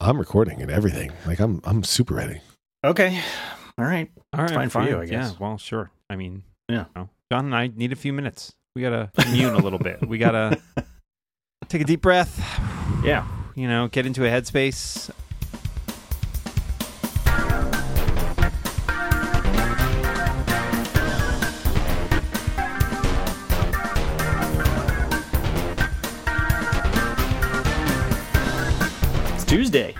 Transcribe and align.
I'm 0.00 0.18
recording 0.18 0.62
and 0.62 0.70
everything. 0.70 1.12
Like 1.26 1.40
I'm 1.40 1.60
I'm 1.64 1.82
super 1.82 2.14
ready. 2.14 2.40
Okay. 2.84 3.20
All 3.78 3.84
right. 3.84 4.10
All 4.32 4.40
right, 4.40 4.50
fine 4.50 4.68
for 4.70 4.82
you, 4.82 5.00
I 5.00 5.06
guess. 5.06 5.32
Yeah, 5.32 5.36
well, 5.40 5.58
sure. 5.58 5.90
I 6.10 6.16
mean, 6.16 6.42
Yeah. 6.68 6.84
you 6.94 7.02
know, 7.02 7.08
John 7.32 7.46
and 7.46 7.54
I 7.56 7.68
need 7.74 7.92
a 7.92 7.96
few 7.96 8.12
minutes. 8.12 8.54
We 8.76 8.82
gotta 8.82 9.10
commune 9.18 9.54
a 9.54 9.58
little 9.58 9.78
bit. 9.78 10.06
We 10.06 10.18
gotta 10.18 10.60
take 11.68 11.82
a 11.82 11.84
deep 11.84 12.00
breath. 12.02 12.38
Yeah. 13.04 13.26
You 13.54 13.66
know, 13.68 13.88
get 13.88 14.06
into 14.06 14.24
a 14.24 14.28
headspace. 14.28 15.10
Tuesday. 29.68 29.94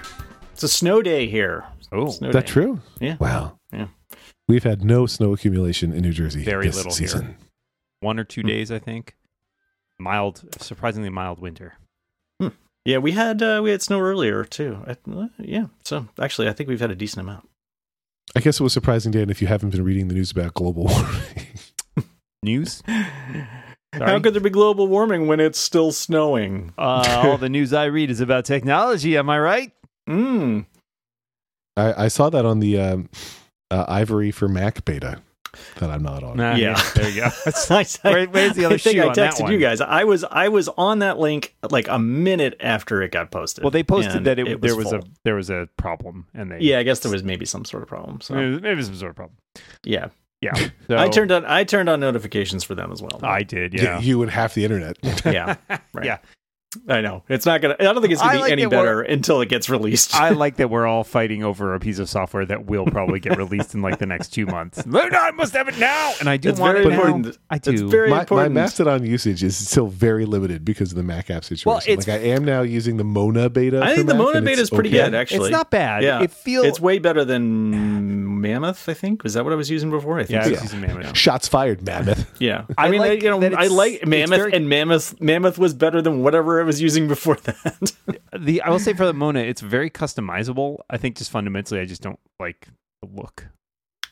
It's 0.55 0.63
a 0.63 0.69
snow 0.69 1.03
day 1.03 1.27
here. 1.29 1.63
Oh, 1.93 2.09
Snow 2.11 2.33
that 2.33 2.47
day. 2.47 2.53
true? 2.53 2.81
Yeah. 3.01 3.17
Wow. 3.21 3.59
Yeah. 3.71 3.89
We've 4.49 4.65
had 4.65 4.83
no 4.83 5.05
snow 5.05 5.35
accumulation 5.35 5.93
in 5.93 6.01
New 6.01 6.13
Jersey 6.13 6.43
Very 6.43 6.69
this 6.69 6.77
little 6.77 6.95
here. 6.95 7.07
season. 7.09 7.37
one 8.01 8.19
or 8.19 8.25
two 8.25 8.41
Hmm. 8.41 8.47
days, 8.47 8.71
I 8.73 8.79
think. 8.79 9.15
Mild, 9.99 10.43
surprisingly 10.63 11.11
mild 11.11 11.39
winter. 11.41 11.75
Yeah, 12.87 12.97
we 12.99 13.13
had 13.13 13.43
uh, 13.43 13.61
we 13.63 13.71
had 13.71 13.83
snow 13.83 14.01
earlier 14.01 14.45
too. 14.45 14.79
I, 14.87 14.97
yeah. 15.39 15.67
So 15.85 16.09
actually, 16.19 16.49
I 16.49 16.55
think 16.55 16.71
we've 16.71 16.81
had 16.81 16.91
a 16.91 16.95
decent 16.95 17.21
amount. 17.21 17.47
I 18.35 18.41
guess 18.41 18.59
it 18.59 18.63
was 18.63 18.73
surprising, 18.73 19.13
Dan, 19.13 19.29
if 19.29 19.43
you 19.43 19.49
haven't 19.49 19.71
been 19.71 19.85
reading 19.85 20.09
the 20.09 20.15
news 20.15 20.31
about 20.31 20.55
global 20.55 20.85
warming. 20.87 21.21
News? 22.43 22.83
How 23.93 24.21
could 24.21 24.35
there 24.35 24.41
be 24.41 24.51
global 24.51 24.87
warming 24.87 25.27
when 25.27 25.41
it's 25.41 25.59
still 25.59 25.93
snowing? 25.93 26.73
Uh, 26.77 27.23
all 27.25 27.39
the 27.39 27.49
news 27.49 27.73
I 27.73 27.87
read 27.87 28.11
is 28.11 28.21
about 28.21 28.45
technology. 28.45 29.17
Am 29.17 29.31
I 29.31 29.39
right? 29.39 29.73
Mm. 30.09 30.67
I, 31.77 32.05
I 32.05 32.09
saw 32.09 32.29
that 32.31 32.45
on 32.45 32.61
the 32.61 32.79
um, 32.79 33.09
uh, 33.71 33.85
Ivory 33.89 34.31
for 34.31 34.49
Mac 34.49 34.85
beta 34.85 35.23
that 35.79 35.91
I'm 35.91 36.03
not 36.03 36.23
on. 36.23 36.37
Nah, 36.37 36.55
Yeah. 36.55 36.81
There 36.95 37.09
you 37.09 37.23
go. 37.23 37.31
I, 37.71 37.85
Where- 38.03 38.27
where's 38.27 38.55
the 38.55 38.65
other 38.67 38.75
I 38.75 38.79
think 38.79 38.97
shoe 38.97 39.03
I 39.03 39.09
on 39.09 39.13
that 39.15 39.35
texted 39.35 39.43
one? 39.43 39.53
you 39.53 39.59
guys. 39.59 39.81
I 39.81 40.05
was 40.05 40.25
I 40.25 40.49
was 40.49 40.69
on 40.69 40.99
that 41.01 41.19
link 41.19 41.57
like 41.71 41.89
a 41.89 41.99
minute 41.99 42.57
after 42.61 43.03
it 43.03 43.13
got 43.13 43.31
posted. 43.31 43.65
Well, 43.65 43.71
they 43.71 43.83
posted 43.83 44.25
that 44.25 44.39
it, 44.39 44.61
was 44.61 44.61
there 44.61 44.77
was 44.77 44.93
a 44.93 45.03
there 45.25 45.35
was 45.35 45.51
a 45.51 45.69
problem, 45.77 46.27
and 46.35 46.51
they 46.51 46.61
yeah. 46.61 46.79
I 46.79 46.83
guess 46.83 47.01
there 47.01 47.13
was 47.13 47.23
maybe 47.23 47.47
some 47.47 47.65
sort 47.65 47.83
of 47.83 47.89
problem. 47.89 48.21
So 48.21 48.35
maybe, 48.35 48.61
maybe 48.61 48.83
some 48.83 48.95
sort 48.97 49.11
of 49.11 49.17
problem. 49.17 49.37
yeah, 49.85 50.09
Yeah, 50.41 50.53
I 50.91 51.09
turned 51.09 51.33
on 51.33 51.45
I 51.45 51.65
turned 51.65 51.89
on 51.89 52.01
notifications 52.01 52.63
for 52.65 52.75
them 52.75 52.93
as 52.93 53.03
well. 53.03 53.19
I 53.23 53.43
did. 53.43 53.73
Y- 53.75 53.81
Yeah, 53.83 53.99
You 54.01 54.23
and 54.23 54.31
half 54.31 54.55
the 54.55 54.65
internet. 54.65 54.97
yeah, 55.25 55.57
right. 55.93 56.05
Yeah. 56.05 56.19
I 56.87 57.01
know 57.01 57.25
it's 57.31 57.47
not 57.47 57.63
gonna. 57.63 57.77
I 57.81 57.85
don't 57.85 58.03
think 58.03 58.13
it's 58.13 58.21
gonna 58.21 58.33
I 58.33 58.37
be 58.37 58.43
like 58.43 58.53
any 58.53 58.67
better 58.67 59.01
until 59.01 59.41
it 59.41 59.49
gets 59.49 59.71
released. 59.71 60.15
I 60.15 60.29
like 60.31 60.57
that 60.57 60.69
we're 60.69 60.87
all 60.87 61.03
fighting 61.03 61.43
over 61.43 61.75
a 61.75 61.81
piece 61.81 61.99
of 61.99 62.11
software 62.11 62.45
that 62.45 62.67
will 62.67 62.85
probably 62.85 63.21
get 63.21 63.39
released 63.39 63.75
in 63.75 63.81
like 63.81 63.99
the 63.99 64.05
next 64.05 64.35
two 64.35 64.45
months. 64.45 64.85
No, 64.85 65.09
no, 65.09 65.19
I 65.19 65.31
must 65.31 65.55
have 65.55 65.69
it 65.69 65.79
now, 65.79 66.13
and 66.21 66.29
I 66.29 66.37
do 66.37 66.51
it's 66.51 66.61
want 66.61 66.77
very 66.77 66.95
it 66.95 66.99
now. 66.99 67.33
I 67.49 67.57
do. 67.57 67.71
It's 67.71 67.81
very 67.81 68.11
my, 68.11 68.17
my 68.17 68.21
important. 68.21 68.55
Mastodon 68.55 69.07
usage 69.07 69.43
is 69.43 69.57
still 69.57 69.87
very 69.87 70.27
limited 70.27 70.63
because 70.63 70.91
of 70.91 70.97
the 70.97 71.03
Mac 71.03 71.31
app 71.31 71.43
situation. 71.43 71.71
Well, 71.71 71.97
like 71.97 72.09
I 72.09 72.19
am 72.29 72.45
now 72.45 72.61
using 72.61 72.99
the 72.99 73.05
Mona 73.05 73.49
beta. 73.49 73.81
I 73.83 73.91
for 73.91 73.95
think 73.97 74.09
the 74.09 74.15
Mac, 74.15 74.23
Mona 74.25 74.43
beta 74.43 74.61
is 74.61 74.69
pretty 74.69 74.91
okay. 74.91 75.07
good, 75.07 75.15
actually. 75.15 75.49
It's 75.49 75.57
not 75.57 75.71
bad. 75.71 76.03
Yeah. 76.03 76.23
It 76.23 76.33
feels. 76.33 76.67
It's 76.67 76.81
way 76.81 76.99
better 76.99 77.25
than 77.25 78.43
Mammoth. 78.43 78.91
I 78.91 78.95
think 78.95 79.23
was 79.23 79.33
that 79.35 79.45
what 79.45 79.55
I 79.55 79.57
was 79.57 79.71
using 79.71 79.89
before. 79.89 80.19
I 80.19 80.25
think 80.25 80.33
yeah, 80.33 80.41
I 80.41 80.45
so. 80.45 80.51
was 80.51 80.63
using 80.65 80.81
Mammoth. 80.83 81.17
Shots 81.17 81.49
fired, 81.49 81.81
Mammoth. 81.81 82.31
Yeah, 82.39 82.67
I 82.77 82.89
I, 82.89 82.91
mean, 82.91 83.01
like 83.01 83.11
I, 83.23 83.25
you 83.25 83.31
know, 83.31 83.57
I 83.57 83.69
like 83.69 84.07
Mammoth, 84.07 84.39
very- 84.39 84.53
and 84.53 84.69
Mammoth. 84.69 85.19
Mammoth 85.19 85.59
was 85.59 85.73
better 85.73 86.03
than 86.03 86.23
whatever 86.23 86.58
I 86.61 86.65
was 86.65 86.81
using 86.81 87.09
before 87.09 87.37
that. 87.37 87.93
The 88.39 88.61
I 88.63 88.71
will 88.71 88.79
say 88.79 88.93
for 88.93 89.07
the 89.07 89.13
Mona, 89.15 89.41
it's 89.41 89.61
very 89.63 89.91
customizable. 89.91 90.79
I 90.91 90.97
think 90.99 91.17
just 91.17 91.31
fundamentally, 91.31 91.81
I 91.81 91.87
just 91.87 92.03
don't 92.03 92.21
like 92.39 92.69
the 93.03 93.09
look. 93.09 93.47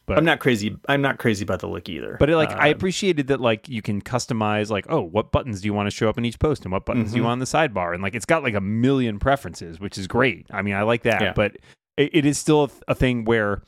But 0.06 0.18
I'm 0.18 0.24
not 0.24 0.38
crazy. 0.40 0.76
I'm 0.88 1.02
not 1.02 1.18
crazy 1.18 1.42
about 1.42 1.60
the 1.60 1.66
look 1.68 1.88
either. 1.88 2.16
But 2.18 2.30
it, 2.30 2.36
like 2.36 2.50
I 2.52 2.68
Uh, 2.68 2.72
appreciated 2.72 3.26
that 3.28 3.40
like 3.40 3.68
you 3.68 3.82
can 3.82 4.00
customize 4.00 4.70
like 4.70 4.86
oh 4.88 5.00
what 5.02 5.32
buttons 5.32 5.60
do 5.60 5.66
you 5.66 5.74
want 5.74 5.86
to 5.88 5.90
show 5.90 6.08
up 6.08 6.16
in 6.16 6.24
each 6.24 6.38
post 6.38 6.64
and 6.64 6.72
what 6.72 6.86
buttons 6.86 7.10
do 7.10 7.16
you 7.16 7.22
Mhm. 7.22 7.26
want 7.26 7.32
on 7.32 7.38
the 7.40 7.44
sidebar 7.44 7.92
and 7.92 8.02
like 8.02 8.14
it's 8.14 8.24
got 8.24 8.42
like 8.42 8.54
a 8.54 8.60
million 8.60 9.18
preferences 9.18 9.80
which 9.80 9.98
is 9.98 10.06
great. 10.06 10.46
I 10.50 10.62
mean 10.62 10.74
I 10.74 10.82
like 10.82 11.02
that, 11.02 11.20
Yeah. 11.20 11.32
but 11.34 11.56
it, 11.96 12.10
it 12.14 12.24
is 12.24 12.38
still 12.38 12.64
a, 12.64 12.68
th- 12.68 12.82
a 12.88 12.94
thing 12.94 13.24
where 13.24 13.62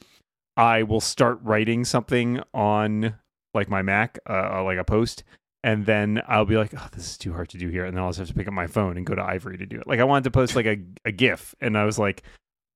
I 0.57 0.83
will 0.85 1.01
start 1.01 1.39
writing 1.43 1.85
something 1.85 2.41
on 2.55 3.15
like 3.55 3.69
my 3.69 3.83
Mac, 3.83 4.19
uh, 4.29 4.63
like 4.63 4.79
a 4.79 4.85
post, 4.85 5.25
and 5.65 5.87
then 5.87 6.23
I'll 6.29 6.45
be 6.45 6.57
like, 6.57 6.73
oh, 6.77 6.89
this 6.93 7.11
is 7.11 7.19
too 7.19 7.33
hard 7.33 7.49
to 7.51 7.59
do 7.59 7.69
here, 7.69 7.85
and 7.85 7.97
then 7.97 8.03
I'll 8.03 8.11
just 8.11 8.19
have 8.19 8.29
to 8.29 8.35
pick 8.35 8.47
up 8.49 8.55
my 8.55 8.67
phone 8.67 8.97
and 8.97 9.05
go 9.07 9.15
to 9.15 9.23
Ivory 9.23 9.59
to 9.59 9.67
do 9.67 9.81
it. 9.81 9.87
Like 9.87 10.01
I 10.01 10.05
wanted 10.05 10.25
to 10.25 10.31
post 10.31 10.55
like 10.57 10.67
a, 10.67 10.79
a 11.05 11.13
GIF, 11.13 11.55
and 11.61 11.77
I 11.77 11.85
was 11.85 11.99
like. 11.99 12.23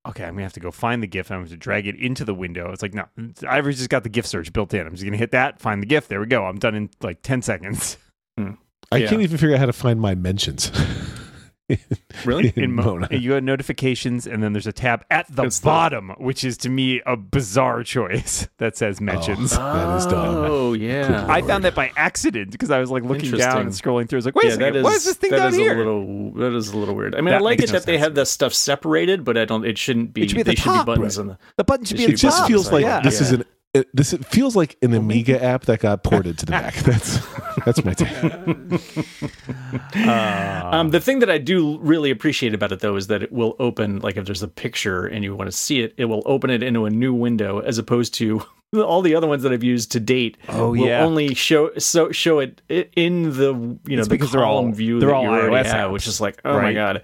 Okay, 0.04 0.24
I'm 0.24 0.32
gonna 0.34 0.42
have 0.42 0.52
to 0.54 0.58
go 0.58 0.72
find 0.72 1.00
the 1.00 1.06
GIF. 1.06 1.30
I'm 1.30 1.38
going 1.42 1.50
to 1.50 1.56
drag 1.56 1.86
it 1.86 1.94
into 1.94 2.24
the 2.24 2.34
window. 2.34 2.72
It's 2.72 2.82
like 2.82 2.92
no, 2.92 3.04
Ivory's 3.48 3.78
just 3.78 3.88
got 3.88 4.02
the 4.02 4.08
GIF 4.08 4.26
search 4.26 4.52
built 4.52 4.74
in. 4.74 4.84
I'm 4.84 4.90
just 4.94 5.04
gonna 5.04 5.16
hit 5.16 5.30
that, 5.30 5.60
find 5.60 5.80
the 5.80 5.86
GIF. 5.86 6.08
There 6.08 6.18
we 6.18 6.26
go. 6.26 6.44
I'm 6.44 6.58
done 6.58 6.74
in 6.74 6.90
like 7.02 7.22
ten 7.22 7.40
seconds. 7.40 7.98
Hmm. 8.36 8.54
I 8.90 8.96
Yeah. 8.96 9.08
can't 9.10 9.22
even 9.22 9.38
figure 9.38 9.54
out 9.54 9.60
how 9.60 9.66
to 9.66 9.72
find 9.72 10.00
my 10.00 10.16
mentions. 10.16 10.72
really, 12.24 12.52
in 12.56 12.64
In 12.64 12.72
Mo- 12.72 12.82
Mona. 12.98 13.08
you 13.10 13.30
go 13.30 13.34
to 13.40 13.44
notifications, 13.44 14.26
and 14.26 14.42
then 14.42 14.52
there's 14.52 14.66
a 14.66 14.72
tab 14.72 15.04
at 15.10 15.26
the 15.34 15.44
It's 15.44 15.60
the- 15.60 15.64
bottom, 15.66 16.10
which 16.18 16.44
is 16.44 16.56
to 16.58 16.68
me 16.68 17.00
a 17.06 17.16
bizarre 17.16 17.82
choice 17.82 18.48
that 18.58 18.76
says 18.76 18.98
oh. 19.00 19.04
mentions. 19.04 19.50
That 19.56 19.98
is 19.98 20.06
dumb. 20.06 20.34
Oh 20.36 20.72
yeah, 20.74 21.26
I 21.28 21.42
found 21.42 21.64
that 21.64 21.74
by 21.74 21.92
accident 21.96 22.50
because 22.52 22.70
I 22.70 22.78
was 22.78 22.90
like 22.90 23.04
looking 23.04 23.30
down 23.32 23.60
and 23.62 23.70
scrolling 23.70 24.08
through. 24.08 24.16
I 24.16 24.20
was 24.20 24.24
like, 24.26 24.34
wait 24.34 24.46
a 24.46 24.50
second, 24.52 24.60
that 24.74 24.76
is 24.76 24.84
what 24.84 24.94
is 24.94 25.04
this 25.04 25.16
thing 25.16 25.30
that 25.30 25.38
down 25.38 25.48
is 25.48 25.56
here? 25.56 25.74
A 25.74 25.76
little, 25.78 26.32
that 26.34 26.52
is 26.54 26.68
a 26.70 26.76
little 26.76 26.94
weird. 26.94 27.14
I 27.14 27.20
mean, 27.20 27.34
I 27.34 27.38
like 27.38 27.60
it 27.60 27.68
no 27.68 27.72
that 27.78 27.86
they 27.86 27.98
have 27.98 28.14
the 28.14 28.26
stuff 28.26 28.52
separated, 28.52 29.24
but 29.24 29.36
I 29.38 29.44
don't. 29.44 29.64
It 29.64 29.78
shouldn't 29.78 30.12
be. 30.12 30.22
It 30.22 30.30
should 30.30 30.34
be 30.36 30.40
at 30.40 30.46
the 30.46 30.50
they 30.52 30.56
should 30.56 30.64
top. 30.64 30.86
be 30.86 30.92
buttons 30.94 31.18
on 31.18 31.28
the. 31.28 31.38
the 31.56 31.64
button 31.64 31.84
should 31.84 31.96
It 31.96 31.98
be 31.98 32.04
it 32.04 32.06
at 32.06 32.10
the 32.12 32.16
should 32.18 32.26
just 32.26 32.38
top. 32.38 32.48
feels 32.48 32.72
like 32.72 32.82
yeah. 32.82 33.00
this 33.00 33.20
is 33.20 33.30
Yeah. 33.32 33.38
an 33.38 33.44
it, 33.74 33.88
this 33.94 34.12
it 34.12 34.24
feels 34.26 34.54
like 34.54 34.76
an 34.82 34.92
Amiga 34.94 35.42
app 35.42 35.64
that 35.64 35.80
got 35.80 36.02
ported 36.02 36.38
to 36.38 36.46
the 36.46 36.50
Mac. 36.52 36.74
That's 36.84 37.20
that's 37.64 37.84
my 37.84 37.94
take. 37.94 38.12
Uh, 39.94 40.68
Um, 40.72 40.90
the 40.90 41.00
thing 41.00 41.18
that 41.18 41.30
I 41.30 41.38
do 41.38 41.78
really 41.80 42.10
appreciate 42.10 42.54
about 42.54 42.72
it, 42.72 42.80
though, 42.80 42.96
is 42.96 43.06
that 43.08 43.22
it 43.22 43.30
will 43.32 43.56
open, 43.58 43.98
like 44.00 44.16
if 44.16 44.24
there's 44.24 44.42
a 44.42 44.48
picture 44.48 45.06
and 45.06 45.22
you 45.22 45.34
want 45.36 45.50
to 45.50 45.56
see 45.56 45.80
it, 45.80 45.92
it 45.98 46.06
will 46.06 46.22
open 46.24 46.48
it 46.50 46.62
into 46.62 46.86
a 46.86 46.90
new 46.90 47.12
window, 47.12 47.60
as 47.60 47.76
opposed 47.78 48.14
to 48.14 48.42
all 48.76 49.02
the 49.02 49.14
other 49.14 49.26
ones 49.26 49.42
that 49.42 49.52
I've 49.52 49.62
used 49.62 49.92
to 49.92 50.00
date. 50.00 50.38
Oh, 50.48 50.70
will 50.70 50.86
yeah. 50.86 51.04
only 51.04 51.34
show 51.34 51.70
so 51.78 52.10
show 52.10 52.38
it 52.38 52.62
in 52.68 53.32
the 53.36 53.52
you 53.86 53.96
know 53.96 54.00
It's 54.00 54.08
the 54.08 54.14
because 54.14 54.32
they're 54.32 54.44
all- 54.44 54.60
column 54.60 54.74
view 54.74 54.98
they're 54.98 55.10
that 55.10 55.14
all 55.14 55.24
you 55.24 55.28
already 55.30 55.56
iOS 55.56 55.66
have, 55.72 55.90
apps, 55.90 55.92
which 55.92 56.06
is 56.06 56.20
like, 56.20 56.40
oh 56.44 56.54
my 56.54 56.74
right? 56.74 56.74
god, 56.74 57.02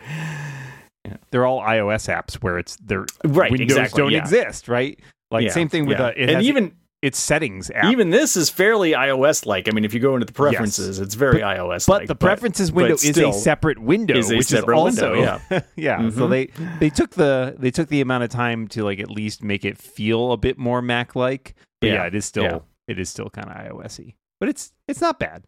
they're 1.31 1.47
all 1.47 1.61
iOS 1.61 2.09
apps 2.13 2.35
where 2.37 2.59
it's 2.59 2.77
their 2.77 3.05
Right, 3.25 3.51
windows 3.51 3.67
exactly, 3.71 4.03
don't 4.03 4.13
yeah. 4.13 4.19
exist, 4.21 4.67
right? 4.69 4.99
Like 5.31 5.45
Yeah, 5.45 5.51
same 5.51 5.69
thing 5.69 5.87
with 5.87 5.99
yeah. 5.99 6.07
uh, 6.07 6.13
it 6.17 6.31
and 6.31 6.43
even 6.43 6.75
its 7.01 7.17
settings 7.19 7.71
app. 7.71 7.85
even 7.93 8.11
this 8.11 8.37
is 8.37 8.51
fairly 8.51 8.91
iOS 8.93 9.47
like. 9.47 9.69
I 9.69 9.73
mean, 9.73 9.85
if 9.85 9.95
you 9.95 10.01
go 10.01 10.15
into 10.15 10.27
the 10.27 10.33
preferences, 10.33 10.99
it's 10.99 11.15
very 11.15 11.41
iOS 11.43 11.87
but 11.87 12.07
the 12.09 12.17
preferences 12.17 12.73
window 12.73 12.95
is 12.95 13.17
a 13.19 13.33
separate 13.33 13.79
window, 13.79 14.17
is 14.17 14.31
a 14.33 14.37
which 14.37 14.47
separate 14.47 14.75
is 14.75 14.99
also 14.99 15.13
window, 15.13 15.41
yeah, 15.51 15.61
yeah. 15.77 16.11
So 16.11 16.27
Mhm. 16.27 16.31
they 16.31 16.47
they 16.81 16.91
took 16.91 17.11
the 17.11 17.55
they 17.59 17.71
took 17.71 17.89
the 17.89 18.01
amount 18.01 18.25
of 18.25 18.31
time 18.31 18.67
to 18.69 18.83
like 18.83 18.99
at 18.99 19.11
least 19.11 19.45
make 19.45 19.65
it 19.65 19.79
feel 19.79 20.33
a 20.33 20.37
bit 20.37 20.59
more 20.59 20.83
Mac 20.83 21.15
like. 21.15 21.55
But 21.81 21.87
yeah, 21.89 21.95
Yeah, 21.95 22.07
it 22.07 22.15
is 22.17 22.25
still 22.25 22.43
yeah. 22.45 22.59
it 22.89 22.99
is 22.99 23.09
still 23.09 23.31
kind 23.31 23.49
of 23.49 23.55
iOSy, 23.57 24.15
but 24.41 24.49
it's 24.49 24.73
it's 24.89 25.01
not 25.01 25.21
bad. 25.21 25.45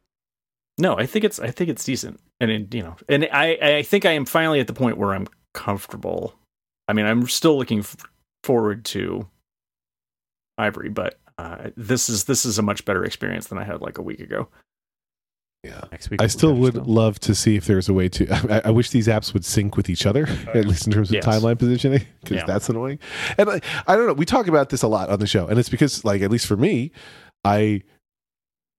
No, 0.79 0.97
I 0.97 1.05
think 1.07 1.25
it's 1.25 1.41
I 1.41 1.51
think 1.51 1.69
it's 1.69 1.83
decent, 1.85 2.21
and 2.39 2.51
it, 2.51 2.73
you 2.73 2.83
know, 2.85 2.95
and 3.09 3.29
I 3.33 3.59
I 3.61 3.83
think 3.83 4.05
I 4.05 4.13
am 4.13 4.25
finally 4.25 4.61
at 4.61 4.69
the 4.69 4.73
point 4.73 4.99
where 4.99 5.15
I'm 5.15 5.27
comfortable. 5.53 6.35
I 6.87 6.93
mean, 6.93 7.07
I'm 7.07 7.27
still 7.27 7.59
looking 7.59 7.81
f- 7.81 7.97
forward 8.45 8.85
to 8.87 9.27
Ivory, 10.61 10.89
but 10.91 11.19
uh, 11.39 11.71
this 11.77 12.09
is 12.09 12.25
this 12.25 12.45
is 12.45 12.59
a 12.59 12.63
much 12.63 12.85
better 12.85 13.05
experience 13.05 13.47
than 13.49 13.59
I 13.59 13.65
had 13.65 13.81
like 13.81 13.99
a 13.99 14.03
week 14.03 14.21
ago. 14.21 14.49
Yeah. 15.63 15.83
Next 15.93 16.09
week 16.09 16.23
I 16.23 16.27
still 16.27 16.55
would 16.55 16.73
them. 16.73 16.85
love 16.85 17.19
to 17.21 17.35
see 17.35 17.55
if 17.57 17.67
there's 17.67 17.89
a 17.89 17.93
way 17.93 18.09
to. 18.09 18.31
I, 18.65 18.69
I 18.69 18.71
wish 18.71 18.91
these 18.91 19.09
apps 19.09 19.35
would 19.35 19.45
sync 19.45 19.77
with 19.77 19.91
each 19.91 20.07
other, 20.07 20.27
at 20.55 20.65
least 20.67 20.87
in 20.87 20.93
terms 20.93 21.11
of 21.11 21.17
Yes. 21.17 21.25
timeline 21.27 21.59
positioning, 21.59 22.07
because 22.23 22.39
Yeah. 22.39 22.45
that's 22.47 22.69
annoying. 22.71 22.99
And 23.37 23.51
I, 23.51 23.61
I 23.87 23.95
don't 23.97 24.07
know. 24.07 24.15
We 24.15 24.25
talk 24.25 24.47
about 24.47 24.71
this 24.71 24.83
a 24.83 24.89
lot 24.89 25.11
on 25.11 25.19
the 25.19 25.27
show, 25.27 25.47
and 25.49 25.59
it's 25.59 25.69
because, 25.69 26.03
like, 26.05 26.23
at 26.23 26.31
least 26.31 26.47
for 26.47 26.57
me, 26.57 26.93
I 27.45 27.83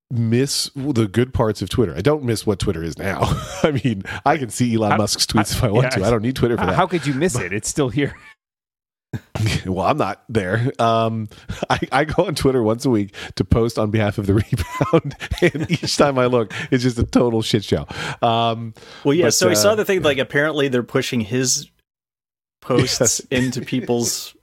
miss 0.09 0.69
the 0.75 1.07
good 1.07 1.33
parts 1.33 1.61
of 1.61 1.69
Twitter. 1.69 1.95
I 1.95 2.01
don't 2.01 2.23
miss 2.23 2.45
what 2.45 2.59
Twitter 2.59 2.83
is 2.83 2.97
now. 2.97 3.19
I 3.63 3.79
mean, 3.83 4.03
I 4.25 4.37
can 4.37 4.49
see 4.49 4.73
Elon 4.75 4.91
How- 4.91 4.97
Musk's 4.97 5.25
tweets 5.25 5.53
if 5.53 5.63
I 5.63 5.69
want 5.69 5.83
yeah, 5.85 5.89
to. 6.01 6.05
I 6.05 6.09
don't 6.09 6.21
need 6.23 6.35
Twitter 6.35 6.57
for 6.57 6.65
that. 6.65 6.75
how 6.75 6.87
could 6.87 7.05
you 7.05 7.13
miss 7.13 7.37
it? 7.39 7.53
It's 7.53 7.69
still 7.69 7.89
here. 7.89 8.13
well, 9.65 9.85
I'm 9.85 9.97
not 9.97 10.23
there. 10.29 10.71
Um, 10.79 11.27
I, 11.69 11.79
I 11.91 12.05
go 12.05 12.25
on 12.27 12.35
Twitter 12.35 12.63
once 12.63 12.85
a 12.85 12.89
week 12.89 13.13
to 13.35 13.43
post 13.43 13.77
on 13.77 13.91
behalf 13.91 14.17
of 14.17 14.25
the 14.27 14.33
rebound, 14.93 15.15
and 15.41 15.69
each 15.69 15.97
time 15.97 16.17
I 16.17 16.25
look, 16.27 16.53
it's 16.71 16.83
just 16.83 16.97
a 16.97 17.03
total 17.03 17.41
shit 17.41 17.63
show. 17.63 17.85
Um, 18.21 18.73
Well, 19.03 19.13
yeah. 19.13 19.25
But, 19.25 19.33
so 19.33 19.49
I 19.49 19.53
saw 19.53 19.71
uh, 19.71 19.75
the 19.75 19.85
thing 19.85 20.01
like 20.01 20.17
apparently 20.17 20.67
they're 20.67 20.83
pushing 20.83 21.21
his 21.21 21.69
posts 22.61 22.99
Yes. 22.99 23.19
into 23.31 23.61
people's. 23.61 24.35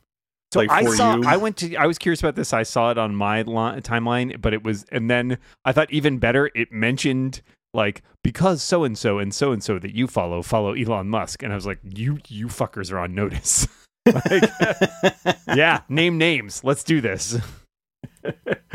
So 0.52 0.60
like, 0.60 0.70
I 0.70 0.84
saw. 0.84 1.16
you. 1.16 1.24
I 1.24 1.36
went 1.36 1.58
to. 1.58 1.76
I 1.76 1.86
was 1.86 1.98
curious 1.98 2.20
about 2.20 2.34
this. 2.34 2.52
I 2.52 2.62
saw 2.62 2.90
it 2.90 2.98
on 2.98 3.14
my 3.14 3.42
li- 3.42 3.80
timeline, 3.80 4.40
but 4.40 4.54
it 4.54 4.64
was, 4.64 4.84
and 4.90 5.10
then 5.10 5.38
I 5.64 5.72
thought 5.72 5.90
even 5.90 6.18
better. 6.18 6.50
It 6.54 6.72
mentioned 6.72 7.42
like 7.74 8.02
because 8.24 8.62
so 8.62 8.82
and 8.84 8.96
so 8.96 9.18
and 9.18 9.34
so 9.34 9.52
and 9.52 9.62
so 9.62 9.78
that 9.78 9.94
you 9.94 10.06
follow 10.06 10.40
follow 10.40 10.72
Elon 10.72 11.08
Musk, 11.10 11.42
and 11.42 11.52
I 11.52 11.54
was 11.54 11.66
like, 11.66 11.80
you 11.82 12.18
you 12.28 12.46
fuckers 12.46 12.90
are 12.92 12.98
on 12.98 13.14
notice. 13.14 13.68
Like, 14.14 15.36
yeah, 15.56 15.80
name 15.88 16.18
names. 16.18 16.62
Let's 16.64 16.82
do 16.84 17.00
this. 17.00 17.38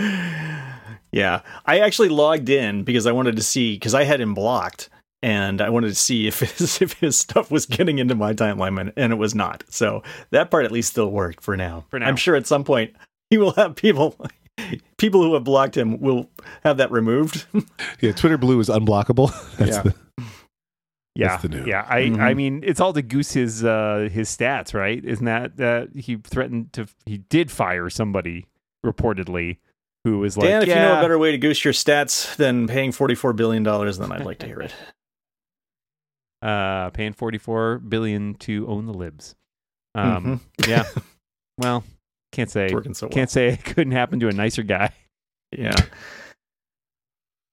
yeah, 1.11 1.41
I 1.65 1.79
actually 1.79 2.09
logged 2.09 2.49
in 2.49 2.83
because 2.83 3.05
I 3.05 3.11
wanted 3.11 3.35
to 3.35 3.43
see 3.43 3.75
because 3.75 3.93
I 3.93 4.03
had 4.03 4.19
him 4.21 4.33
blocked, 4.33 4.89
and 5.21 5.61
I 5.61 5.69
wanted 5.69 5.89
to 5.89 5.95
see 5.95 6.27
if 6.27 6.39
his 6.39 6.81
if 6.81 6.93
his 6.93 7.17
stuff 7.17 7.51
was 7.51 7.65
getting 7.65 7.99
into 7.99 8.15
my 8.15 8.33
timeline, 8.33 8.91
and 8.95 9.13
it 9.13 9.17
was 9.17 9.35
not. 9.35 9.63
So 9.69 10.03
that 10.31 10.49
part 10.51 10.65
at 10.65 10.71
least 10.71 10.89
still 10.91 11.11
worked 11.11 11.43
for 11.43 11.55
now. 11.55 11.85
For 11.89 11.99
now. 11.99 12.07
I'm 12.07 12.15
sure 12.15 12.35
at 12.35 12.47
some 12.47 12.63
point 12.63 12.93
he 13.29 13.37
will 13.37 13.51
have 13.53 13.75
people. 13.75 14.15
People 14.97 15.23
who 15.23 15.33
have 15.33 15.43
blocked 15.43 15.75
him 15.75 15.99
will 15.99 16.29
have 16.63 16.77
that 16.77 16.91
removed. 16.91 17.45
Yeah, 18.01 18.11
Twitter 18.11 18.37
Blue 18.37 18.59
is 18.59 18.69
unblockable. 18.69 19.31
That's 19.57 19.77
Yeah. 19.77 19.81
the, 19.81 19.95
Yeah, 21.15 21.37
the 21.37 21.49
new. 21.49 21.65
yeah. 21.65 21.85
I, 21.87 21.97
I 21.99 22.09
Mhm. 22.09 22.35
mean, 22.35 22.63
it's 22.63 22.79
all 22.79 22.91
to 22.93 23.01
goose 23.03 23.33
his 23.33 23.63
uh, 23.63 24.09
his 24.11 24.29
stats, 24.35 24.73
right? 24.73 25.03
Isn't 25.03 25.25
that 25.25 25.57
that 25.57 25.89
he 25.95 26.15
threatened 26.15 26.73
to? 26.73 26.87
He 27.05 27.19
did 27.19 27.51
fire 27.51 27.89
somebody 27.89 28.47
reportedly 28.85 29.57
who 30.05 30.17
was 30.19 30.35
like, 30.37 30.47
Dan, 30.49 30.63
if 30.63 30.67
yeah, 30.69 30.75
you 30.75 30.81
know 30.93 30.97
a 30.97 31.01
better 31.01 31.19
way 31.19 31.31
to 31.31 31.37
goose 31.37 31.63
your 31.63 31.73
stats 31.73 32.35
than 32.37 32.67
paying 32.67 32.91
forty 32.91 33.13
four 33.15 33.31
billion 33.33 33.61
dollars, 33.63 33.99
then 33.99 34.11
I'd 34.11 34.25
like 34.25 34.39
to 34.39 34.47
hear 34.47 34.59
it. 34.61 34.73
uh, 36.41 36.89
paying 36.89 37.13
forty 37.13 37.37
four 37.37 37.77
billion 37.79 38.33
to 38.35 38.67
own 38.67 38.85
the 38.85 38.93
libs. 38.93 39.35
Um, 39.95 40.41
Mhm. 40.61 40.67
yeah. 40.67 40.83
Well, 41.59 41.83
can't 42.31 42.49
say 42.49 42.65
It's 42.65 42.73
working 42.73 42.95
so 42.95 43.05
well. 43.05 43.11
can't 43.13 43.29
say 43.29 43.49
it 43.49 43.63
couldn't 43.63 43.91
happen 43.93 44.19
to 44.21 44.27
a 44.27 44.31
nicer 44.31 44.63
guy. 44.63 44.91
Yeah. 45.55 45.75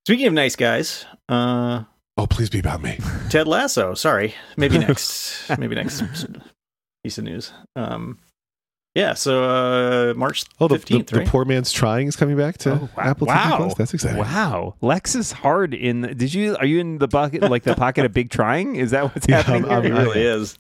Speaking 0.07 0.27
of 0.27 0.33
nice 0.33 0.57
guys, 0.57 1.05
uh, 1.29 1.85
oh, 2.21 2.27
please 2.27 2.51
be 2.51 2.59
about 2.59 2.83
me. 2.83 2.99
Ted 3.31 3.47
Lasso. 3.49 3.95
Sorry, 3.95 4.35
maybe 4.57 4.79
next. 4.87 5.49
maybe 5.59 5.75
next 5.75 6.03
piece 7.05 7.19
of 7.19 7.25
news. 7.25 7.53
Um, 7.77 8.19
yeah. 8.95 9.15
So 9.15 9.45
uh, 9.45 10.15
March 10.15 10.45
Oh, 10.61 10.69
the, 10.69 10.75
the, 10.75 10.79
fifteenth, 10.81 11.07
the 11.09 11.19
right? 11.21 11.27
poor 11.29 11.45
man's 11.45 11.71
trying 11.73 12.09
is 12.09 12.17
coming 12.17 12.37
back 12.37 12.59
to 12.59 12.73
Oh, 12.73 12.89
wow. 12.97 13.03
Apple 13.05 13.27
Wow. 13.29 13.37
TV 13.53 13.57
Plus. 13.59 13.75
That's 13.75 13.95
exciting. 13.95 14.19
Wow, 14.19 14.75
Lex 14.81 15.15
is 15.15 15.33
hard 15.33 15.75
in. 15.75 16.03
Did 16.17 16.35
you? 16.35 16.57
Are 16.57 16.67
you 16.67 16.81
in 16.81 16.99
the 16.99 17.09
bucket 17.09 17.43
like 17.43 17.63
the 17.63 17.75
pocket 17.75 18.05
of 18.05 18.13
big 18.13 18.31
trying? 18.31 18.77
Is 18.77 18.91
that 18.91 19.05
what's 19.05 19.27
Yeah, 19.29 19.43
happening? 19.43 19.71
I'm- 19.71 19.85
it? 19.87 19.93
I'm- 19.93 20.05
really 20.07 20.23
is. 20.23 20.59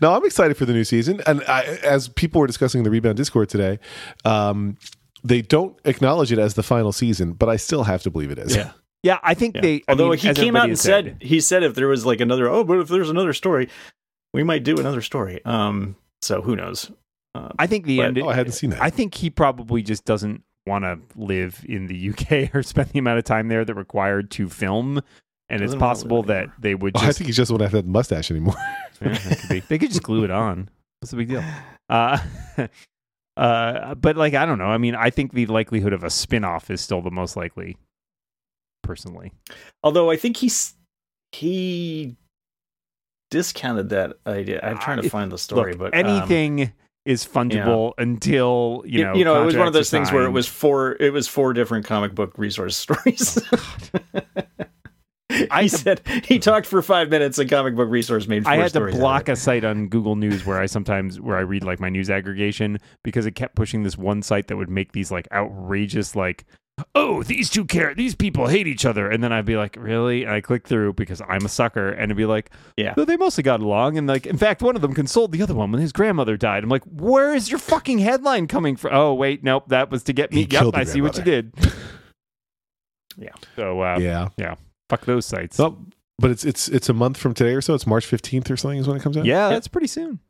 no, 0.00 0.14
I'm 0.14 0.24
excited 0.24 0.56
for 0.56 0.64
the 0.64 0.72
new 0.72 0.84
season. 0.84 1.20
And 1.26 1.42
I, 1.46 1.64
as 1.84 2.08
people 2.08 2.40
were 2.40 2.46
discussing 2.46 2.78
in 2.78 2.84
the 2.84 2.90
Rebound 2.90 3.16
Discord 3.16 3.48
today, 3.50 3.78
um, 4.24 4.78
they 5.24 5.42
don't 5.42 5.76
acknowledge 5.84 6.32
it 6.32 6.38
as 6.38 6.54
the 6.54 6.62
final 6.62 6.92
season, 6.92 7.32
but 7.34 7.48
I 7.48 7.56
still 7.56 7.84
have 7.84 8.02
to 8.04 8.10
believe 8.10 8.30
it 8.30 8.38
is. 8.38 8.56
Yeah. 8.56 8.72
Yeah, 9.02 9.18
I 9.22 9.34
think 9.34 9.56
Yeah. 9.56 9.60
they. 9.62 9.74
I 9.88 9.92
Although 9.92 10.10
mean, 10.10 10.18
he 10.18 10.32
came 10.34 10.54
out 10.56 10.64
and 10.64 10.72
has 10.72 10.80
said, 10.80 11.16
he 11.20 11.40
said 11.40 11.62
if 11.62 11.74
there 11.74 11.88
was 11.88 12.06
like 12.06 12.20
another 12.20 12.48
oh, 12.48 12.62
but 12.64 12.78
if 12.78 12.88
there's 12.88 13.10
another 13.10 13.32
story, 13.32 13.68
we 14.32 14.42
might 14.44 14.62
do 14.64 14.76
another 14.78 15.00
story. 15.02 15.44
Um, 15.44 15.96
so 16.20 16.40
who 16.42 16.54
knows? 16.56 16.90
Uh, 17.34 17.48
I 17.58 17.66
think 17.66 17.86
the 17.86 17.96
But- 17.98 18.06
end. 18.06 18.18
Oh, 18.18 18.28
I 18.28 18.34
hadn't 18.34 18.52
seen 18.52 18.70
that. 18.70 18.80
I 18.82 18.90
think 18.90 19.14
he 19.14 19.28
probably 19.30 19.82
just 19.82 20.04
doesn't 20.04 20.42
want 20.66 20.84
to 20.84 21.00
live 21.16 21.64
in 21.68 21.88
the 21.88 22.10
UK 22.10 22.50
or 22.54 22.62
spend 22.62 22.90
the 22.90 22.98
amount 23.00 23.18
of 23.18 23.24
time 23.24 23.48
there 23.48 23.64
that 23.64 23.74
required 23.74 24.30
to 24.32 24.48
film. 24.48 25.00
And 25.48 25.60
it's 25.62 25.74
possible 25.74 26.22
that 26.24 26.36
anymore. 26.36 26.54
they 26.60 26.74
would 26.76 26.96
Oh. 26.96 27.00
I 27.00 27.12
think 27.12 27.26
he 27.26 27.32
just 27.32 27.50
won't 27.50 27.60
have 27.62 27.72
that 27.72 27.84
mustache 27.86 28.30
anymore. 28.30 28.54
Yeah, 29.02 29.18
that 29.18 29.38
could 29.40 29.48
be. 29.48 29.60
They 29.60 29.78
could 29.78 29.90
just 29.90 30.02
glue 30.04 30.22
it 30.24 30.30
on. 30.30 30.70
What's 31.00 31.10
the 31.10 31.16
big 31.16 31.28
deal? 31.28 31.42
Uh, 31.90 32.16
uh, 33.36 33.94
but 33.96 34.16
like 34.16 34.32
I 34.34 34.46
don't 34.46 34.58
know. 34.58 34.66
I 34.66 34.78
mean, 34.78 34.94
I 34.94 35.10
think 35.10 35.32
the 35.32 35.46
likelihood 35.46 35.92
of 35.92 36.04
a 36.04 36.10
spin-off 36.10 36.70
is 36.70 36.80
still 36.80 37.02
the 37.02 37.10
most 37.10 37.36
likely. 37.36 37.76
Personally, 38.82 39.32
although 39.82 40.10
I 40.10 40.16
think 40.16 40.36
he's 40.36 40.74
he 41.32 42.16
discounted 43.30 43.88
that 43.88 44.18
idea. 44.26 44.60
I'm 44.62 44.78
trying 44.78 45.02
to 45.02 45.08
find 45.08 45.32
the 45.32 45.38
story, 45.38 45.72
Look, 45.72 45.92
but 45.92 45.98
um, 45.98 46.06
anything 46.06 46.72
is 47.04 47.26
fungible 47.26 47.94
until 47.98 48.84
you 48.86 48.98
you, 48.98 49.04
know. 49.04 49.14
you 49.14 49.24
know, 49.24 49.42
it 49.42 49.44
was 49.44 49.56
one 49.56 49.66
of 49.66 49.72
those 49.72 49.90
things 49.90 50.12
where 50.12 50.24
it 50.24 50.30
was 50.30 50.46
four. 50.46 50.96
It 51.00 51.12
was 51.12 51.26
four 51.26 51.52
different 51.52 51.86
comic 51.86 52.14
book 52.14 52.34
resource 52.36 52.76
stories. 52.88 53.38
I 55.50 55.62
he 55.62 55.68
said 55.68 56.02
he 56.24 56.38
talked 56.38 56.66
for 56.66 56.82
five 56.82 57.08
minutes, 57.08 57.38
and 57.38 57.48
comic 57.48 57.74
book 57.74 57.88
resource 57.88 58.28
made. 58.28 58.46
I 58.46 58.56
had 58.56 58.64
to 58.64 58.68
stories 58.68 58.94
out 58.94 58.98
of 58.98 59.00
block 59.00 59.28
a 59.28 59.36
site 59.36 59.64
on 59.64 59.88
Google 59.88 60.14
News 60.14 60.44
where 60.44 60.60
I 60.60 60.66
sometimes 60.66 61.20
where 61.20 61.36
I 61.36 61.40
read 61.40 61.64
like 61.64 61.80
my 61.80 61.88
news 61.88 62.10
aggregation 62.10 62.78
because 63.02 63.24
it 63.26 63.32
kept 63.32 63.56
pushing 63.56 63.82
this 63.82 63.96
one 63.96 64.22
site 64.22 64.48
that 64.48 64.56
would 64.56 64.68
make 64.68 64.92
these 64.92 65.10
like 65.10 65.26
outrageous 65.32 66.14
like 66.14 66.44
oh 66.94 67.22
these 67.22 67.50
two 67.50 67.64
care 67.66 67.94
these 67.94 68.14
people 68.14 68.46
hate 68.46 68.66
each 68.66 68.86
other 68.86 69.10
and 69.10 69.22
then 69.22 69.32
I'd 69.32 69.44
be 69.44 69.56
like 69.56 69.76
really 69.78 70.24
and 70.24 70.32
I 70.32 70.40
click 70.40 70.66
through 70.66 70.94
because 70.94 71.20
I'm 71.28 71.44
a 71.44 71.48
sucker 71.48 71.90
and 71.90 72.04
it'd 72.04 72.16
be 72.16 72.24
like 72.24 72.50
Yeah. 72.76 72.94
"Oh, 72.96 73.04
they 73.04 73.16
mostly 73.18 73.42
got 73.44 73.60
along 73.60 73.98
and 73.98 74.06
like 74.06 74.26
in 74.26 74.38
fact 74.38 74.62
one 74.62 74.74
of 74.74 74.82
them 74.82 74.94
consoled 74.94 75.32
the 75.32 75.42
other 75.42 75.54
one 75.54 75.70
when 75.70 75.80
his 75.82 75.92
grandmother 75.92 76.36
died 76.36 76.62
I'm 76.64 76.70
like 76.70 76.84
where 76.84 77.34
is 77.34 77.50
your 77.50 77.58
fucking 77.58 77.98
headline 77.98 78.46
coming 78.46 78.76
from 78.76 78.94
oh 78.94 79.12
wait 79.12 79.44
nope 79.44 79.68
that 79.68 79.90
was 79.90 80.02
to 80.04 80.12
get 80.14 80.32
me 80.32 80.42
He 80.44 80.48
yep 80.50 80.74
I 80.74 80.84
see 80.84 81.02
what 81.02 81.16
you 81.18 81.22
did 81.22 81.52
Yeah. 83.18 83.34
so 83.56 83.80
uh, 83.82 83.98
yeah. 84.00 84.54
fuck 84.88 85.04
those 85.04 85.26
sites 85.26 85.56
So, 85.56 85.78
but 86.18 86.30
it's 86.30 86.44
it's 86.44 86.68
it's 86.68 86.88
a 86.88 86.94
month 86.94 87.18
from 87.18 87.34
today 87.34 87.52
or 87.54 87.60
so. 87.60 87.74
It's 87.74 87.86
March 87.86 88.06
15th 88.10 88.50
or 88.50 88.56
something 88.56 88.78
is 88.78 88.88
when 88.88 88.96
it 88.96 89.02
comes 89.02 89.16
out. 89.16 89.24
Yeah, 89.26 89.50
that's 89.50 89.68
pretty 89.68 89.88
soon. 89.88 90.20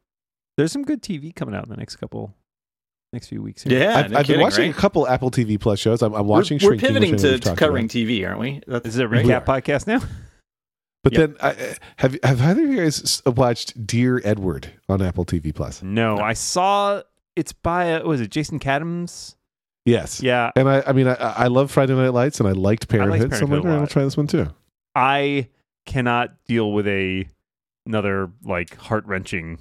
There's 0.56 0.73
some 0.73 0.85
good 0.85 1.03
TV 1.03 1.35
coming 1.35 1.55
out 1.55 1.65
in 1.65 1.71
the 1.71 1.77
next 1.77 1.97
couple, 1.97 2.35
next 3.12 3.29
few 3.29 3.43
weeks. 3.43 3.62
Here. 3.62 3.79
Yeah, 3.81 3.99
I've, 3.99 4.11
no 4.11 4.19
I've 4.19 4.26
been 4.26 4.41
watching 4.41 4.67
right? 4.67 4.76
a 4.76 4.79
couple 4.79 5.06
Apple 5.06 5.31
TV 5.31 5.59
Plus 5.61 5.79
shows. 5.79 6.03
I'm, 6.03 6.14
I'm 6.14 6.26
watching 6.26 6.59
We're, 6.62 6.73
we're 6.73 6.79
Shrinking, 6.79 6.94
which 6.94 7.03
I 7.03 7.17
pivoting 7.17 7.41
to, 7.41 7.50
to 7.50 7.56
covering 7.56 7.85
about. 7.87 7.94
TV, 7.94 8.26
aren't 8.26 8.41
we? 8.41 8.61
That's, 8.67 8.85
This 8.85 8.94
is 8.94 9.00
a 9.00 9.09
right? 9.09 9.25
recap 9.25 9.44
podcast 9.44 9.87
now. 9.87 10.00
But 11.05 11.12
Yeah. 11.14 11.19
then, 11.19 11.37
I, 11.41 11.76
have 11.97 12.17
have 12.23 12.41
either 12.41 12.62
of 12.62 12.69
you 12.70 12.76
guys 12.76 13.23
watched 13.26 13.87
Dear 13.87 14.20
Edward 14.25 14.70
on 14.88 15.03
Apple 15.03 15.25
TV 15.25 15.55
Plus? 15.55 15.82
No, 15.82 16.17
No. 16.17 16.23
I 16.23 16.32
saw 16.32 17.03
it's 17.37 17.53
by 17.53 17.94
uh, 17.94 18.05
was 18.05 18.20
it 18.20 18.31
Jason 18.31 18.59
Katims? 18.61 19.35
Yes. 19.85 20.23
Yeah, 20.23 20.53
And 20.55 20.69
I, 20.69 20.85
I 20.87 20.93
mean, 20.93 21.08
I, 21.08 21.15
I 21.15 21.47
love 21.49 21.73
Friday 21.73 21.93
Night 21.97 22.11
Lights, 22.11 22.38
and 22.38 22.49
I 22.49 22.53
liked 22.53 22.87
Parenthood, 22.88 23.19
so 23.19 23.25
I'm 23.25 23.31
Parenthood 23.31 23.50
like, 23.50 23.65
a 23.65 23.69
"All 23.69 23.75
right, 23.75 23.81
I'll 23.81 23.87
try 23.88 24.05
this 24.05 24.17
one 24.17 24.29
too. 24.29 24.47
I 24.94 25.49
cannot 25.87 26.37
deal 26.44 26.70
with 26.73 26.87
a 26.87 27.26
another 27.85 28.31
like 28.44 28.76
heart 28.76 29.05
wrenching 29.06 29.58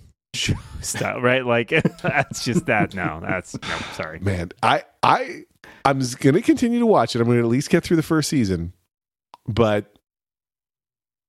style, 0.82 1.22
right? 1.22 1.46
Like 1.46 1.70
that's 2.02 2.44
just 2.44 2.66
that. 2.66 2.94
No, 2.94 3.20
that's 3.22 3.54
no. 3.62 3.78
Sorry. 3.94 4.20
Man, 4.20 4.52
I 4.64 4.84
I 5.04 5.44
I'm 5.86 6.00
just 6.00 6.20
gonna 6.20 6.42
continue 6.42 6.80
to 6.80 6.86
watch 6.86 7.16
it. 7.16 7.22
I'm 7.22 7.28
gonna 7.28 7.40
at 7.40 7.46
least 7.46 7.70
get 7.70 7.84
through 7.84 7.98
the 7.98 8.04
first 8.04 8.30
season, 8.30 8.74
but 9.48 9.98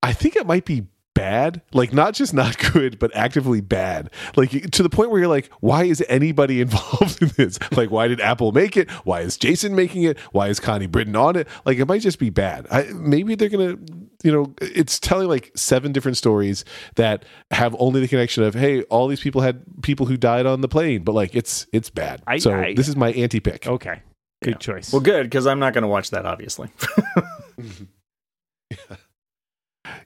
I 0.03 0.13
think 0.13 0.37
it 0.37 0.47
might 0.47 0.65
be 0.65 0.87
bad. 1.15 1.63
Like 1.73 1.93
not 1.93 2.15
just 2.15 2.35
not 2.35 2.59
good, 2.73 2.99
but 2.99 3.15
actively 3.15 3.61
bad. 3.61 4.11
Like 4.37 4.71
to 4.71 4.83
the 4.83 4.91
point 4.91 5.11
where 5.11 5.21
you're 5.21 5.29
like, 5.29 5.51
why 5.61 5.85
is 5.85 6.03
anybody 6.09 6.61
involved 6.63 7.23
in 7.23 7.29
this? 7.37 7.59
Like, 7.73 7.91
why 7.91 8.09
did 8.09 8.21
Apple 8.21 8.53
make 8.53 8.77
it? 8.77 8.91
Why 9.05 9.21
is 9.21 9.37
Jason 9.37 9.75
making 9.75 10.05
it? 10.05 10.19
Why 10.32 10.49
is 10.49 10.61
Connie 10.61 10.87
Britton 10.87 11.17
on 11.17 11.37
it? 11.37 11.49
Like, 11.65 11.79
it 11.79 11.87
might 11.87 12.03
just 12.03 12.19
be 12.19 12.31
bad. 12.31 12.67
I, 12.71 12.85
maybe 12.94 13.35
they're 13.35 13.49
gonna, 13.49 13.79
you 14.24 14.32
know, 14.32 14.55
it's 14.60 14.98
telling 15.00 15.29
like 15.29 15.50
seven 15.56 15.93
different 15.93 16.17
stories 16.17 16.64
that 16.96 17.24
have 17.50 17.74
only 17.79 18.00
the 18.00 18.08
connection 18.08 18.43
of, 18.43 18.55
hey, 18.55 18.82
all 18.84 19.08
these 19.08 19.20
people 19.20 19.41
had 19.41 19.62
people 19.82 20.06
who 20.06 20.17
died 20.17 20.46
on 20.46 20.60
the 20.60 20.69
plane, 20.69 21.02
but 21.05 21.12
like 21.14 21.34
it's 21.34 21.67
it's 21.72 21.91
bad. 21.91 22.22
I- 22.26 22.38
so 22.38 22.52
I- 22.55 22.74
this 22.74 22.88
is 22.88 22.96
my 22.96 23.12
anti 23.12 23.41
pick. 23.41 23.67
Okay. 23.67 24.02
Good 24.43 24.55
Yeah. 24.55 24.58
choice. 24.58 24.93
Well, 24.93 25.02
good 25.02 25.24
because 25.24 25.46
I'm 25.46 25.58
not 25.60 25.72
going 25.72 25.82
to 25.82 25.88
watch 25.88 26.10
that. 26.10 26.26
Obviously, 26.26 26.69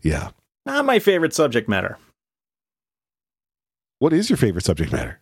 Yeah. 0.03 0.31
not 0.67 0.85
my 0.85 0.99
favorite 0.99 1.33
subject 1.35 1.69
matter. 1.69 1.99
What 3.99 4.13
is 4.13 4.29
your 4.29 4.37
favorite 4.37 4.65
subject 4.65 4.93
matter? 4.93 5.21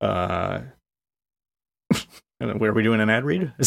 Uh, 0.00 0.60
I 2.40 2.46
where 2.56 2.70
are 2.70 2.74
we 2.74 2.82
doing 2.82 3.00
an 3.00 3.10
ad 3.10 3.24
read? 3.24 3.52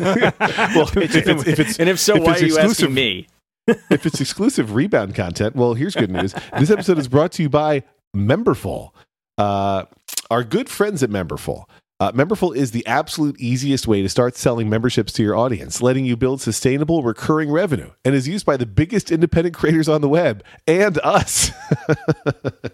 Well, 0.00 0.88
if 0.96 0.96
it's- 0.96 1.26
if 1.46 1.58
it's- 1.60 1.78
and 1.78 1.88
if 1.88 1.98
so, 1.98 2.16
if 2.16 2.22
why 2.22 2.32
it's 2.32 2.42
are 2.42 2.46
you 2.46 2.54
exclusive- 2.56 2.84
asking 2.84 2.94
me? 2.94 3.26
if 3.90 4.06
it's 4.06 4.20
exclusive 4.20 4.74
rebound 4.74 5.14
content, 5.14 5.54
well, 5.54 5.74
here's 5.74 5.94
good 5.94 6.10
news. 6.10 6.34
This 6.58 6.70
episode 6.70 6.98
is 6.98 7.06
brought 7.08 7.32
to 7.32 7.42
you 7.42 7.50
by 7.50 7.82
Memberful. 8.16 8.90
Uh, 9.36 9.84
our 10.30 10.42
good 10.42 10.68
friends 10.70 11.02
at 11.02 11.10
Memberful. 11.10 11.64
Uh, 12.00 12.12
Memberful 12.12 12.54
is 12.54 12.70
the 12.70 12.86
absolute 12.86 13.34
easiest 13.40 13.88
way 13.88 14.02
to 14.02 14.08
start 14.08 14.36
selling 14.36 14.70
memberships 14.70 15.12
to 15.12 15.20
your 15.20 15.34
audience, 15.34 15.82
letting 15.82 16.04
you 16.04 16.16
build 16.16 16.40
sustainable 16.40 17.02
recurring 17.02 17.50
revenue, 17.50 17.90
and 18.04 18.14
is 18.14 18.28
used 18.28 18.46
by 18.46 18.56
the 18.56 18.66
biggest 18.66 19.10
independent 19.10 19.52
creators 19.52 19.88
on 19.88 20.00
the 20.00 20.08
web 20.08 20.44
and 20.68 20.98
us. 21.02 21.50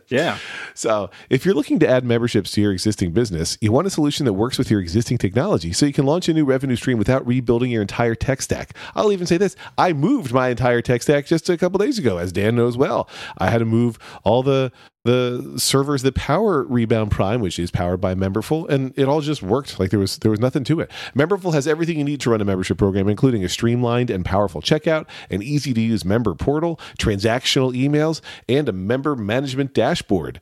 Yeah, 0.08 0.38
So, 0.74 1.10
if 1.30 1.44
you're 1.44 1.54
looking 1.54 1.78
to 1.78 1.88
add 1.88 2.04
memberships 2.04 2.50
to 2.52 2.60
your 2.60 2.72
existing 2.72 3.12
business, 3.12 3.56
you 3.60 3.72
want 3.72 3.86
a 3.86 3.90
solution 3.90 4.26
that 4.26 4.34
works 4.34 4.58
with 4.58 4.70
your 4.70 4.80
existing 4.80 5.18
technology 5.18 5.72
so 5.72 5.86
you 5.86 5.92
can 5.92 6.04
launch 6.04 6.28
a 6.28 6.34
new 6.34 6.44
revenue 6.44 6.76
stream 6.76 6.98
without 6.98 7.26
rebuilding 7.26 7.70
your 7.70 7.80
entire 7.82 8.14
tech 8.14 8.42
stack. 8.42 8.76
I'll 8.94 9.12
even 9.12 9.26
say 9.26 9.38
this 9.38 9.56
I 9.78 9.94
moved 9.94 10.32
my 10.32 10.48
entire 10.48 10.82
tech 10.82 11.02
stack 11.02 11.26
just 11.26 11.48
a 11.48 11.56
couple 11.56 11.78
days 11.78 11.98
ago, 11.98 12.18
as 12.18 12.32
Dan 12.32 12.54
knows 12.54 12.76
well. 12.76 13.08
I 13.38 13.48
had 13.48 13.58
to 13.58 13.64
move 13.64 13.98
all 14.22 14.42
the 14.42 14.70
the 15.04 15.54
servers 15.56 16.02
that 16.02 16.14
power 16.14 16.64
Rebound 16.64 17.10
Prime, 17.10 17.40
which 17.40 17.58
is 17.58 17.70
powered 17.70 18.00
by 18.00 18.14
Memberful, 18.14 18.68
and 18.70 18.92
it 18.98 19.06
all 19.06 19.20
just 19.20 19.42
worked. 19.42 19.78
Like 19.78 19.90
there 19.90 20.00
was 20.00 20.18
there 20.18 20.30
was 20.30 20.40
nothing 20.40 20.64
to 20.64 20.80
it. 20.80 20.90
Memberful 21.14 21.52
has 21.52 21.68
everything 21.68 21.98
you 21.98 22.04
need 22.04 22.20
to 22.22 22.30
run 22.30 22.40
a 22.40 22.44
membership 22.44 22.78
program, 22.78 23.08
including 23.08 23.44
a 23.44 23.48
streamlined 23.48 24.10
and 24.10 24.24
powerful 24.24 24.62
checkout, 24.62 25.06
an 25.30 25.42
easy 25.42 25.74
to 25.74 25.80
use 25.80 26.04
member 26.04 26.34
portal, 26.34 26.80
transactional 26.98 27.74
emails, 27.74 28.22
and 28.48 28.68
a 28.68 28.72
member 28.72 29.14
management 29.14 29.74
dashboard. 29.74 30.40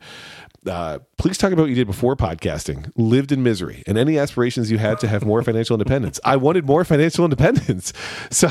Uh, 0.65 1.01
please 1.19 1.37
talk 1.37 1.51
about 1.53 1.63
what 1.63 1.71
you 1.71 1.75
did 1.75 1.89
before 1.89 2.15
podcasting, 2.15 2.91
lived 2.97 3.33
in 3.33 3.43
misery, 3.43 3.83
and 3.89 3.99
any 3.99 4.17
aspirations 4.17 4.71
you 4.71 4.79
had 4.79 5.01
to 5.01 5.09
have 5.09 5.25
more 5.25 5.43
financial 5.43 5.75
independence. 5.75 6.21
I 6.25 6.37
wanted 6.37 6.67
more 6.67 6.85
financial 6.85 7.25
independence. 7.25 7.93
So, 8.31 8.49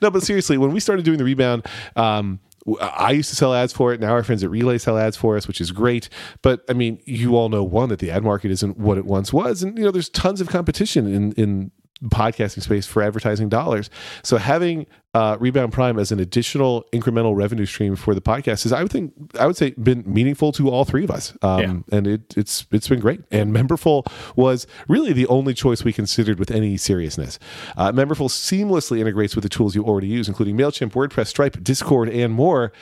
no, 0.00 0.10
but 0.10 0.22
seriously, 0.22 0.56
when 0.56 0.72
we 0.72 0.80
started 0.80 1.04
doing 1.04 1.18
the 1.18 1.24
rebound, 1.24 1.66
um, 1.96 2.38
Uh, 2.68 2.84
I 2.84 3.12
used 3.12 3.30
to 3.30 3.36
sell 3.36 3.54
ads 3.54 3.72
for 3.72 3.92
it. 3.92 4.00
Now 4.00 4.10
our 4.12 4.22
friends 4.22 4.42
at 4.42 4.50
Relay 4.50 4.78
sell 4.78 4.98
ads 4.98 5.16
for 5.16 5.36
us, 5.36 5.46
which 5.46 5.60
is 5.60 5.72
great. 5.72 6.08
But 6.42 6.64
I 6.68 6.72
mean, 6.72 7.00
you 7.04 7.36
all 7.36 7.48
know 7.48 7.62
one 7.64 7.88
that 7.88 7.98
the 7.98 8.10
ad 8.10 8.22
market 8.22 8.50
isn't 8.50 8.78
what 8.78 8.98
it 8.98 9.06
once 9.06 9.32
was, 9.32 9.62
and 9.62 9.78
you 9.78 9.84
know 9.84 9.90
there's 9.90 10.08
tons 10.08 10.40
of 10.40 10.48
competition 10.48 11.06
in 11.06 11.32
in 11.32 11.70
podcasting 12.04 12.62
space 12.62 12.86
for 12.86 13.02
advertising 13.02 13.48
dollars. 13.48 13.88
So 14.22 14.36
having 14.36 14.86
uh, 15.14 15.38
Rebound 15.40 15.72
Prime 15.72 15.98
as 15.98 16.12
an 16.12 16.20
additional 16.20 16.84
incremental 16.92 17.34
revenue 17.34 17.64
stream 17.64 17.96
for 17.96 18.14
the 18.14 18.20
podcast 18.20 18.66
is, 18.66 18.72
I 18.72 18.82
would 18.82 18.92
think, 18.92 19.14
I 19.40 19.46
would 19.46 19.56
say, 19.56 19.70
been 19.70 20.04
meaningful 20.06 20.52
to 20.52 20.68
all 20.68 20.84
three 20.84 21.04
of 21.04 21.10
us, 21.10 21.32
um, 21.40 21.84
and 21.90 22.06
it, 22.06 22.36
it's 22.36 22.66
it's 22.70 22.88
been 22.88 23.00
great. 23.00 23.22
And 23.30 23.50
Memberful 23.50 24.06
was 24.36 24.66
really 24.88 25.14
the 25.14 25.26
only 25.28 25.54
choice 25.54 25.84
we 25.84 25.92
considered 25.92 26.38
with 26.38 26.50
any 26.50 26.76
seriousness. 26.76 27.38
Uh, 27.78 27.92
Memberful 27.92 28.28
seamlessly 28.28 28.98
integrates 28.98 29.34
with 29.34 29.42
the 29.42 29.48
tools 29.48 29.74
you 29.74 29.84
already 29.84 30.08
use, 30.08 30.28
including 30.28 30.56
Mailchimp, 30.56 30.92
WordPress, 30.92 31.28
Stripe, 31.28 31.62
Discord, 31.62 32.10
and 32.10 32.32
more. 32.32 32.72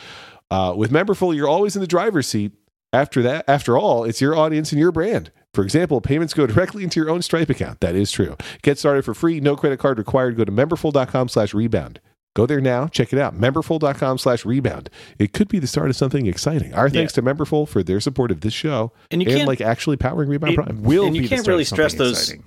Uh, 0.50 0.74
with 0.76 0.90
Memberful, 0.90 1.34
you're 1.36 1.48
always 1.48 1.76
in 1.76 1.80
the 1.80 1.86
driver's 1.86 2.26
seat. 2.26 2.52
After 2.92 3.22
that, 3.22 3.44
after 3.48 3.76
all, 3.76 4.04
it's 4.04 4.20
your 4.20 4.36
audience 4.36 4.70
and 4.70 4.80
your 4.80 4.92
brand. 4.92 5.32
For 5.54 5.62
example, 5.62 6.00
payments 6.00 6.34
go 6.34 6.46
directly 6.46 6.82
into 6.84 7.00
your 7.00 7.08
own 7.10 7.22
Stripe 7.22 7.48
account. 7.48 7.80
That 7.80 7.94
is 7.94 8.10
true. 8.10 8.36
Get 8.62 8.78
started 8.78 9.04
for 9.04 9.14
free, 9.14 9.40
no 9.40 9.56
credit 9.56 9.78
card 9.78 9.98
required. 9.98 10.36
Go 10.36 10.44
to 10.44 10.52
memberful.com 10.52 11.28
slash 11.28 11.54
rebound. 11.54 12.00
Go 12.34 12.46
there 12.46 12.60
now, 12.60 12.88
check 12.88 13.12
it 13.12 13.18
out. 13.20 13.38
Memberful.com 13.38 14.18
slash 14.18 14.44
rebound. 14.44 14.90
It 15.20 15.32
could 15.32 15.46
be 15.48 15.60
the 15.60 15.68
start 15.68 15.88
of 15.90 15.94
something 15.96 16.26
exciting. 16.26 16.74
Our 16.74 16.90
thanks 16.90 17.12
to 17.12 17.22
Memberful 17.22 17.68
for 17.68 17.84
their 17.84 18.00
support 18.00 18.32
of 18.32 18.40
this 18.40 18.52
show 18.52 18.92
And 19.12 19.22
you 19.22 19.28
and 19.28 19.36
can't 19.36 19.46
like 19.48 19.60
actually 19.60 19.96
powering 19.96 20.28
Rebound 20.28 20.54
It 20.54 20.56
Prime. 20.56 20.82
Will 20.82 21.06
And 21.06 21.14
you 21.14 21.22
be 21.22 21.28
can't 21.28 21.42
start 21.42 21.52
really 21.52 21.62
of 21.62 21.68
stress 21.68 21.94
those- 21.94 22.20
exciting. 22.20 22.44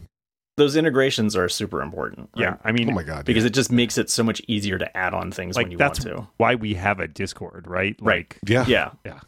those 0.57 0.75
integrations 0.75 1.37
are 1.37 1.47
super 1.47 1.81
important. 1.81 2.29
right? 2.35 2.41
Yeah, 2.41 2.57
I 2.65 2.73
mean, 2.73 2.89
Oh 2.89 2.93
my 2.93 3.03
god. 3.03 3.23
because 3.23 3.43
yeah. 3.45 3.47
it 3.47 3.53
just 3.53 3.71
makes 3.71 3.97
it 3.97 4.09
so 4.09 4.23
much 4.23 4.41
easier 4.49 4.77
to 4.77 4.97
add 4.97 5.13
on 5.13 5.31
things 5.31 5.55
like 5.55 5.67
when 5.67 5.71
you 5.71 5.77
that's 5.77 6.03
want 6.03 6.17
to. 6.17 6.27
why 6.35 6.55
we 6.55 6.73
have 6.73 6.99
a 6.99 7.07
Discord, 7.07 7.65
right? 7.67 7.95
Right. 8.01 8.25
Like, 8.35 8.39
yeah. 8.45 8.65
Yeah, 8.67 8.89
'cause 9.05 9.21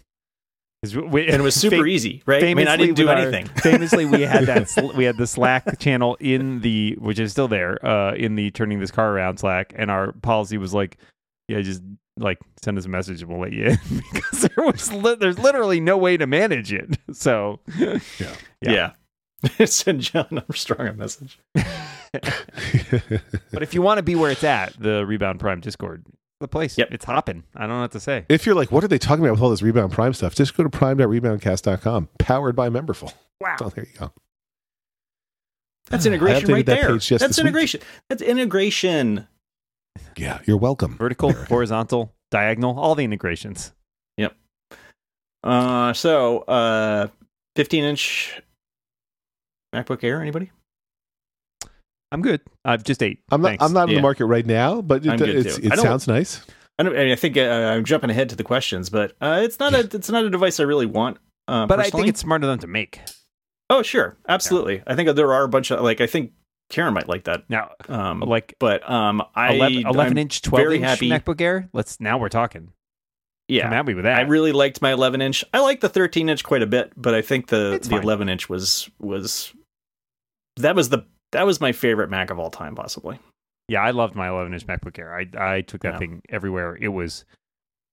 we- 0.84 1.28
and 1.28 1.36
it 1.36 1.42
was 1.42 1.56
super 1.60 1.78
fam- 1.78 1.88
easy, 1.88 2.24
right? 2.26 2.44
I 2.44 2.54
mean, 2.54 2.68
I 2.68 2.78
didn't 2.78 2.96
do 2.96 3.04
with 3.08 3.12
our- 3.18 3.28
anything. 3.28 3.48
famously, 3.58 4.06
we 4.06 4.22
had 4.22 4.46
that 4.46 4.70
sl- 4.70 4.92
we 4.96 5.04
had 5.04 5.18
the 5.18 5.28
Slack 5.28 5.80
channel 5.80 6.16
in 6.20 6.62
the 6.62 6.96
which 7.00 7.20
is 7.20 7.32
still 7.32 7.48
there 7.48 7.84
uh, 7.86 8.14
in 8.16 8.36
the 8.36 8.52
turning 8.52 8.80
this 8.80 8.92
car 8.92 9.12
around 9.12 9.38
Slack, 9.40 9.74
and 9.76 9.92
our 9.92 10.12
policy 10.14 10.58
was 10.58 10.74
like, 10.74 10.98
yeah, 11.48 11.62
just 11.62 11.82
like 12.18 12.38
send 12.62 12.78
us 12.78 12.86
a 12.86 12.90
message 12.90 13.22
and 13.22 13.30
we'll 13.32 13.40
let 13.40 13.54
you 13.54 13.66
in 13.66 13.78
because 14.14 14.42
there 14.42 14.66
was 14.66 14.92
li- 14.92 15.16
there's 15.16 15.40
literally 15.40 15.80
no 15.80 15.98
way 15.98 16.18
to 16.18 16.28
manage 16.28 16.74
it. 16.74 16.98
So 17.14 17.60
Yeah. 17.78 18.00
Yeah. 18.62 18.92
Send 19.66 20.02
John 20.02 20.28
Armstrong 20.32 20.88
a 20.90 20.94
message. 20.94 21.40
But 22.14 23.64
if 23.64 23.74
you 23.74 23.82
want 23.82 23.98
to 24.00 24.04
be 24.04 24.16
where 24.16 24.32
it's 24.32 24.44
at, 24.44 24.74
the 24.80 25.06
Rebound 25.06 25.40
Prime 25.40 25.62
Discord, 25.62 26.06
the 26.40 26.48
place, 26.48 26.78
Yep. 26.78 26.90
it's 26.92 27.06
hopping. 27.06 27.44
I 27.56 27.62
don't 27.62 27.70
know 27.78 27.82
what 27.82 27.92
to 27.92 28.00
say. 28.00 28.26
if 28.30 28.46
you're 28.46 28.56
like, 28.56 28.72
what 28.72 28.84
are 28.84 28.88
they 28.88 28.98
talking 28.98 29.24
about 29.26 29.34
with 29.34 29.42
all 29.42 29.50
this 29.50 29.62
Rebound 29.62 29.92
Prime 29.92 30.14
stuff? 30.14 30.36
Just 30.36 30.56
go 30.56 30.64
to 30.64 30.70
prime.reboundcast.com, 30.70 32.10
powered 32.18 32.56
by 32.56 32.70
Memberful. 32.70 33.14
Wow. 33.42 33.56
Oh, 33.62 33.70
there 33.70 33.86
you 33.92 34.00
go. 34.00 34.12
That's 35.90 36.06
integration 36.06 36.52
right 36.54 36.66
that 36.66 36.82
there. 36.82 36.98
just 36.98 37.10
That's 37.10 37.36
this 37.36 37.38
week. 37.40 37.48
integration. 37.48 37.82
That's 38.10 38.22
integration. 38.22 39.28
Yeah, 40.18 40.40
you're 40.46 40.58
welcome. 40.58 40.96
Vertical, 40.98 41.34
horizontal, 41.34 42.14
diagonal, 42.32 42.78
all 42.80 42.96
the 42.96 43.04
integrations. 43.04 43.74
Yep. 44.18 44.36
Uh, 45.44 45.94
so, 45.94 46.40
uh, 46.42 47.08
15 47.56 47.84
inch 47.84 48.42
MacBook 49.74 50.04
Air. 50.04 50.22
Anybody? 50.22 50.52
I'm 52.12 52.22
good. 52.22 52.42
I've 52.66 52.84
just 52.84 53.04
ate. 53.04 53.20
I'm 53.32 53.42
not. 53.42 53.50
Thanks. 53.50 53.64
I'm 53.64 53.74
not 53.74 53.84
in 53.84 53.90
Yeah. 53.90 53.96
the 53.98 54.02
market 54.02 54.26
right 54.26 54.46
now, 54.46 54.82
but 54.82 55.06
it, 55.06 55.22
it's, 55.22 55.58
it 55.60 55.78
sounds 55.78 56.08
nice. 56.08 56.42
I 56.80 56.84
don't. 56.84 56.96
I, 56.96 57.04
mean, 57.04 57.12
I 57.12 57.16
think 57.16 57.38
uh, 57.38 57.42
I'm 57.42 57.84
jumping 57.86 58.10
ahead 58.10 58.30
to 58.30 58.36
the 58.36 58.44
questions, 58.44 58.90
but 58.90 59.14
uh, 59.22 59.42
it's 59.44 59.60
not 59.60 59.74
a. 59.74 59.80
It's 59.80 60.10
not 60.10 60.24
a 60.24 60.30
device 60.30 60.60
I 60.60 60.64
really 60.64 60.86
want. 60.86 61.18
Uh, 61.48 61.66
But 61.66 61.80
I 61.80 61.90
think 61.90 62.08
it's 62.08 62.20
smart 62.20 62.44
of 62.44 62.50
them 62.50 62.60
to 62.60 62.68
make. 62.68 63.02
Oh, 63.70 63.84
sure, 63.84 64.18
absolutely. 64.28 64.82
I 64.88 64.96
think 64.96 65.14
there 65.16 65.34
are 65.34 65.44
a 65.44 65.50
bunch 65.50 65.72
of 65.72 65.82
like. 65.82 66.02
I 66.02 66.08
think 66.08 66.32
Karen 66.70 66.94
might 66.94 67.08
like 67.08 67.26
that. 67.26 67.48
Now, 67.50 67.72
Um, 67.88 68.22
like 68.22 68.56
but 68.60 68.90
um, 68.90 69.22
I 69.36 69.54
11, 69.54 69.88
11 69.88 70.18
inch, 70.18 70.42
12 70.42 70.64
very 70.64 70.76
inch 70.78 70.86
happy. 70.86 71.10
MacBook 71.10 71.40
Air. 71.42 71.70
Let's 71.74 72.00
now 72.00 72.18
we're 72.18 72.30
talking. 72.30 72.72
Yeah, 73.48 73.64
Come 73.64 73.74
at 73.74 73.86
me 73.88 73.94
with 73.96 74.06
that. 74.06 74.18
I 74.18 74.22
really 74.22 74.52
liked 74.52 74.80
my 74.82 74.94
11 74.94 75.22
inch. 75.22 75.44
I 75.54 75.60
like 75.60 75.82
the 75.82 75.90
13 75.90 76.30
inch 76.30 76.44
quite 76.44 76.62
a 76.62 76.68
bit, 76.68 76.94
but 76.96 77.16
I 77.16 77.22
think 77.24 77.48
the 77.48 77.74
It's 77.74 77.88
the 77.88 77.96
fine. 77.96 78.04
11 78.04 78.30
inch 78.30 78.48
was 78.48 78.90
was 79.00 79.54
that 80.58 80.76
was 80.76 80.90
the 80.90 81.06
that 81.32 81.46
was 81.46 81.62
my 81.62 81.72
favorite 81.72 82.10
Mac 82.10 82.30
of 82.32 82.40
all 82.40 82.50
time, 82.50 82.76
possibly. 82.76 83.20
yeah, 83.68 83.82
I 83.84 83.92
loved 83.92 84.16
my 84.16 84.30
11 84.30 84.54
inch 84.54 84.66
MacBook 84.66 84.98
Air. 84.98 85.16
I 85.16 85.28
I 85.56 85.62
took 85.62 85.82
that 85.82 85.94
Yeah. 85.94 86.00
thing 86.00 86.22
everywhere. 86.30 86.76
It 86.80 86.88
was 86.90 87.24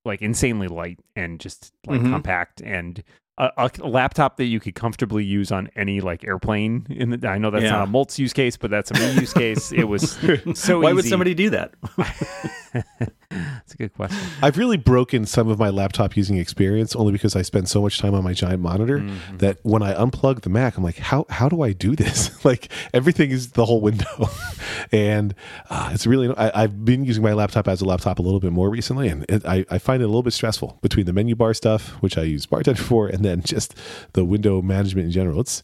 like 0.04 0.22
insanely 0.22 0.68
light 0.68 0.98
and 1.16 1.38
just 1.40 1.72
like 1.86 2.00
Mhm. 2.00 2.10
compact 2.10 2.60
and 2.62 3.02
a, 3.38 3.50
a 3.58 3.86
laptop 3.86 4.36
that 4.38 4.46
you 4.46 4.60
could 4.60 4.74
comfortably 4.74 5.24
use 5.24 5.52
on 5.52 5.68
any 5.76 6.00
like 6.00 6.24
airplane. 6.24 6.86
In 6.90 7.10
the, 7.10 7.28
I 7.28 7.38
know 7.38 7.50
that's 7.50 7.64
Yeah. 7.64 7.72
not 7.72 7.88
a 7.88 7.90
Moltz 7.90 8.18
use 8.18 8.32
case, 8.32 8.56
but 8.56 8.70
that's 8.70 8.90
a 8.90 8.94
me 8.94 9.12
use 9.20 9.32
case. 9.32 9.72
It 9.72 9.84
was 9.84 10.18
so 10.54 10.80
Why 10.80 10.92
would 10.92 11.04
somebody 11.04 11.34
do 11.34 11.50
that? 11.50 11.74
That's 13.28 13.74
a 13.74 13.76
good 13.76 13.92
question. 13.94 14.18
I've 14.40 14.56
really 14.56 14.76
broken 14.76 15.26
some 15.26 15.48
of 15.48 15.58
my 15.58 15.68
laptop 15.70 16.16
using 16.16 16.36
experience 16.38 16.94
only 16.94 17.10
because 17.12 17.34
I 17.34 17.42
spend 17.42 17.68
so 17.68 17.82
much 17.82 17.98
time 17.98 18.14
on 18.14 18.22
my 18.22 18.32
giant 18.32 18.60
monitor 18.62 18.98
Mhm. 19.00 19.38
that 19.38 19.58
when 19.62 19.82
I 19.82 19.94
unplug 19.94 20.42
the 20.42 20.48
Mac, 20.50 20.76
I'm 20.76 20.84
like, 20.84 20.98
how 20.98 21.26
how 21.28 21.48
do 21.48 21.62
I 21.62 21.72
do 21.72 21.96
this? 21.96 22.44
like 22.44 22.68
everything 22.94 23.30
is 23.30 23.52
the 23.52 23.64
whole 23.64 23.80
window, 23.80 24.28
and 24.92 25.34
uh, 25.70 25.90
it's 25.92 26.06
really. 26.06 26.32
I, 26.36 26.62
I've 26.62 26.84
been 26.84 27.04
using 27.04 27.22
my 27.24 27.32
laptop 27.32 27.66
as 27.66 27.80
a 27.80 27.84
laptop 27.84 28.18
a 28.18 28.22
little 28.22 28.40
bit 28.40 28.52
more 28.52 28.70
recently, 28.70 29.08
and 29.08 29.24
it, 29.28 29.44
I 29.44 29.64
I 29.70 29.78
find 29.78 30.00
it 30.02 30.04
a 30.04 30.08
little 30.08 30.22
bit 30.22 30.32
stressful 30.32 30.78
between 30.80 31.06
the 31.06 31.12
menu 31.12 31.34
bar 31.34 31.52
stuff, 31.52 31.90
which 32.02 32.16
I 32.16 32.22
use 32.22 32.46
Bartender 32.46 32.80
for, 32.82 33.08
and 33.08 33.24
then 33.26 33.42
just 33.42 33.74
the 34.12 34.24
window 34.24 34.62
management 34.62 35.06
in 35.06 35.12
general. 35.12 35.40
It's 35.40 35.62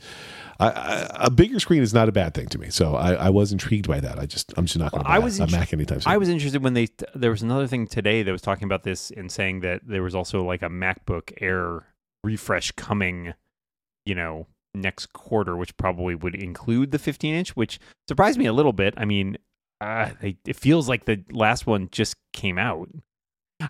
I, 0.61 0.71
I, 0.71 1.09
a 1.27 1.31
bigger 1.31 1.59
screen 1.59 1.83
is 1.83 1.93
not 1.93 2.09
a 2.09 2.13
bad 2.13 2.35
thing 2.35 2.47
to 2.49 2.59
me, 2.59 2.71
so 2.71 2.95
I, 2.95 3.15
I 3.15 3.31
was 3.31 3.53
intrigued 3.53 3.89
by 3.89 4.01
that. 4.01 4.19
I 4.19 4.27
just 4.27 4.53
I'm 4.57 4.67
just 4.67 4.79
not 4.79 4.93
going 4.93 5.05
to 5.05 5.11
I 5.11 5.19
was 5.19 5.41
a 5.41 5.47
Mac 5.49 5.73
anytime 5.73 6.01
soon. 6.01 6.13
I 6.13 6.19
was 6.19 6.29
interested 6.29 6.63
when 6.63 6.75
they 6.75 6.89
there 7.15 7.31
was 7.31 7.43
another 7.43 7.67
thing 7.67 7.87
today 7.87 8.23
that 8.23 8.31
was 8.31 8.43
talking 8.43 8.65
about 8.65 8.83
this 8.83 9.11
and 9.11 9.31
saying 9.31 9.61
that 9.61 9.81
there 9.87 10.03
was 10.03 10.15
also 10.15 10.45
like 10.45 10.63
a 10.63 10.69
MacBook 10.69 11.33
Air 11.41 11.87
refresh 12.23 12.71
coming, 12.73 13.35
you 14.07 14.15
know, 14.15 14.47
next 14.75 15.13
quarter, 15.13 15.57
which 15.57 15.77
probably 15.77 16.15
would 16.15 16.35
include 16.35 16.93
the 16.93 16.99
15 16.99 17.35
inch, 17.35 17.57
which 17.57 17.81
surprised 18.09 18.39
me 18.39 18.47
a 18.47 18.53
little 18.53 18.73
bit. 18.73 18.95
I 18.97 19.05
mean, 19.05 19.39
uh, 19.81 20.11
they, 20.21 20.37
it 20.47 20.57
feels 20.57 20.89
like 20.89 21.07
the 21.07 21.25
last 21.31 21.67
one 21.67 21.89
just 21.91 22.15
came 22.33 22.59
out. 22.59 22.89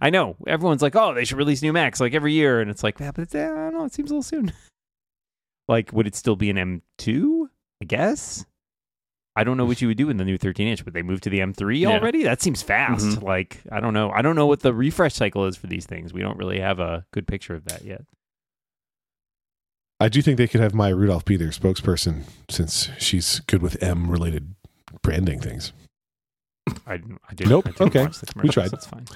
I 0.00 0.10
know 0.10 0.36
everyone's 0.46 0.82
like, 0.82 0.96
"Oh, 0.96 1.14
they 1.14 1.24
should 1.24 1.38
release 1.38 1.62
new 1.62 1.72
Macs 1.72 2.00
like 2.00 2.14
every 2.14 2.32
year," 2.32 2.60
and 2.60 2.70
it's 2.70 2.82
like, 2.82 2.98
yeah, 3.00 3.10
but 3.12 3.22
it's, 3.22 3.34
uh, 3.34 3.38
I 3.38 3.70
don't 3.70 3.74
know, 3.74 3.84
it 3.84 3.92
seems 3.92 4.10
a 4.10 4.14
little 4.14 4.22
soon. 4.22 4.52
like, 5.68 5.92
would 5.92 6.06
it 6.06 6.14
still 6.14 6.36
be 6.36 6.50
an 6.50 6.56
M2? 6.98 7.48
I 7.80 7.84
guess. 7.84 8.44
I 9.34 9.44
don't 9.44 9.56
know 9.56 9.64
what 9.64 9.80
you 9.80 9.88
would 9.88 9.96
do 9.96 10.10
in 10.10 10.18
the 10.18 10.24
new 10.24 10.36
13 10.36 10.68
inch. 10.68 10.84
Would 10.84 10.92
they 10.92 11.02
move 11.02 11.22
to 11.22 11.30
the 11.30 11.40
M3 11.40 11.80
Yeah. 11.80 11.88
already? 11.88 12.22
That 12.22 12.42
seems 12.42 12.62
fast. 12.62 13.04
Mhm. 13.06 13.22
Like, 13.22 13.62
I 13.72 13.80
don't 13.80 13.94
know. 13.94 14.10
I 14.10 14.20
don't 14.20 14.36
know 14.36 14.46
what 14.46 14.60
the 14.60 14.74
refresh 14.74 15.14
cycle 15.14 15.46
is 15.46 15.56
for 15.56 15.68
these 15.68 15.86
things. 15.86 16.12
We 16.12 16.20
don't 16.20 16.36
really 16.36 16.60
have 16.60 16.78
a 16.80 17.06
good 17.12 17.26
picture 17.26 17.54
of 17.54 17.64
that 17.64 17.82
yet. 17.82 18.04
I 20.00 20.08
do 20.08 20.20
think 20.20 20.36
they 20.36 20.48
could 20.48 20.60
have 20.60 20.74
Maya 20.74 20.94
Rudolph 20.96 21.24
be 21.24 21.36
their 21.36 21.48
spokesperson 21.48 22.24
since 22.50 22.90
she's 22.98 23.40
good 23.40 23.62
with 23.62 23.82
M 23.82 24.10
related 24.10 24.54
branding 25.02 25.40
things. 25.40 25.72
I, 26.86 26.94
I 27.28 27.34
did. 27.34 27.48
Nope. 27.48 27.66
I 27.66 27.70
didn't 27.70 27.86
Okay. 27.88 28.02
watch 28.04 28.18
the 28.20 28.26
commercials. 28.26 28.54
tried. 28.54 28.70
That's 28.70 28.86
fine. 28.86 29.06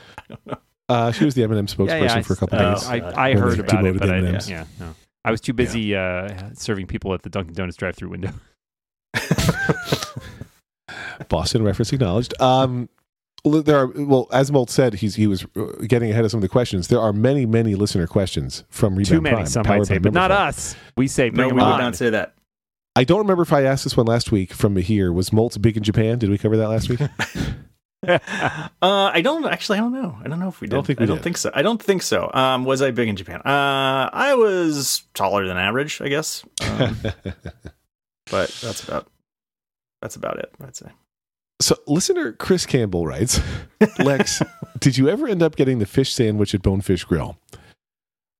Uh, 0.88 1.10
she 1.10 1.24
was 1.24 1.34
the 1.34 1.42
M&M 1.42 1.66
spokesperson 1.66 1.88
Yeah, 1.88 2.04
yeah, 2.04 2.14
I 2.14 2.22
for 2.22 2.34
a 2.34 2.36
couple 2.36 2.60
s- 2.60 2.88
days. 2.88 3.02
uh, 3.02 3.12
I, 3.16 3.30
I 3.30 3.34
heard 3.34 3.56
they 3.56 3.62
about 3.64 3.84
it, 3.86 3.98
but 3.98 4.08
I, 4.08 4.18
M&Ms. 4.18 4.48
yeah, 4.48 4.66
no. 4.78 4.94
I 5.24 5.32
was 5.32 5.40
too 5.40 5.52
busy 5.52 5.96
uh, 5.96 6.28
serving 6.54 6.86
people 6.86 7.12
at 7.12 7.22
the 7.22 7.28
Dunkin' 7.28 7.54
Donuts 7.54 7.76
drive-through 7.76 8.08
window. 8.10 8.30
Boston 11.28 11.62
reference 11.64 11.92
acknowledged. 11.92 12.40
Um, 12.40 12.88
there 13.44 13.78
are 13.78 13.86
well, 13.88 14.28
as 14.32 14.52
Molt 14.52 14.70
said, 14.70 14.94
he's 14.94 15.16
he 15.16 15.26
was 15.26 15.44
uh, 15.56 15.64
getting 15.88 16.10
ahead 16.10 16.24
of 16.24 16.30
some 16.30 16.38
of 16.38 16.42
the 16.42 16.48
questions. 16.48 16.86
There 16.88 17.00
are 17.00 17.12
many, 17.12 17.46
many 17.46 17.74
listener 17.74 18.06
questions 18.06 18.64
from 18.68 18.94
Rebound 18.94 19.06
Too 19.08 19.20
many, 19.20 19.34
Prime, 19.36 19.46
some 19.46 19.64
powered 19.64 19.78
might 19.80 19.86
say, 19.88 19.98
but 19.98 20.12
not 20.12 20.30
Memberful. 20.30 20.34
us. 20.48 20.76
We 20.96 21.08
say 21.08 21.30
no, 21.30 21.44
we 21.44 21.48
them 21.48 21.56
would 21.56 21.64
on. 21.64 21.80
not 21.80 21.96
say 21.96 22.10
that. 22.10 22.34
I 22.96 23.04
don't 23.04 23.18
remember 23.18 23.42
if 23.42 23.52
I 23.52 23.62
asked 23.62 23.84
this 23.84 23.94
one 23.94 24.06
last 24.06 24.32
week 24.32 24.54
from 24.54 24.74
here. 24.76 25.12
Was 25.12 25.30
Molt 25.30 25.60
big 25.60 25.76
in 25.76 25.82
Japan? 25.82 26.18
Did 26.18 26.30
we 26.30 26.38
cover 26.38 26.56
that 26.56 26.68
last 26.70 26.88
week? 26.88 27.00
uh, 28.08 28.68
I 28.80 29.20
don't 29.20 29.44
actually. 29.44 29.76
I 29.76 29.82
don't 29.82 29.92
know. 29.92 30.18
I 30.24 30.28
don't 30.28 30.40
know 30.40 30.48
if 30.48 30.62
we 30.62 30.66
did. 30.66 30.76
Don't 30.76 30.86
think 30.86 31.00
we 31.00 31.04
I 31.04 31.06
don't 31.06 31.22
think 31.22 31.36
so. 31.36 31.50
I 31.52 31.60
don't 31.60 31.82
think 31.82 32.00
so. 32.00 32.30
Um, 32.32 32.64
was 32.64 32.80
I 32.80 32.92
big 32.92 33.08
in 33.08 33.16
Japan? 33.16 33.42
Uh, 33.44 34.08
I 34.10 34.34
was 34.34 35.02
taller 35.12 35.46
than 35.46 35.58
average, 35.58 36.00
I 36.00 36.08
guess. 36.08 36.42
Um, 36.62 36.96
but 38.30 38.48
that's 38.62 38.82
about 38.82 39.08
that's 40.00 40.16
about 40.16 40.38
it. 40.38 40.54
I'd 40.64 40.74
say. 40.74 40.88
So, 41.60 41.76
listener 41.86 42.32
Chris 42.32 42.64
Campbell 42.64 43.06
writes, 43.06 43.40
Lex, 43.98 44.42
did 44.78 44.96
you 44.96 45.08
ever 45.08 45.26
end 45.26 45.42
up 45.42 45.56
getting 45.56 45.80
the 45.80 45.86
fish 45.86 46.14
sandwich 46.14 46.54
at 46.54 46.62
Bonefish 46.62 47.04
Grill? 47.04 47.38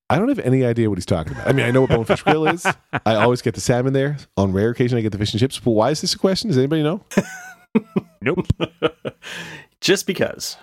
I 0.08 0.18
don't 0.18 0.28
have 0.28 0.38
any 0.38 0.64
idea 0.64 0.88
what 0.88 0.98
he's 0.98 1.06
talking 1.06 1.32
about. 1.32 1.48
I 1.48 1.52
mean, 1.52 1.66
I 1.66 1.70
know 1.72 1.80
what 1.80 1.90
Bonefish 1.90 2.22
Grill 2.22 2.46
is. 2.46 2.64
I 3.04 3.14
always 3.16 3.42
get 3.42 3.54
the 3.54 3.60
salmon 3.60 3.92
there. 3.92 4.16
On 4.36 4.52
rare 4.52 4.70
occasion, 4.70 4.96
I 4.98 5.00
get 5.00 5.10
the 5.12 5.18
fish 5.18 5.32
and 5.32 5.40
chips. 5.40 5.58
But 5.58 5.72
why 5.72 5.90
is 5.90 6.00
this 6.00 6.14
a 6.14 6.18
question? 6.18 6.48
Does 6.48 6.58
anybody 6.58 6.82
know? 6.82 7.02
Nope. 8.22 8.46
Just 9.80 10.06
because. 10.06 10.56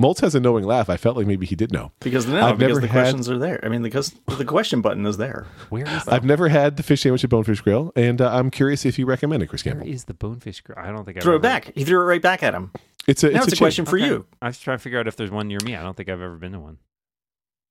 Moltz 0.00 0.20
has 0.20 0.34
a 0.34 0.40
knowing 0.40 0.64
laugh. 0.64 0.88
I 0.88 0.96
felt 0.96 1.16
like 1.16 1.26
maybe 1.26 1.44
he 1.44 1.54
did 1.56 1.72
know. 1.72 1.92
Because 2.00 2.26
no, 2.26 2.40
I've 2.40 2.56
because 2.58 2.68
never 2.76 2.80
the 2.80 2.86
had- 2.86 3.00
questions 3.02 3.28
are 3.28 3.36
there. 3.38 3.60
I 3.62 3.68
mean, 3.68 3.82
because 3.82 4.14
the 4.38 4.44
question 4.46 4.80
button 4.80 5.04
is 5.04 5.16
there. 5.18 5.46
Where 5.68 5.86
is 5.86 6.08
I've 6.08 6.24
never 6.24 6.48
had 6.48 6.76
the 6.78 6.82
fish 6.82 7.02
sandwich 7.02 7.22
at 7.24 7.28
Bonefish 7.30 7.60
Grill, 7.60 7.92
and 7.96 8.22
uh, 8.22 8.30
I'm 8.32 8.50
curious 8.50 8.86
if 8.86 8.98
you 8.98 9.04
recommend 9.04 9.42
it, 9.42 9.48
Chris 9.48 9.64
where 9.64 9.74
Campbell. 9.74 9.92
is 9.92 10.04
the 10.04 10.14
bonefish? 10.14 10.60
Gr- 10.62 10.78
I 10.78 10.90
don't 10.92 11.04
think 11.04 11.18
I've 11.18 11.22
Throw 11.22 11.32
it 11.34 11.36
ever- 11.36 11.42
back. 11.42 11.72
He 11.74 11.84
threw 11.84 12.00
it 12.00 12.04
right 12.04 12.22
back 12.22 12.42
at 12.42 12.54
him. 12.54 12.70
It's 13.06 13.22
a 13.24 13.30
now 13.30 13.38
it's, 13.38 13.46
it's 13.48 13.52
a, 13.54 13.56
chain. 13.56 13.60
question 13.64 13.84
for 13.84 13.98
Okay. 13.98 14.06
you. 14.06 14.26
I 14.40 14.46
was 14.46 14.58
trying 14.58 14.78
to 14.78 14.82
figure 14.82 14.98
out 15.00 15.06
if 15.08 15.16
there's 15.16 15.30
one 15.30 15.48
near 15.48 15.58
me. 15.64 15.74
I 15.76 15.82
don't 15.82 15.96
think 15.96 16.08
I've 16.08 16.22
ever 16.22 16.36
been 16.36 16.52
to 16.52 16.60
one. 16.60 16.78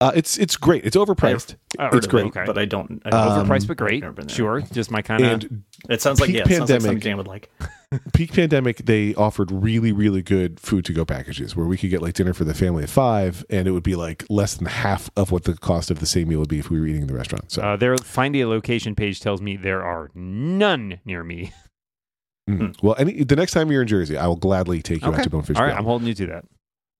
Uh, 0.01 0.13
it's 0.15 0.37
it's 0.37 0.55
great. 0.55 0.85
It's 0.85 0.95
overpriced, 0.95 1.55
I 1.77 1.87
heard 1.87 1.95
It's 1.95 2.07
great. 2.07 2.27
it, 2.27 2.29
Okay. 2.29 2.43
but 2.45 2.57
I 2.57 2.63
don't. 2.63 3.01
I 3.05 3.09
Um, 3.09 3.45
Overpriced 3.47 3.67
but 3.67 3.75
great. 3.75 4.01
never 4.01 4.13
been 4.13 4.27
there. 4.27 4.35
Sure, 4.35 4.61
just 4.61 4.91
my 4.91 5.01
kind 5.01 5.25
of. 5.25 5.51
It 5.89 6.01
sounds 6.01 6.21
like 6.21 6.27
peak 6.29 6.37
yeah, 6.37 6.43
it 6.43 6.57
sounds 6.57 6.69
like 6.71 6.81
something 6.81 6.99
Dan 6.99 7.17
would 7.17 7.27
like. 7.27 7.51
peak 8.13 8.31
pandemic, 8.31 8.77
they 8.85 9.13
offered 9.15 9.51
really, 9.51 9.91
really 9.91 10.21
good 10.21 10.57
food 10.59 10.85
to 10.85 10.93
go 10.93 11.03
packages 11.03 11.53
where 11.55 11.65
we 11.65 11.75
could 11.75 11.89
get 11.89 12.01
like 12.01 12.13
dinner 12.13 12.33
for 12.33 12.45
the 12.45 12.53
family 12.53 12.85
of 12.85 12.89
five, 12.89 13.43
and 13.49 13.67
it 13.67 13.71
would 13.71 13.83
be 13.83 13.95
like 13.97 14.25
less 14.29 14.53
than 14.55 14.67
half 14.67 15.09
of 15.17 15.31
what 15.31 15.43
the 15.43 15.53
cost 15.55 15.91
of 15.91 15.99
the 15.99 16.05
same 16.05 16.29
meal 16.29 16.39
would 16.39 16.47
be 16.49 16.59
if 16.59 16.69
we 16.69 16.79
were 16.79 16.85
eating 16.87 17.01
in 17.01 17.07
the 17.07 17.13
restaurant. 17.13 17.51
So, 17.51 17.61
Uh, 17.61 17.75
their 17.75 17.97
find 17.97 18.33
a 18.37 18.45
location 18.45 18.95
page 18.95 19.19
tells 19.19 19.41
me 19.41 19.57
there 19.57 19.83
are 19.83 20.11
none 20.15 21.01
near 21.03 21.25
me. 21.25 21.51
mm. 22.49 22.73
well, 22.81 22.95
any 22.97 23.23
the 23.25 23.35
next 23.35 23.51
time 23.51 23.69
you're 23.69 23.81
in 23.81 23.87
Jersey, 23.89 24.15
I 24.17 24.27
will 24.27 24.37
gladly 24.37 24.81
take 24.81 25.01
you 25.01 25.13
out 25.13 25.23
to 25.23 25.29
Bonefish 25.29 25.57
All 25.57 25.63
right, 25.63 25.71
Grill. 25.71 25.79
I'm 25.79 25.85
holding 25.85 26.07
you 26.07 26.13
to 26.13 26.25
that. 26.27 26.45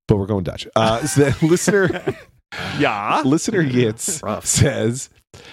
but 0.10 0.18
we're 0.18 0.26
going 0.26 0.44
Dutch. 0.44 0.68
Uh, 0.76 1.06
so 1.06 1.24
then 1.30 1.36
listener, 1.50 1.88
Yeah. 2.80 3.22
listener 3.26 3.64
Yitz 3.64 4.44
says, 4.44 5.10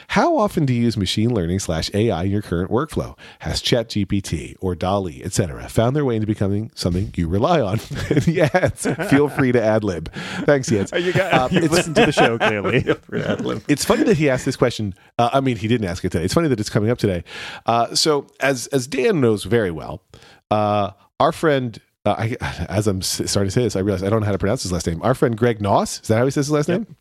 "How 0.08 0.36
often 0.38 0.64
do 0.64 0.72
you 0.72 0.82
use 0.82 0.96
machine 0.96 1.34
learning 1.34 1.58
slash 1.58 1.90
AI 1.92 2.24
in 2.24 2.30
your 2.30 2.42
current 2.42 2.70
workflow? 2.70 3.18
Has 3.40 3.62
ChatGPT 3.62 4.54
or 4.60 4.74
DALL-E, 4.74 5.22
etc., 5.22 5.68
found 5.68 5.94
their 5.94 6.04
way 6.04 6.14
into 6.16 6.26
becoming 6.26 6.70
something 6.74 7.12
you 7.16 7.28
rely 7.28 7.60
on?" 7.60 7.78
adds, 8.54 8.86
"Feel 9.10 9.28
free 9.28 9.52
to 9.52 9.62
ad 9.62 9.84
lib." 9.84 10.10
Thanks, 10.44 10.70
Yitz. 10.70 10.98
You 11.02 11.12
got, 11.12 11.32
Uh, 11.32 11.48
you've 11.52 11.70
listened 11.70 11.96
to 11.96 12.06
the 12.06 12.12
show 12.12 12.38
clearly. 12.38 12.84
it's 13.68 13.84
funny 13.84 14.04
that 14.04 14.16
he 14.16 14.30
asked 14.30 14.44
this 14.46 14.56
question. 14.56 14.94
Uh, 15.18 15.30
I 15.32 15.40
mean, 15.40 15.56
he 15.56 15.68
didn't 15.68 15.88
ask 15.88 16.04
it 16.04 16.12
today. 16.12 16.24
It's 16.24 16.34
funny 16.34 16.48
that 16.48 16.58
it's 16.60 16.70
coming 16.70 16.90
up 16.90 16.98
today. 16.98 17.24
Uh, 17.66 17.94
so, 17.94 18.26
as 18.40 18.66
as 18.68 18.86
Dan 18.86 19.20
knows 19.20 19.44
very 19.44 19.70
well, 19.70 20.02
uh, 20.50 20.92
our 21.20 21.32
friend. 21.32 21.78
Uh, 22.06 22.14
I, 22.18 22.36
as 22.68 22.86
I'm 22.86 23.02
starting 23.02 23.48
to 23.48 23.50
say 23.50 23.62
this, 23.62 23.76
I 23.76 23.80
realize 23.80 24.02
I 24.02 24.08
don't 24.08 24.20
know 24.20 24.26
how 24.26 24.32
to 24.32 24.38
pronounce 24.38 24.62
his 24.62 24.72
last 24.72 24.86
name. 24.86 25.00
Our 25.02 25.14
friend 25.14 25.36
Greg 25.36 25.58
Noss, 25.58 26.00
is 26.02 26.08
that 26.08 26.18
how 26.18 26.24
he 26.24 26.30
says 26.30 26.46
his 26.46 26.52
last 26.52 26.68
Yep. 26.68 26.78
name? 26.80 26.96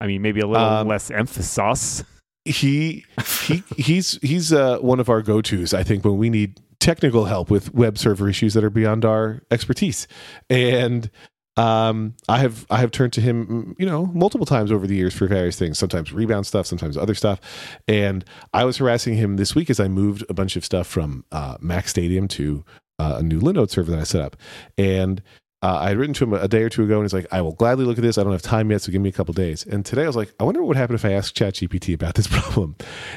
I 0.00 0.06
mean, 0.06 0.22
maybe 0.22 0.40
a 0.40 0.46
little 0.46 0.66
Um, 0.66 0.88
less 0.88 1.10
emphasis. 1.10 2.02
He 2.44 3.04
he 3.46 3.62
he's 3.76 4.18
he's 4.22 4.52
uh, 4.52 4.78
one 4.78 5.00
of 5.00 5.08
our 5.08 5.22
go 5.22 5.40
tos. 5.42 5.74
I 5.74 5.82
think 5.82 6.04
when 6.04 6.16
we 6.18 6.30
need 6.30 6.60
technical 6.80 7.24
help 7.24 7.50
with 7.50 7.74
web 7.74 7.98
server 7.98 8.28
issues 8.28 8.54
that 8.54 8.62
are 8.64 8.70
beyond 8.70 9.04
our 9.04 9.42
expertise, 9.50 10.06
and 10.50 11.10
um, 11.56 12.14
I 12.28 12.38
have 12.38 12.66
I 12.70 12.76
have 12.78 12.90
turned 12.90 13.14
to 13.14 13.20
him, 13.22 13.74
you 13.78 13.86
know, 13.86 14.06
multiple 14.06 14.44
times 14.46 14.70
over 14.70 14.86
the 14.86 14.94
years 14.94 15.14
for 15.14 15.26
various 15.26 15.58
things. 15.58 15.78
Sometimes 15.78 16.12
rebound 16.12 16.46
stuff, 16.46 16.66
sometimes 16.66 16.96
other 16.98 17.14
stuff. 17.14 17.40
And 17.88 18.24
I 18.52 18.64
was 18.64 18.76
harassing 18.76 19.14
him 19.14 19.36
this 19.36 19.54
week 19.54 19.70
as 19.70 19.80
I 19.80 19.88
moved 19.88 20.22
a 20.28 20.34
bunch 20.34 20.54
of 20.56 20.64
stuff 20.64 20.86
from 20.86 21.24
uh, 21.32 21.56
MacStadium 21.58 22.28
to 22.30 22.62
uh, 22.98 23.16
a 23.18 23.22
new 23.22 23.40
Linode 23.40 23.70
server 23.70 23.90
that 23.90 24.00
I 24.00 24.04
set 24.04 24.22
up, 24.22 24.36
and. 24.76 25.22
Uh, 25.62 25.78
I 25.80 25.88
had 25.88 25.96
written 25.96 26.12
to 26.14 26.24
him 26.24 26.34
a 26.34 26.46
day 26.46 26.62
or 26.62 26.68
two 26.68 26.84
ago, 26.84 26.96
and 26.96 27.04
he's 27.04 27.14
like, 27.14 27.26
"I 27.32 27.40
will 27.40 27.54
gladly 27.54 27.86
look 27.86 27.96
at 27.96 28.02
this. 28.02 28.18
I 28.18 28.22
don't 28.22 28.30
have 28.30 28.42
time 28.42 28.70
yet, 28.70 28.82
so 28.82 28.92
give 28.92 29.00
me 29.00 29.08
a 29.08 29.12
couple 29.12 29.32
days." 29.32 29.64
And 29.64 29.86
today, 29.86 30.04
I 30.04 30.06
was 30.06 30.14
like, 30.14 30.32
"I 30.38 30.44
wonder 30.44 30.60
what 30.60 30.68
would 30.68 30.76
happen 30.76 30.94
if 30.94 31.04
I 31.04 31.12
asked 31.12 31.34
ChatGPT 31.34 31.94
about 31.94 32.14
this 32.14 32.26
problem." 32.30 32.76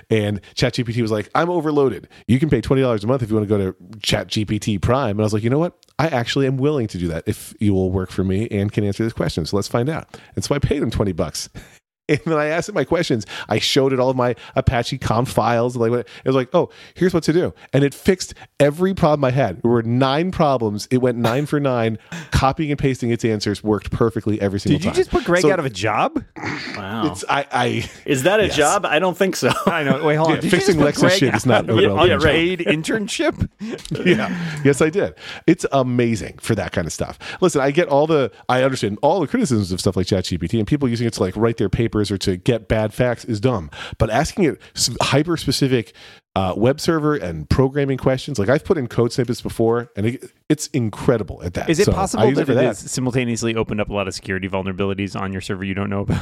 And 0.10 0.42
ChatGPT 0.56 1.02
was 1.02 1.12
like, 1.12 1.30
"I'm 1.36 1.50
overloaded. 1.50 2.08
You 2.28 2.40
can 2.40 2.50
pay 2.50 2.62
twenty 2.62 2.82
dollars 2.82 3.04
a 3.04 3.08
month 3.08 3.24
if 3.24 3.30
you 3.30 3.36
want 3.36 3.48
to 3.48 3.56
go 3.56 3.72
to 3.72 3.74
ChatGPT 3.98 4.82
Prime." 4.82 5.12
And 5.12 5.22
I 5.22 5.24
was 5.26 5.34
like, 5.34 5.44
"You 5.44 5.50
know 5.50 5.60
what? 5.60 5.76
I 6.00 6.08
actually 6.08 6.48
am 6.48 6.56
willing 6.56 6.88
to 6.88 6.98
do 6.98 7.10
that 7.10 7.26
if 7.28 7.54
you 7.60 7.74
will 7.74 7.92
work 7.92 8.10
for 8.10 8.24
me 8.24 8.48
and 8.50 8.72
can 8.72 8.86
answer 8.86 9.04
this 9.04 9.14
question. 9.14 9.46
So 9.46 9.58
let's 9.58 9.68
find 9.68 9.90
out." 9.90 10.18
And 10.36 10.44
so 10.44 10.56
I 10.56 10.60
paid 10.60 10.82
him 10.82 10.90
twenty 10.90 11.12
bucks. 11.12 11.50
And 12.10 12.20
then 12.26 12.38
I 12.38 12.46
asked 12.48 12.70
it 12.70 12.76
my 12.76 12.84
questions. 12.84 13.26
I 13.48 13.60
showed 13.60 13.94
it 13.94 14.00
all 14.00 14.10
of 14.10 14.16
my 14.18 14.36
Apache 14.56 14.98
conf 14.98 15.30
files. 15.30 15.76
Like 15.78 15.92
it 15.92 16.08
was 16.26 16.36
like, 16.36 16.50
oh, 16.54 16.70
here's 16.96 17.14
what 17.14 17.24
to 17.24 17.34
do, 17.34 17.54
and 17.72 17.84
it 17.84 17.94
fixed 17.94 18.34
every 18.60 18.94
problem 18.94 19.24
I 19.24 19.32
had. 19.32 19.62
There 19.62 19.72
were 19.72 19.84
nine 19.84 20.32
problems. 20.32 20.88
It 20.92 20.98
went 20.98 21.18
nine 21.18 21.46
for 21.46 21.60
nine. 21.60 21.98
Copying 22.32 22.72
and 22.72 22.80
pasting 22.80 23.12
its 23.12 23.24
answers 23.24 23.64
worked 23.64 23.92
perfectly 23.92 24.42
every 24.42 24.60
single 24.60 24.80
time. 24.80 24.80
Did 24.80 24.86
you 24.86 24.92
time. 24.92 24.96
just 24.96 25.12
put 25.12 25.24
Greg 25.26 25.42
So 25.42 25.52
out 25.52 25.60
of 25.60 25.66
a 25.66 25.70
job? 25.70 26.24
Wow. 26.76 27.12
It's 27.12 27.24
I. 27.30 27.46
I 27.52 27.90
Is 28.06 28.24
that 28.24 28.40
a 28.40 28.48
Yes. 28.48 28.56
job? 28.56 28.86
I 28.86 29.00
don't 29.00 29.18
think 29.18 29.36
so. 29.36 29.52
I 29.68 29.84
know. 29.84 30.04
Wait, 30.04 30.16
hold 30.16 30.30
on. 30.30 30.36
Did 30.36 30.46
you 30.46 30.50
fixing 30.50 30.80
just 30.80 30.96
put 30.96 31.08
Greg 31.08 31.20
shit 31.20 31.36
is 31.36 31.46
not 31.46 31.66
out 31.66 31.70
a 31.70 31.90
of 31.90 31.96
well-paid 31.96 32.10
job. 32.10 32.22
paid 32.22 32.60
internship? 32.60 33.50
yeah. 34.06 34.62
Yes, 34.64 34.82
I 34.82 34.90
did. 34.90 35.14
It's 35.46 35.66
amazing 35.72 36.38
for 36.40 36.56
that 36.56 36.72
kind 36.72 36.88
of 36.88 36.94
stuff. 36.94 37.20
Listen, 37.42 37.62
I 37.62 37.72
get 37.72 37.88
all 37.90 38.08
the, 38.08 38.32
I 38.48 38.64
understand 38.64 38.98
all 39.02 39.20
the 39.20 39.28
criticisms 39.28 39.72
of 39.72 39.80
stuff 39.80 39.96
like 39.96 40.08
ChatGPT 40.08 40.58
and 40.58 40.68
people 40.68 40.88
using 40.90 41.06
it 41.08 41.14
to 41.14 41.22
like 41.22 41.36
write 41.36 41.58
their 41.58 41.70
papers 42.00 42.12
or 42.12 42.18
to 42.18 42.38
get 42.38 42.68
bad 42.68 42.94
facts 42.94 43.26
is 43.26 43.40
dumb. 43.40 43.70
But 43.98 44.10
asking 44.10 44.46
it 44.46 44.62
hyper 45.02 45.38
specific 45.38 45.94
uh, 46.36 46.54
web 46.56 46.80
server 46.80 47.16
and 47.16 47.50
programming 47.50 47.98
questions, 47.98 48.40
like 48.40 48.50
I've 48.50 48.64
put 48.64 48.78
in 48.78 48.88
code 48.88 49.12
snippets 49.12 49.42
before, 49.42 49.92
and 49.96 50.06
it, 50.06 50.32
it's 50.48 50.68
incredible 50.68 51.42
at 51.44 51.54
that. 51.56 51.70
Is 51.70 51.80
it 51.80 51.86
So 51.86 51.92
possible 51.92 52.32
that 52.32 52.50
it 52.50 52.58
has 52.58 52.80
simultaneously 52.80 53.56
opened 53.56 53.82
up 53.82 53.90
a 53.90 53.94
lot 53.94 54.08
of 54.08 54.14
security 54.14 54.48
vulnerabilities 54.48 55.20
on 55.20 55.32
your 55.34 55.42
server 55.42 55.64
you 55.64 55.74
don't 55.74 55.90
know 55.90 56.02
about? 56.02 56.22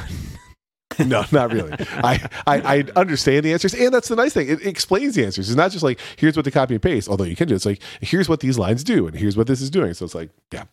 no, 1.06 1.24
not 1.30 1.52
really. 1.52 1.72
I, 1.72 2.28
I 2.46 2.76
I 2.76 2.84
understand 2.96 3.44
the 3.44 3.52
answers, 3.52 3.74
and 3.74 3.94
that's 3.94 4.08
the 4.08 4.16
nice 4.16 4.32
thing. 4.32 4.48
It 4.48 4.66
explains 4.66 5.14
the 5.14 5.24
answers. 5.24 5.48
It's 5.48 5.56
not 5.56 5.70
just 5.70 5.84
like 5.84 6.00
here's 6.16 6.34
what 6.36 6.44
to 6.44 6.50
copy 6.50 6.74
and 6.74 6.82
paste. 6.82 7.08
Although 7.08 7.24
you 7.24 7.36
can 7.36 7.46
do, 7.46 7.54
it. 7.54 7.56
it's 7.56 7.66
like 7.66 7.80
here's 8.00 8.28
what 8.28 8.40
these 8.40 8.58
lines 8.58 8.82
do, 8.82 9.06
and 9.06 9.16
here's 9.16 9.36
what 9.36 9.46
this 9.46 9.60
is 9.60 9.70
doing. 9.70 9.94
So 9.94 10.04
it's 10.04 10.14
like, 10.14 10.30
yeah. 10.52 10.64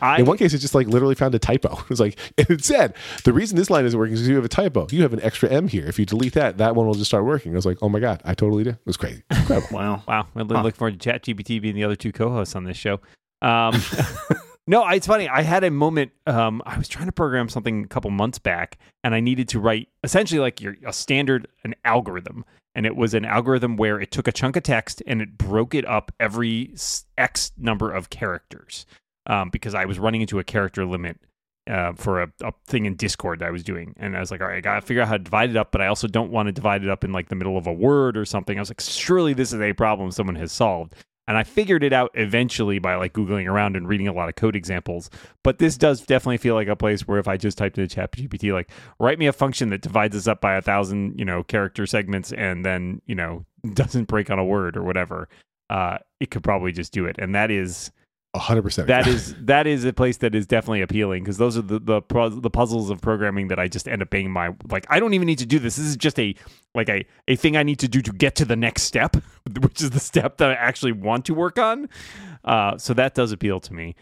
I, 0.00 0.18
In 0.18 0.26
one 0.26 0.36
case, 0.36 0.52
it 0.54 0.58
just 0.58 0.74
like 0.74 0.86
literally 0.86 1.14
found 1.14 1.34
a 1.34 1.38
typo. 1.38 1.76
It 1.86 1.88
was 1.90 2.00
like 2.00 2.18
it 2.36 2.64
said 2.64 2.94
the 3.24 3.32
reason 3.32 3.56
this 3.56 3.70
line 3.70 3.84
isn't 3.84 3.98
working 3.98 4.14
is 4.14 4.20
because 4.20 4.28
you 4.28 4.36
have 4.36 4.44
a 4.44 4.48
typo. 4.48 4.86
You 4.90 5.02
have 5.02 5.12
an 5.12 5.22
extra 5.22 5.48
M 5.48 5.68
here. 5.68 5.86
If 5.86 5.98
you 5.98 6.06
delete 6.06 6.32
that, 6.34 6.58
that 6.58 6.74
one 6.74 6.86
will 6.86 6.94
just 6.94 7.10
start 7.10 7.24
working. 7.24 7.52
I 7.52 7.56
was 7.56 7.66
like, 7.66 7.78
oh 7.82 7.88
my 7.88 8.00
god, 8.00 8.20
I 8.24 8.34
totally 8.34 8.64
did. 8.64 8.74
It 8.74 8.86
was 8.86 8.96
crazy. 8.96 9.22
Incredible. 9.30 9.68
Wow. 9.76 10.02
Wow, 10.06 10.26
I 10.34 10.42
look 10.42 10.74
forward 10.76 10.98
to 10.98 11.12
ChatGPT 11.12 11.60
being 11.60 11.74
the 11.74 11.84
other 11.84 11.96
two 11.96 12.12
co-hosts 12.12 12.56
on 12.56 12.64
this 12.64 12.76
show. 12.76 13.00
Um, 13.42 13.74
no, 14.66 14.86
it's 14.88 15.06
funny. 15.06 15.28
I 15.28 15.42
had 15.42 15.64
a 15.64 15.70
moment. 15.70 16.12
Um, 16.26 16.62
I 16.66 16.76
was 16.76 16.88
trying 16.88 17.06
to 17.06 17.12
program 17.12 17.48
something 17.48 17.84
a 17.84 17.88
couple 17.88 18.10
months 18.10 18.38
back, 18.38 18.78
and 19.04 19.14
I 19.14 19.20
needed 19.20 19.48
to 19.50 19.60
write 19.60 19.88
essentially 20.02 20.40
like 20.40 20.60
your 20.60 20.76
a 20.84 20.92
standard 20.92 21.46
an 21.64 21.74
algorithm, 21.84 22.44
and 22.74 22.84
it 22.84 22.96
was 22.96 23.14
an 23.14 23.24
algorithm 23.24 23.76
where 23.76 24.00
it 24.00 24.10
took 24.10 24.26
a 24.26 24.32
chunk 24.32 24.56
of 24.56 24.62
text 24.64 25.02
and 25.06 25.22
it 25.22 25.38
broke 25.38 25.74
it 25.74 25.86
up 25.86 26.12
every 26.18 26.74
X 27.16 27.52
number 27.56 27.92
of 27.92 28.10
characters. 28.10 28.86
Um, 29.26 29.50
because 29.50 29.74
I 29.74 29.86
was 29.86 29.98
running 29.98 30.20
into 30.20 30.38
a 30.38 30.44
character 30.44 30.86
limit 30.86 31.18
uh, 31.68 31.92
for 31.94 32.22
a, 32.22 32.32
a 32.42 32.52
thing 32.66 32.86
in 32.86 32.94
Discord 32.94 33.40
that 33.40 33.48
I 33.48 33.50
was 33.50 33.64
doing. 33.64 33.94
And 33.98 34.16
I 34.16 34.20
was 34.20 34.30
like, 34.30 34.40
all 34.40 34.46
right, 34.46 34.58
I 34.58 34.60
got 34.60 34.76
to 34.76 34.80
figure 34.82 35.02
out 35.02 35.08
how 35.08 35.16
to 35.16 35.22
divide 35.24 35.50
it 35.50 35.56
up, 35.56 35.72
but 35.72 35.80
I 35.80 35.88
also 35.88 36.06
don't 36.06 36.30
want 36.30 36.46
to 36.46 36.52
divide 36.52 36.84
it 36.84 36.90
up 36.90 37.04
in 37.04 37.12
like 37.12 37.28
the 37.28 37.34
middle 37.34 37.58
of 37.58 37.66
a 37.66 37.72
word 37.72 38.16
or 38.16 38.24
something. 38.24 38.56
I 38.56 38.60
was 38.60 38.70
like, 38.70 38.80
surely 38.80 39.32
this 39.32 39.52
is 39.52 39.60
a 39.60 39.72
problem 39.72 40.10
someone 40.10 40.36
has 40.36 40.52
solved. 40.52 40.94
And 41.28 41.36
I 41.36 41.42
figured 41.42 41.82
it 41.82 41.92
out 41.92 42.12
eventually 42.14 42.78
by 42.78 42.94
like 42.94 43.12
Googling 43.12 43.48
around 43.48 43.74
and 43.74 43.88
reading 43.88 44.06
a 44.06 44.12
lot 44.12 44.28
of 44.28 44.36
code 44.36 44.54
examples. 44.54 45.10
But 45.42 45.58
this 45.58 45.76
does 45.76 46.02
definitely 46.02 46.36
feel 46.36 46.54
like 46.54 46.68
a 46.68 46.76
place 46.76 47.08
where 47.08 47.18
if 47.18 47.26
I 47.26 47.36
just 47.36 47.58
typed 47.58 47.78
into 47.78 47.96
ChatGPT, 47.96 48.52
like, 48.52 48.70
write 49.00 49.18
me 49.18 49.26
a 49.26 49.32
function 49.32 49.70
that 49.70 49.82
divides 49.82 50.14
this 50.14 50.28
up 50.28 50.40
by 50.40 50.54
a 50.54 50.62
thousand, 50.62 51.18
you 51.18 51.24
know, 51.24 51.42
character 51.42 51.84
segments 51.84 52.32
and 52.32 52.64
then, 52.64 53.02
you 53.06 53.16
know, 53.16 53.44
doesn't 53.74 54.04
break 54.04 54.30
on 54.30 54.38
a 54.38 54.44
word 54.44 54.76
or 54.76 54.84
whatever, 54.84 55.28
uh, 55.68 55.98
it 56.20 56.30
could 56.30 56.44
probably 56.44 56.70
just 56.70 56.92
do 56.92 57.06
it. 57.06 57.16
And 57.18 57.34
that 57.34 57.50
is 57.50 57.90
hundred 58.38 58.62
percent. 58.62 58.88
that 58.88 59.06
is 59.06 59.34
that 59.40 59.66
is 59.66 59.84
a 59.84 59.92
place 59.92 60.18
that 60.18 60.34
is 60.34 60.46
definitely 60.46 60.82
appealing 60.82 61.22
because 61.22 61.38
those 61.38 61.56
are 61.56 61.62
the 61.62 61.78
the, 61.78 62.00
the 62.40 62.50
puzzles 62.50 62.90
of 62.90 63.00
programming 63.00 63.48
that 63.48 63.58
I 63.58 63.68
just 63.68 63.88
end 63.88 64.02
up 64.02 64.10
being 64.10 64.30
my 64.30 64.54
like 64.70 64.86
I 64.88 65.00
don't 65.00 65.14
even 65.14 65.26
need 65.26 65.38
to 65.38 65.46
do 65.46 65.58
this. 65.58 65.76
This 65.76 65.86
is 65.86 65.96
just 65.96 66.18
a 66.18 66.34
like 66.74 66.88
a 66.88 67.04
a 67.28 67.36
thing 67.36 67.56
I 67.56 67.62
need 67.62 67.78
to 67.80 67.88
do 67.88 68.00
to 68.02 68.12
get 68.12 68.34
to 68.36 68.44
the 68.44 68.56
next 68.56 68.82
step, 68.82 69.16
which 69.60 69.82
is 69.82 69.90
the 69.90 70.00
step 70.00 70.38
that 70.38 70.50
I 70.50 70.54
actually 70.54 70.92
want 70.92 71.24
to 71.26 71.34
work 71.34 71.58
on. 71.58 71.88
Uh, 72.44 72.78
so 72.78 72.94
that 72.94 73.14
does 73.14 73.32
appeal 73.32 73.60
to 73.60 73.74
me. 73.74 73.94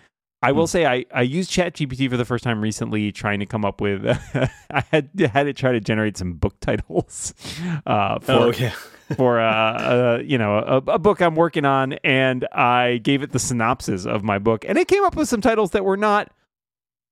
I 0.44 0.52
will 0.52 0.66
say 0.66 0.87
I, 0.87 1.04
I 1.12 1.22
used 1.22 1.50
ChatGPT 1.50 2.11
for 2.11 2.16
the 2.16 2.24
first 2.24 2.44
time 2.44 2.61
recently, 2.61 3.12
trying 3.12 3.40
to 3.40 3.46
come 3.46 3.64
up 3.64 3.80
with. 3.80 4.07
I 4.70 4.85
had 4.90 5.11
had 5.33 5.46
it 5.46 5.57
try 5.57 5.72
to 5.72 5.80
generate 5.80 6.16
some 6.16 6.35
book 6.35 6.59
titles 6.61 7.35
uh, 7.87 8.18
for 8.20 8.33
Oh, 8.33 8.52
yeah. 8.52 8.74
for 9.16 9.38
uh, 9.38 9.44
uh 9.44 10.22
you 10.24 10.38
know 10.38 10.57
a, 10.57 10.76
a 10.92 10.98
book 10.98 11.20
I'm 11.20 11.35
working 11.35 11.64
on, 11.64 11.94
and 12.04 12.46
I 12.52 12.98
gave 13.02 13.22
it 13.22 13.33
the 13.33 13.38
synopsis 13.38 14.07
of 14.07 14.22
my 14.22 14.38
book, 14.38 14.64
and 14.66 14.78
it 14.78 14.88
came 14.88 15.04
up 15.04 15.16
with 15.16 15.28
some 15.28 15.40
titles 15.40 15.70
that 15.72 15.85
were 15.85 15.96
not 15.96 16.30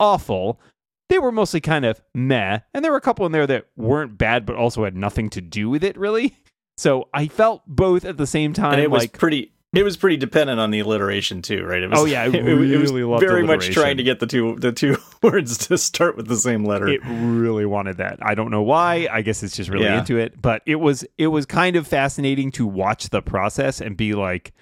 awful. 0.01 0.61
They 1.09 1.19
were 1.19 1.33
mostly 1.33 1.61
kind 1.61 1.85
of 1.85 2.01
meh, 2.15 2.61
and 2.73 2.85
there 2.85 2.93
were 2.93 2.99
a 2.99 3.03
couple 3.03 3.27
in 3.27 3.33
there 3.33 3.47
that 3.47 3.67
weren't 3.77 4.17
bad, 4.17 4.47
but 4.47 4.57
also 4.57 4.85
had 4.85 4.97
nothing 4.97 5.29
to 5.31 5.41
do 5.41 5.69
with 5.69 5.85
it 5.85 5.97
really. 5.99 6.37
So 6.79 7.09
I 7.13 7.29
felt 7.29 7.63
both 7.67 8.05
at 8.05 8.17
the 8.17 8.27
same 8.27 8.53
time. 8.53 8.75
and 8.75 8.83
it 8.83 8.91
was 8.91 9.05
like, 9.05 9.19
pretty. 9.19 9.52
It 9.75 9.85
was 9.85 9.97
pretty 9.97 10.19
dependent 10.19 10.61
on 10.61 10.71
the 10.71 10.81
alliteration 10.81 11.41
too, 11.41 11.65
right? 11.65 11.83
It 11.83 11.89
was, 11.91 11.99
Oh, 11.99 12.05
yeah, 12.05 12.23
I 12.23 12.27
it, 12.29 12.35
it 12.35 12.79
was 12.79 12.93
loved 12.93 13.25
very 13.25 13.43
much 13.43 13.71
trying 13.71 13.97
to 13.97 14.03
get 14.03 14.21
the 14.21 14.27
two 14.27 14.57
the 14.57 14.71
two 14.73 14.99
words 15.23 15.57
to 15.69 15.79
start 15.79 16.17
with 16.17 16.27
the 16.29 16.37
same 16.37 16.65
letter. 16.65 16.89
it 16.89 17.01
really 17.07 17.65
wanted 17.65 17.97
that. 17.97 18.19
I 18.21 18.35
don't 18.35 18.51
know 18.51 18.63
why. 18.63 19.09
I 19.11 19.23
guess 19.23 19.43
it's 19.43 19.57
just 19.57 19.71
really 19.71 19.85
Yeah. 19.87 20.01
into 20.01 20.19
it. 20.19 20.41
But 20.41 20.63
it 20.67 20.77
was 20.77 21.05
it 21.17 21.29
was 21.29 21.47
kind 21.47 21.77
of 21.77 21.87
fascinating 21.87 22.51
to 22.53 22.67
watch 22.67 23.09
the 23.09 23.23
process 23.23 23.81
and 23.81 23.97
be 23.97 24.13
like, 24.15 24.53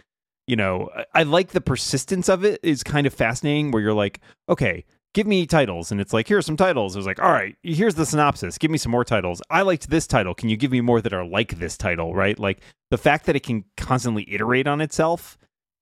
you 0.46 0.54
know, 0.56 0.88
I- 0.96 1.04
I 1.20 1.22
like 1.24 1.48
the 1.50 1.60
persistence 1.60 2.28
of 2.28 2.44
it 2.44 2.60
is 2.62 2.82
kind 2.84 3.06
of 3.06 3.12
fascinating 3.12 3.72
where 3.72 3.82
you're 3.82 3.92
like, 3.94 4.20
okay, 4.48 4.84
give 5.14 5.26
me 5.26 5.46
titles. 5.46 5.90
And 5.90 6.00
it's 6.00 6.12
like, 6.12 6.28
here 6.28 6.38
are 6.38 6.42
some 6.42 6.56
titles. 6.56 6.94
It 6.94 6.98
was 6.98 7.06
like, 7.06 7.20
all 7.20 7.32
right, 7.32 7.56
here's 7.62 7.94
the 7.94 8.06
synopsis. 8.06 8.58
Give 8.58 8.70
me 8.70 8.78
some 8.78 8.92
more 8.92 9.04
titles. 9.04 9.42
I 9.50 9.62
liked 9.62 9.90
this 9.90 10.06
title. 10.06 10.34
Can 10.34 10.48
you 10.48 10.56
give 10.56 10.70
me 10.70 10.80
more 10.80 11.00
that 11.00 11.12
are 11.12 11.24
like 11.24 11.58
this 11.58 11.76
title? 11.76 12.14
Right? 12.14 12.38
Like 12.38 12.60
the 12.90 12.98
fact 12.98 13.26
that 13.26 13.36
it 13.36 13.42
can 13.42 13.64
constantly 13.76 14.30
iterate 14.32 14.66
on 14.66 14.80
itself 14.80 15.36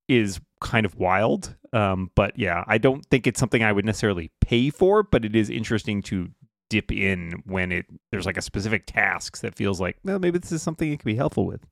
is 0.09 0.41
kind 0.61 0.87
of 0.87 0.97
wild. 0.97 1.55
Um, 1.73 2.11
but 2.15 2.39
yeah, 2.39 2.65
I 2.67 2.79
don't 2.79 3.05
think 3.07 3.27
it's 3.27 3.39
something 3.39 3.63
I 3.63 3.73
would 3.73 3.85
necessarily 3.85 4.31
pay 4.41 4.71
for, 4.71 5.03
but 5.03 5.25
it 5.25 5.37
is 5.37 5.51
interesting 5.51 6.03
to 6.03 6.29
dip 6.71 6.93
in 6.93 7.43
when 7.47 7.73
it 7.73 7.87
there's 8.11 8.27
like 8.27 8.37
a 8.37 8.43
specific 8.43 8.85
task 8.87 9.41
that 9.41 9.55
feels 9.55 9.81
like, 9.81 9.97
well, 10.05 10.19
maybe 10.19 10.39
this 10.39 10.53
is 10.53 10.63
something 10.63 10.93
it 10.93 10.99
could 10.99 11.07
be 11.07 11.15
helpful 11.15 11.47
with. 11.47 11.67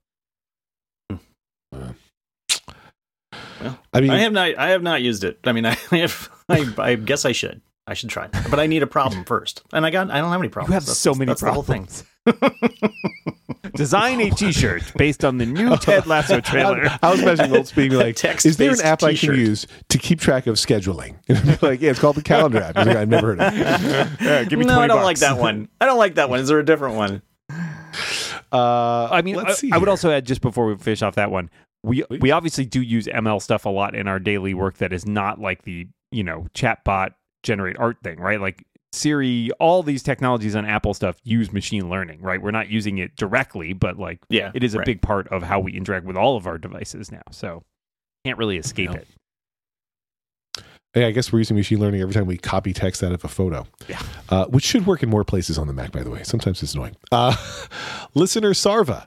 I 3.92 4.01
mean, 4.01 4.11
I 4.11 4.19
have 4.21 4.33
not. 4.33 4.59
I 4.59 4.69
have 4.71 4.83
not 4.83 5.03
used 5.03 5.25
it. 5.25 5.38
I 5.45 5.53
mean, 5.53 5.64
I 5.66 5.75
have. 5.92 6.29
I, 6.49 6.73
I 6.79 6.95
guess 6.97 7.25
I 7.25 7.33
should. 7.33 7.61
I 7.88 7.95
should 7.95 8.11
try, 8.11 8.27
but 8.51 8.59
I 8.59 8.66
need 8.66 8.83
a 8.83 8.87
problem 8.88 9.25
first. 9.25 9.62
And 9.73 9.87
I 9.87 9.90
got. 9.90 10.11
I 10.11 10.19
don't 10.21 10.31
have 10.33 10.40
any 10.40 10.49
problems. 10.49 10.71
You 10.71 10.75
have 10.75 10.83
That's- 10.85 10.99
so 10.99 11.14
many 11.14 11.31
that's 11.31 11.40
the 11.40 11.53
whole 11.53 11.62
thing. 11.62 11.87
problems. 12.25 12.92
Design 13.75 14.21
a 14.23 14.31
T-shirt 14.31 14.83
based 14.97 15.25
on 15.25 15.37
the 15.38 15.45
new 15.47 15.77
Ted 15.77 16.07
Lasso 16.09 16.40
trailer. 16.40 16.87
I, 16.87 16.99
I 17.03 17.11
was 17.11 17.21
imagining 17.21 17.55
old 17.57 17.66
speak 17.69 17.92
like, 17.92 18.16
Text-based 18.16 18.47
is 18.47 18.57
there 18.57 18.73
an 18.73 18.81
app 18.81 19.03
I 19.03 19.14
can 19.14 19.35
use 19.35 19.66
to 19.90 19.99
keep 19.99 20.19
track 20.19 20.47
of 20.47 20.57
scheduling? 20.57 21.16
And 21.29 21.38
I'd 21.38 21.61
be 21.61 21.66
like, 21.66 21.81
yeah, 21.83 21.90
it's 21.90 22.01
called 22.01 22.16
the 22.16 22.23
calendar 22.23 22.62
app. 22.62 22.75
Like, 22.77 22.88
I've 22.88 23.09
never 23.09 23.37
heard 23.37 23.40
of 23.40 23.53
it. 23.55 24.21
Yeah, 24.21 24.45
give 24.45 24.59
me 24.59 24.64
no, 24.64 24.81
I 24.81 24.87
don't 24.87 24.97
bucks. 24.99 25.05
like 25.05 25.19
that 25.19 25.38
one. 25.38 25.69
I 25.81 25.85
don't 25.87 25.99
like 25.99 26.14
that 26.14 26.31
one. 26.31 26.40
Is 26.40 26.49
there 26.49 26.59
a 26.59 26.64
different 26.64 26.97
one? 26.97 27.23
Uh, 28.53 29.09
I 29.11 29.23
mean, 29.23 29.37
I, 29.37 29.42
let's 29.42 29.59
see 29.59 29.71
I 29.73 29.77
would 29.79 29.88
also 29.88 30.11
add 30.11 30.25
just 30.25 30.40
before 30.40 30.66
we 30.66 30.77
finish 30.77 31.03
off 31.03 31.16
that 31.16 31.31
one, 31.31 31.51
we 31.87 32.05
we 32.20 32.31
obviously 32.33 32.66
do 32.66 32.83
use 32.83 33.07
ML 33.07 33.40
stuff 33.40 33.64
a 33.64 33.68
lot 33.70 33.94
in 33.94 34.09
our 34.09 34.18
daily 34.18 34.53
work 34.55 34.79
that 34.79 34.92
is 34.92 35.07
not 35.07 35.40
like 35.40 35.62
the 35.62 35.87
you 36.11 36.25
know 36.25 36.46
chatbot 36.55 37.11
generate 37.42 37.79
art 37.79 37.96
thing, 38.03 38.18
right? 38.18 38.40
Like 38.40 38.64
Siri, 38.92 39.51
all 39.61 39.83
these 39.83 40.03
technologies 40.03 40.57
on 40.57 40.64
Apple 40.64 40.94
stuff 40.94 41.16
use 41.22 41.53
machine 41.53 41.88
learning, 41.88 42.20
right? 42.22 42.40
We're 42.42 42.51
not 42.51 42.68
using 42.68 42.99
it 42.99 43.14
directly, 43.16 43.72
but 43.72 43.99
like 43.99 44.18
Yeah, 44.29 44.51
it 44.55 44.64
is 44.64 44.75
a 44.75 44.79
right. 44.79 44.87
big 44.87 45.03
part 45.03 45.29
of 45.29 45.42
how 45.42 45.61
we 45.61 45.72
interact 45.72 46.07
with 46.07 46.16
all 46.16 46.37
of 46.37 46.46
our 46.46 46.59
devices 46.59 47.12
now. 47.12 47.22
So 47.31 47.62
can't 48.25 48.38
really 48.38 48.57
escape 48.57 48.90
Yeah. 48.90 48.96
it. 48.99 49.07
Yeah, 50.94 51.07
I 51.09 51.11
guess 51.11 51.31
we're 51.31 51.40
using 51.40 51.57
machine 51.59 51.79
learning 51.79 52.01
every 52.01 52.14
time 52.14 52.25
we 52.27 52.38
copy 52.38 52.72
text 52.72 53.03
out 53.05 53.12
of 53.12 53.22
a 53.22 53.29
photo. 53.29 53.66
Yeah. 53.87 54.01
Uh, 54.31 54.46
which 54.46 54.64
should 54.64 54.87
work 54.87 55.03
in 55.03 55.11
more 55.11 55.25
places 55.25 55.59
on 55.59 55.66
the 55.66 55.75
Mac, 55.75 55.92
by 55.92 56.03
the 56.03 56.09
way. 56.11 56.22
Sometimes 56.22 56.62
it's 56.62 56.72
annoying. 56.75 56.96
Uh, 57.12 57.37
listener 58.14 58.55
Sarva 58.55 59.07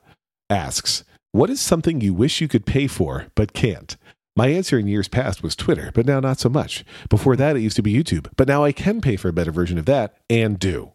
asks, 0.52 1.04
What 1.32 1.50
is 1.50 1.62
something 1.62 2.02
you 2.02 2.13
wish 2.13 2.42
you 2.42 2.48
could 2.48 2.65
pay 2.65 2.88
for 2.88 3.28
but 3.36 3.54
can't? 3.54 3.96
My 4.36 4.48
answer 4.48 4.80
in 4.80 4.88
years 4.88 5.08
past 5.08 5.44
was 5.44 5.56
Twitter, 5.56 5.92
but 5.94 6.06
now 6.06 6.20
not 6.20 6.39
so 6.39 6.50
much. 6.50 6.86
Before 7.10 7.36
that, 7.36 7.56
it 7.58 7.62
used 7.62 7.76
to 7.76 7.82
be 7.84 7.94
YouTube, 7.94 8.28
but 8.38 8.48
now 8.48 8.63
I 8.63 8.72
can 8.72 9.02
pay 9.02 9.15
for 9.15 9.28
a 9.28 9.34
better 9.34 9.52
version 9.52 9.78
of 9.78 9.86
that 9.86 10.15
and 10.30 10.58
do. 10.58 10.94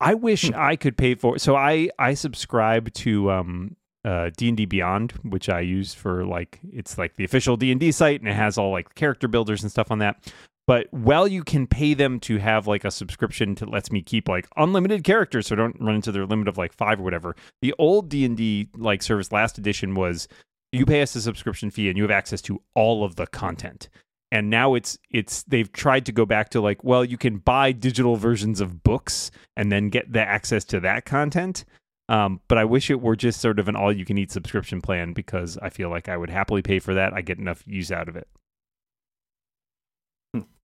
I 0.00 0.14
wish 0.14 0.48
Hmm. 0.48 0.54
I 0.56 0.76
could 0.76 0.96
pay 0.96 1.14
for. 1.16 1.38
So 1.38 1.56
I 1.56 1.90
I 1.98 2.14
subscribe 2.14 2.92
to 2.94 3.30
um 3.30 3.76
uh 4.04 4.30
D 4.36 4.48
and 4.48 4.56
D 4.56 4.64
Beyond, 4.64 5.12
which 5.22 5.48
I 5.48 5.60
use 5.60 5.92
for 5.92 6.24
like 6.24 6.60
it's 6.72 6.96
like 6.96 7.16
the 7.16 7.24
official 7.24 7.56
D 7.56 7.72
and 7.72 7.80
D 7.80 7.90
site, 7.90 8.20
and 8.20 8.28
it 8.28 8.34
has 8.34 8.56
all 8.56 8.70
like 8.70 8.94
character 8.94 9.26
builders 9.28 9.62
and 9.62 9.70
stuff 9.70 9.90
on 9.90 9.98
that. 9.98 10.32
But 10.68 10.88
while 10.90 11.26
you 11.26 11.44
can 11.44 11.66
pay 11.66 11.94
them 11.94 12.20
to 12.20 12.36
have 12.36 12.66
like 12.66 12.84
a 12.84 12.90
subscription 12.90 13.54
that 13.54 13.70
lets 13.70 13.90
me 13.90 14.02
keep 14.02 14.28
like 14.28 14.46
unlimited 14.54 15.02
characters, 15.02 15.46
so 15.46 15.56
don't 15.56 15.80
run 15.80 15.94
into 15.94 16.12
their 16.12 16.26
limit 16.26 16.46
of 16.46 16.58
like 16.58 16.74
five 16.74 17.00
or 17.00 17.04
whatever. 17.04 17.34
The 17.62 17.74
old 17.78 18.10
D 18.10 18.26
and 18.26 18.36
D 18.36 18.68
like 18.76 19.02
service 19.02 19.32
last 19.32 19.56
edition 19.56 19.94
was 19.94 20.28
you 20.70 20.84
pay 20.84 21.00
us 21.00 21.16
a 21.16 21.22
subscription 21.22 21.70
fee 21.70 21.88
and 21.88 21.96
you 21.96 22.02
have 22.02 22.10
access 22.10 22.42
to 22.42 22.60
all 22.74 23.02
of 23.02 23.16
the 23.16 23.26
content. 23.26 23.88
And 24.30 24.50
now 24.50 24.74
it's 24.74 24.98
it's 25.10 25.42
they've 25.44 25.72
tried 25.72 26.04
to 26.04 26.12
go 26.12 26.26
back 26.26 26.50
to 26.50 26.60
like 26.60 26.84
well 26.84 27.02
you 27.02 27.16
can 27.16 27.38
buy 27.38 27.72
digital 27.72 28.16
versions 28.16 28.60
of 28.60 28.82
books 28.82 29.30
and 29.56 29.72
then 29.72 29.88
get 29.88 30.12
the 30.12 30.20
access 30.20 30.66
to 30.66 30.80
that 30.80 31.06
content. 31.06 31.64
Um, 32.10 32.40
but 32.46 32.58
i 32.58 32.64
wish 32.64 32.90
it 32.90 33.00
were 33.00 33.16
just 33.16 33.40
sort 33.40 33.58
of 33.58 33.68
an 33.68 33.76
all 33.76 33.92
you 33.92 34.04
can 34.04 34.18
eat 34.18 34.30
subscription 34.30 34.82
plan 34.82 35.12
because 35.14 35.58
i 35.58 35.68
feel 35.68 35.90
like 35.90 36.08
i 36.08 36.16
would 36.16 36.30
happily 36.30 36.60
pay 36.60 36.78
for 36.78 36.92
that. 36.92 37.14
I 37.14 37.22
get 37.22 37.38
enough 37.38 37.62
use 37.66 37.90
out 37.90 38.08
of 38.08 38.16
it 38.16 38.28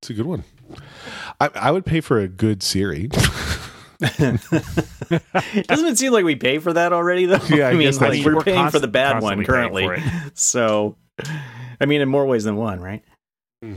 It's 0.01 0.09
a 0.09 0.13
good 0.13 0.25
one. 0.25 0.43
I, 1.39 1.49
I 1.55 1.71
would 1.71 1.86
pay 1.86 2.01
for 2.01 2.19
a 2.19 2.27
good 2.27 2.62
Siri. 2.63 3.07
Doesn't 3.99 5.88
it 5.88 5.97
seem 5.97 6.12
like 6.13 6.25
we 6.25 6.36
pay 6.36 6.59
for 6.59 6.73
that 6.73 6.93
already, 6.93 7.25
though? 7.25 7.39
Yeah, 7.49 7.67
I 7.67 7.69
I 7.71 7.73
mean, 7.73 7.88
guess 7.88 8.01
like 8.01 8.12
that's 8.13 8.25
we're 8.25 8.33
true. 8.33 8.41
paying 8.41 8.69
for 8.69 8.79
the 8.79 8.88
bad 8.88 9.21
one 9.21 9.43
currently. 9.45 9.88
So, 10.36 10.97
I 11.79 11.86
mean, 11.86 12.01
in 12.01 12.09
more 12.09 12.25
ways 12.25 12.43
than 12.43 12.55
one, 12.55 12.79
right? 12.81 13.03
Hmm. 13.62 13.75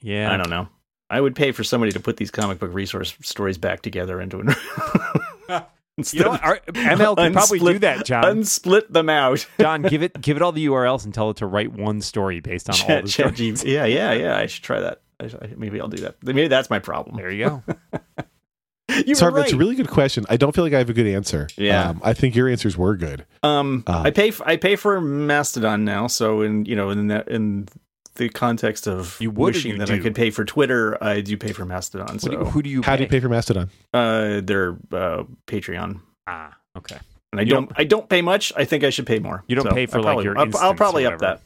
yeah 0.00 0.32
I 0.32 0.36
don't 0.36 0.50
know. 0.50 0.68
I 1.08 1.20
would 1.20 1.36
pay 1.36 1.52
for 1.52 1.62
somebody 1.62 1.92
to 1.92 2.00
put 2.00 2.16
these 2.16 2.30
comic 2.32 2.58
book 2.58 2.72
resource 2.74 3.14
stories 3.22 3.58
back 3.58 3.82
together 3.82 4.20
into 4.20 4.40
an. 4.40 4.48
you 6.12 6.20
know 6.20 6.30
what? 6.30 6.42
Our, 6.42 6.58
ml 6.66 7.16
could 7.16 7.32
probably 7.32 7.58
do 7.60 7.64
Unsplit- 7.66 7.80
that 7.80 8.04
john 8.04 8.24
Unsplit 8.24 8.88
them 8.92 9.08
out. 9.08 9.46
john 9.60 9.82
give 9.82 10.02
it 10.02 10.20
give 10.20 10.36
it 10.36 10.42
all 10.42 10.50
the 10.52 10.66
urls 10.66 11.04
and 11.04 11.14
tell 11.14 11.30
it 11.30 11.36
to 11.38 11.46
write 11.46 11.72
one 11.72 12.00
story 12.00 12.40
based 12.40 12.68
on 12.68 12.74
all 12.80 13.02
the 13.02 13.08
chat 13.08 13.32
stories. 13.36 13.62
G- 13.62 13.72
yeah, 13.74 13.84
yeah, 13.84 14.12
yeah. 14.12 14.36
I 14.36 14.46
should 14.46 14.64
try 14.64 14.80
that. 14.80 15.00
I 15.20 15.24
I- 15.24 15.54
maybe 15.56 15.80
I'll 15.80 15.88
do 15.88 16.02
that. 16.02 16.16
Maybe 16.22 16.48
that's 16.48 16.70
my 16.70 16.78
problem. 16.78 17.16
there 17.16 17.30
you 17.30 17.44
go 17.44 17.62
You 19.06 19.14
Sorry, 19.14 19.32
were 19.32 19.40
that's 19.40 19.52
a 19.52 19.56
really 19.56 19.74
good 19.74 19.88
question. 19.88 20.24
I 20.30 20.36
don't 20.36 20.54
feel 20.54 20.62
like 20.64 20.72
I 20.72 20.78
have 20.78 20.88
a 20.88 20.92
good 20.94 21.08
answer. 21.08 21.48
Yeah. 21.56 21.90
Um, 21.90 22.00
I 22.04 22.14
think 22.14 22.34
your 22.36 22.48
answers 22.48 22.78
were 22.78 22.96
good. 22.96 23.26
Um, 23.42 23.82
Uh, 23.86 24.02
I 24.06 24.10
pay. 24.10 24.30
For, 24.30 24.48
I 24.48 24.56
pay 24.56 24.76
for 24.76 25.00
Mastodon 25.00 25.84
now. 25.84 26.06
So 26.06 26.40
in 26.40 26.64
you 26.64 26.76
know 26.76 26.90
in 26.90 27.08
that 27.08 27.28
in 27.28 27.66
the 28.14 28.28
context 28.30 28.86
of 28.86 29.16
You 29.20 29.30
would 29.32 29.54
wishing 29.54 29.72
you 29.72 29.78
that 29.78 29.90
I 29.90 29.98
could 29.98 30.14
pay 30.14 30.30
for 30.30 30.44
Twitter, 30.46 31.02
I 31.02 31.20
do 31.20 31.36
pay 31.36 31.52
for 31.52 31.66
Mastodon. 31.66 32.14
who, 32.14 32.18
So 32.20 32.30
do, 32.30 32.36
who 32.44 32.62
do 32.62 32.70
you 32.70 32.80
How 32.82 32.96
do 32.96 33.02
you 33.02 33.08
pay? 33.08 33.16
pay 33.16 33.20
for 33.20 33.28
Mastodon? 33.28 33.70
uh, 33.92 34.40
their 34.42 34.78
uh, 34.92 35.24
Patreon. 35.46 36.00
ah 36.26 36.56
okay 36.78 36.98
And 37.32 37.40
I 37.40 37.44
don't, 37.44 37.68
don't- 37.68 37.72
I 37.80 37.84
don't 37.84 38.08
pay 38.08 38.22
much. 38.22 38.52
I 38.56 38.64
think 38.64 38.84
I 38.84 38.90
should 38.90 39.06
pay 39.06 39.18
more. 39.18 39.42
You 39.48 39.56
don't 39.56 39.64
So 39.66 39.74
pay 39.74 39.84
for, 39.86 39.98
I'll 39.98 40.04
like, 40.04 40.12
probably- 40.14 40.24
your 40.24 40.38
I'll, 40.38 40.56
I'll 40.58 40.74
probably 40.74 41.04
or 41.04 41.12
up 41.14 41.18
that. 41.20 41.40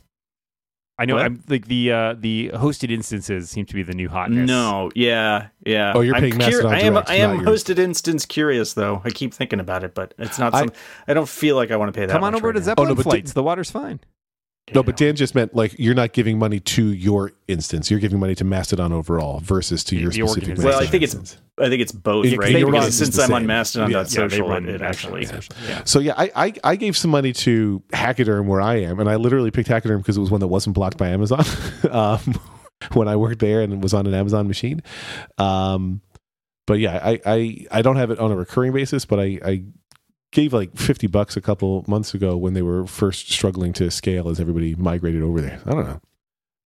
I 1.01 1.07
know. 1.07 1.15
What? 1.15 1.25
I'm 1.25 1.43
like 1.49 1.67
the 1.67 1.91
uh, 1.93 2.15
the 2.19 2.51
hosted 2.55 2.91
instances 2.91 3.49
seem 3.49 3.65
to 3.67 3.75
be 3.75 3.83
the 3.83 3.95
new 3.95 4.09
hotness. 4.09 4.47
No, 4.47 4.91
yeah, 4.95 5.49
yeah. 5.65 5.93
Oh, 5.95 6.03
you're 6.03 6.15
I'm 6.15 6.21
paying 6.21 6.37
Mastodon 6.37 6.73
I 6.75 6.81
am. 6.81 6.93
direct, 6.93 7.11
I 7.11 7.15
am 7.17 7.37
not 7.39 7.47
yours. 7.47 7.65
hosted 7.65 7.79
instance 7.79 8.27
curious 8.27 8.75
though. 8.75 9.01
I 9.05 9.11
keep 9.11 9.33
thinking 9.33 9.61
about 9.61 9.83
it, 9.83 9.95
but 9.95 10.13
it's 10.19 10.39
not. 10.39 10.53
I- 10.55 10.61
Some, 10.61 10.73
I, 11.09 11.15
don't 11.15 11.29
feel 11.29 11.57
like 11.57 11.71
I 11.71 11.77
want 11.77 11.93
to 11.93 11.99
pay 11.99 12.05
that. 12.07 12.13
come 12.13 12.23
on 12.23 12.35
over 12.35 12.49
right 12.49 12.53
to 12.53 12.61
now. 12.61 12.65
Zeppelin 12.67 12.89
Oh, 12.89 12.91
no, 12.91 12.95
but 12.97 13.03
flights. 13.05 13.33
the 13.33 13.43
water's 13.43 13.71
fine. 13.71 14.01
No, 14.75 14.83
but 14.83 14.97
Dan 14.97 15.17
just 15.17 15.35
meant 15.35 15.55
like 15.55 15.75
you're 15.79 15.95
not 15.95 16.13
giving 16.13 16.39
money 16.39 16.61
to 16.61 16.85
your 16.93 17.33
instance. 17.49 17.91
You're 17.91 18.01
giving 18.01 18.19
money 18.21 18.35
to 18.37 18.45
Mastodon 18.45 18.93
overall 18.93 19.41
versus 19.41 19.83
to 19.85 19.97
your 19.97 20.11
the 20.11 20.15
specific. 20.27 20.43
organization. 20.43 20.65
Well, 20.65 20.77
I 20.79 20.83
Mastodon 20.83 20.91
think 20.91 21.03
it's. 21.25 21.37
I 21.59 21.69
think 21.69 21.83
it's 21.83 21.93
both, 21.93 22.25
Yeah, 22.25 22.31
'cause 22.33 22.39
right? 22.39 22.53
they 22.55 22.65
Because 22.65 22.83
run 22.85 22.93
since 22.93 23.19
I'm 23.19 23.33
on 23.35 23.41
same. 23.43 23.47
Mastodon.social, 23.49 24.23
Yeah, 24.23 24.29
they 24.29 24.41
run 24.41 24.67
it, 24.69 24.77
it 24.77 24.83
actually. 24.83 25.21
Mastodon. 25.27 25.57
Yeah. 25.69 25.83
So 25.85 25.99
yeah, 25.99 26.15
I, 26.17 26.31
I 26.35 26.53
I 26.65 26.77
gave 26.77 26.97
some 26.97 27.11
money 27.11 27.33
to 27.35 27.83
Hachyderm 27.93 28.47
where 28.47 28.61
I 28.63 28.77
am, 28.77 28.99
and 29.01 29.11
I 29.11 29.17
literally 29.17 29.51
picked 29.51 29.69
Hachyderm 29.69 29.99
because 29.99 30.17
it 30.17 30.21
was 30.21 30.31
one 30.31 30.41
that 30.41 30.47
wasn't 30.49 30.75
blocked 30.75 30.97
by 30.97 31.09
Amazon 31.09 31.45
um, 31.91 32.21
when 32.95 33.09
I 33.09 33.17
worked 33.17 33.41
there 33.41 33.61
and 33.61 33.83
was 33.83 33.93
on 33.93 34.07
an 34.07 34.15
Amazon 34.15 34.49
machine. 34.49 34.83
Um, 35.39 36.01
but 36.67 36.79
yeah, 36.79 36.99
I, 37.03 37.21
I 37.27 37.67
I 37.71 37.83
don't 37.83 37.97
have 37.97 38.11
it 38.11 38.19
on 38.19 38.31
a 38.33 38.37
recurring 38.37 38.73
basis, 38.73 39.05
but 39.05 39.19
I, 39.21 39.39
I 39.45 39.63
gave 40.33 40.53
like 40.53 40.77
fifty 40.77 41.07
bucks 41.07 41.37
a 41.37 41.41
couple 41.41 41.85
months 41.89 42.15
ago 42.15 42.37
when 42.37 42.55
they 42.55 42.63
were 42.63 42.87
first 42.87 43.31
struggling 43.31 43.73
to 43.75 43.91
scale 43.91 44.29
as 44.29 44.39
everybody 44.41 44.75
migrated 44.75 45.23
over 45.23 45.41
there. 45.41 45.61
I 45.67 45.71
don't 45.71 45.85
know. 45.87 46.01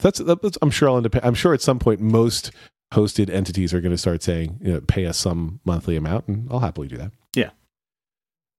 That's, 0.00 0.18
that's 0.18 0.58
I'm 0.60 0.70
sure 0.70 0.88
I'll 0.88 0.96
end 0.96 1.06
up. 1.06 1.24
I'm 1.24 1.34
sure 1.34 1.54
at 1.54 1.62
some 1.62 1.78
point 1.78 2.00
most 2.00 2.50
hosted 2.92 3.30
entities 3.30 3.72
are 3.72 3.80
going 3.80 3.92
to 3.92 3.98
start 3.98 4.22
saying, 4.22 4.58
you 4.60 4.72
know, 4.74 4.80
pay 4.80 5.06
us 5.06 5.16
some 5.16 5.60
monthly 5.64 5.96
amount, 5.96 6.28
and 6.28 6.48
I'll 6.50 6.60
happily 6.60 6.88
do 6.88 6.96
that. 6.98 7.12
Yeah. 7.34 7.50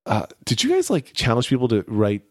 Uh, 0.06 0.26
did 0.46 0.64
you 0.64 0.70
guys 0.70 0.90
like 0.90 1.14
challenge 1.14 1.50
people 1.50 1.68
to 1.70 1.84
write 1.88 2.24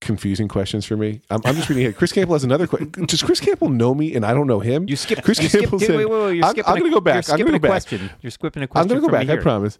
confusing 0.00 0.48
questions 0.48 0.84
for 0.86 0.96
me? 0.96 1.20
I'm, 1.30 1.40
I'm 1.44 1.54
just 1.54 1.68
reading 1.68 1.84
here. 1.84 1.92
Chris 1.92 2.12
Campbell 2.12 2.34
has 2.34 2.44
another 2.44 2.66
question. 2.66 2.90
Does 3.06 3.22
Chris 3.22 3.40
Campbell 3.40 3.68
know 3.68 3.94
me 3.94 4.14
and 4.14 4.24
I 4.24 4.32
don't 4.34 4.46
know 4.46 4.60
him? 4.60 4.88
You 4.88 4.96
skipped. 4.96 5.22
Chris 5.24 5.40
you 5.42 5.48
Campbell 5.48 5.78
wait, 5.78 5.86
said- 5.86 5.96
wait, 5.96 6.06
wait, 6.10 6.22
wait, 6.24 6.34
You're 6.36 6.44
I'm- 6.44 6.54
skipping 6.54 6.72
I'm 6.72 6.78
gonna 6.78 6.90
go 6.90 7.00
back. 7.00 7.14
You're 7.14 7.18
I'm 7.18 7.22
skipping 7.38 7.46
gonna 7.46 7.56
a 7.56 7.58
go 7.60 7.62
back. 7.68 7.70
question. 7.70 8.10
You're 8.22 8.30
skipping 8.30 8.62
a 8.62 8.66
question. 8.68 8.82
I'm 8.82 8.88
going 8.88 9.00
to 9.00 9.06
go 9.06 9.12
back. 9.12 9.28
I 9.38 9.42
promise. 9.42 9.78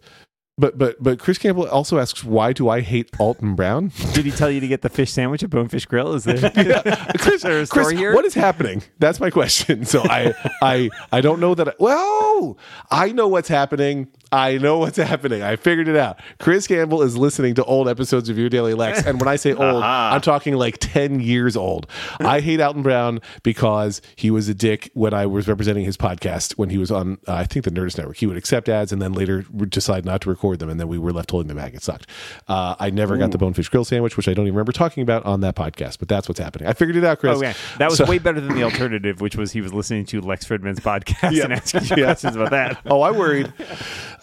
But 0.57 0.77
but 0.77 1.01
but 1.01 1.17
Chris 1.19 1.37
Campbell 1.37 1.67
also 1.67 1.97
asks, 1.97 2.23
why 2.23 2.53
do 2.53 2.69
I 2.69 2.81
hate 2.81 3.09
Alton 3.19 3.55
Brown? 3.55 3.91
Did 4.13 4.25
he 4.25 4.31
tell 4.31 4.51
you 4.51 4.59
to 4.59 4.67
get 4.67 4.81
the 4.81 4.89
fish 4.89 5.11
sandwich 5.11 5.43
at 5.43 5.49
Bonefish 5.49 5.85
Grill? 5.85 6.13
Is 6.13 6.23
there, 6.25 6.37
Chris, 7.19 7.35
is 7.35 7.41
there 7.41 7.59
a 7.61 7.65
story 7.65 7.85
Chris, 7.85 7.99
here? 7.99 8.13
what 8.13 8.25
is 8.25 8.33
happening? 8.33 8.83
That's 8.99 9.19
my 9.19 9.29
question. 9.29 9.85
So 9.85 10.01
I 10.03 10.33
I 10.61 10.89
I 11.11 11.21
don't 11.21 11.39
know 11.39 11.55
that. 11.55 11.69
I, 11.69 11.73
well, 11.79 12.57
I 12.91 13.11
know 13.11 13.27
what's 13.27 13.49
happening. 13.49 14.07
I 14.33 14.57
know 14.59 14.77
what's 14.77 14.95
happening. 14.97 15.41
I 15.41 15.57
figured 15.57 15.89
it 15.89 15.97
out. 15.97 16.17
Chris 16.39 16.65
Campbell 16.65 17.01
is 17.01 17.17
listening 17.17 17.53
to 17.55 17.65
old 17.65 17.89
episodes 17.89 18.29
of 18.29 18.37
Your 18.37 18.47
Daily 18.47 18.73
Lex, 18.73 19.05
and 19.05 19.19
when 19.19 19.27
I 19.27 19.35
say 19.35 19.51
old, 19.51 19.59
Aha. 19.83 20.11
I'm 20.13 20.21
talking 20.21 20.53
like 20.55 20.77
ten 20.79 21.19
years 21.19 21.57
old. 21.57 21.87
I 22.19 22.39
hate 22.39 22.61
Alton 22.61 22.81
Brown 22.83 23.19
because 23.43 24.01
he 24.15 24.31
was 24.31 24.47
a 24.47 24.53
dick 24.53 24.89
when 24.93 25.13
I 25.13 25.25
was 25.25 25.47
representing 25.47 25.85
his 25.85 25.97
podcast 25.97 26.53
when 26.53 26.69
he 26.69 26.77
was 26.77 26.91
on. 26.91 27.17
Uh, 27.27 27.33
I 27.35 27.45
think 27.45 27.65
the 27.65 27.71
Nerdist 27.71 27.97
Network. 27.97 28.17
He 28.17 28.25
would 28.27 28.37
accept 28.37 28.69
ads 28.69 28.91
and 28.91 29.01
then 29.01 29.13
later 29.13 29.41
decide 29.41 30.05
not 30.05 30.21
to 30.21 30.29
record 30.29 30.50
them, 30.59 30.69
and 30.69 30.79
then 30.79 30.87
we 30.87 30.97
were 30.97 31.11
left 31.11 31.31
holding 31.31 31.47
them 31.47 31.57
back. 31.57 31.73
It 31.73 31.81
sucked. 31.83 32.07
Uh, 32.47 32.75
I 32.79 32.89
never 32.89 33.17
got 33.17 33.31
the 33.31 33.37
Bonefish 33.37 33.69
Grill 33.69 33.85
sandwich, 33.85 34.17
which 34.17 34.27
I 34.27 34.33
don't 34.33 34.45
even 34.45 34.55
remember 34.55 34.71
talking 34.71 35.03
about 35.03 35.25
on 35.25 35.41
that 35.41 35.55
podcast. 35.55 35.99
But 35.99 36.07
that's 36.07 36.27
what's 36.27 36.39
happening. 36.39 36.67
I 36.67 36.73
figured 36.73 36.95
it 36.97 37.03
out, 37.03 37.19
Chris. 37.19 37.37
Oh, 37.37 37.41
yeah. 37.41 37.53
That 37.77 37.89
was 37.89 37.97
So- 37.97 38.05
way 38.05 38.17
better 38.19 38.39
than 38.41 38.55
the 38.55 38.63
alternative, 38.63 39.21
which 39.21 39.35
was 39.35 39.51
he 39.51 39.61
was 39.61 39.73
listening 39.73 40.05
to 40.07 40.21
Lex 40.21 40.45
Fridman's 40.45 40.79
podcast 40.79 41.31
Yeah. 41.35 41.43
and 41.45 41.53
asking 41.53 41.81
Yeah. 41.97 42.05
questions 42.05 42.35
about 42.35 42.51
that. 42.51 42.77
Oh, 42.85 43.01
I 43.01 43.11
worried. 43.11 43.51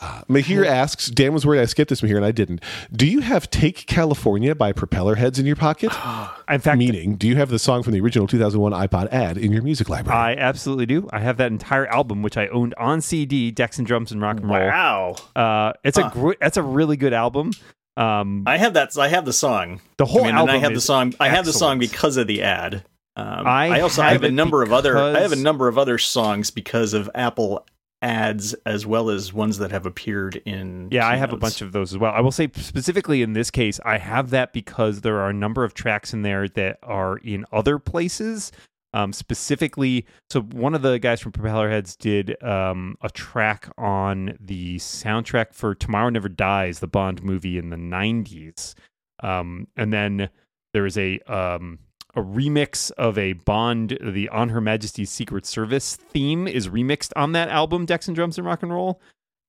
Uh, 0.00 0.22
Mahir 0.28 0.66
asks, 0.66 1.08
Dan 1.08 1.32
was 1.32 1.44
worried 1.46 1.60
I 1.60 1.64
skipped 1.64 1.88
this, 1.90 2.00
Mahir, 2.02 2.16
and 2.16 2.24
I 2.24 2.30
didn't. 2.32 2.62
Do 2.92 3.06
you 3.06 3.20
have 3.20 3.48
Take 3.50 3.86
California 3.86 4.54
by 4.54 4.72
Propellerheads 4.72 5.38
in 5.38 5.46
your 5.46 5.56
pocket? 5.56 5.90
In 6.48 6.60
fact, 6.60 6.78
Meaning, 6.78 7.16
do 7.16 7.26
you 7.26 7.36
have 7.36 7.48
the 7.50 7.58
song 7.58 7.82
from 7.82 7.92
the 7.92 8.00
original 8.00 8.26
2001 8.26 8.72
iPod 8.72 9.08
ad 9.12 9.36
in 9.38 9.52
your 9.52 9.62
music 9.62 9.88
library? 9.88 10.18
I 10.18 10.34
absolutely 10.34 10.86
do. 10.86 11.08
I 11.12 11.18
have 11.20 11.36
that 11.38 11.50
entire 11.50 11.86
album, 11.86 12.22
which 12.22 12.36
I 12.36 12.46
owned 12.48 12.74
on 12.74 13.00
CD, 13.00 13.50
Decks 13.50 13.78
and 13.78 13.86
Drums 13.86 14.12
and 14.12 14.20
Rock 14.22 14.38
and 14.38 14.48
Roll. 14.48 14.66
Wow. 14.66 15.16
Uh, 15.34 15.72
it's 15.84 15.98
a 15.98 16.07
That's 16.40 16.56
a 16.56 16.62
really 16.62 16.96
good 16.96 17.12
album. 17.12 17.52
Um, 17.96 18.44
I 18.46 18.58
have 18.58 18.74
that. 18.74 18.96
I 18.96 19.08
have 19.08 19.24
the 19.24 19.32
song. 19.32 19.80
the 19.96 20.06
whole 20.06 20.22
I 20.22 20.26
mean, 20.26 20.34
album 20.36 20.54
and 20.54 20.58
I 20.58 20.60
have 20.60 20.74
the 20.74 20.80
song. 20.80 21.14
I 21.18 21.28
have 21.28 21.44
the 21.44 21.52
song 21.52 21.78
because 21.78 22.16
of 22.16 22.26
the 22.26 22.42
ad. 22.42 22.84
Um, 23.16 23.46
I 23.46 23.78
I, 23.78 23.80
also 23.80 24.02
have 24.02 24.12
have 24.12 24.22
a 24.22 24.30
number 24.30 24.62
of 24.62 24.72
other. 24.72 24.96
I 24.96 25.20
have 25.20 25.32
a 25.32 25.36
number 25.36 25.66
of 25.66 25.76
other 25.76 25.98
songs 25.98 26.52
because 26.52 26.94
of 26.94 27.10
Apple 27.14 27.66
ads, 28.00 28.54
as 28.64 28.86
well 28.86 29.10
as 29.10 29.32
ones 29.32 29.58
that 29.58 29.72
have 29.72 29.86
appeared 29.86 30.36
in. 30.44 30.88
Yeah, 30.92 31.08
I 31.08 31.16
have 31.16 31.32
a 31.32 31.36
bunch 31.36 31.60
of 31.60 31.72
those 31.72 31.92
as 31.92 31.98
well. 31.98 32.12
I 32.12 32.20
will 32.20 32.30
say 32.30 32.48
specifically 32.54 33.22
in 33.22 33.32
this 33.32 33.50
case, 33.50 33.80
I 33.84 33.98
have 33.98 34.30
that 34.30 34.52
because 34.52 35.00
there 35.00 35.18
are 35.18 35.30
a 35.30 35.34
number 35.34 35.64
of 35.64 35.74
tracks 35.74 36.12
in 36.12 36.22
there 36.22 36.48
that 36.50 36.78
are 36.84 37.16
in 37.18 37.44
other 37.52 37.80
places. 37.80 38.52
Um, 38.94 39.12
specifically, 39.12 40.06
so 40.30 40.40
one 40.40 40.74
of 40.74 40.80
the 40.80 40.98
guys 40.98 41.20
from 41.20 41.32
Propellerheads 41.32 41.98
did 41.98 42.42
um, 42.42 42.96
a 43.02 43.10
track 43.10 43.68
on 43.76 44.36
the 44.40 44.76
soundtrack 44.78 45.52
for 45.52 45.74
Tomorrow 45.74 46.08
Never 46.08 46.30
Dies, 46.30 46.80
the 46.80 46.86
Bond 46.86 47.22
movie 47.22 47.58
in 47.58 47.68
the 47.68 47.76
'90s, 47.76 48.74
um, 49.22 49.66
and 49.76 49.92
then 49.92 50.30
there 50.72 50.86
is 50.86 50.96
a 50.96 51.18
um, 51.26 51.80
a 52.14 52.22
remix 52.22 52.90
of 52.92 53.18
a 53.18 53.34
Bond, 53.34 53.98
the 54.00 54.28
On 54.30 54.48
Her 54.48 54.60
Majesty's 54.60 55.10
Secret 55.10 55.46
Service 55.46 55.96
theme 55.96 56.48
is 56.48 56.68
remixed 56.68 57.12
on 57.16 57.32
that 57.32 57.48
album, 57.48 57.86
Decks 57.86 58.08
and 58.08 58.14
Drums 58.14 58.38
and 58.38 58.46
Rock 58.46 58.62
and 58.62 58.72
Roll. 58.72 59.00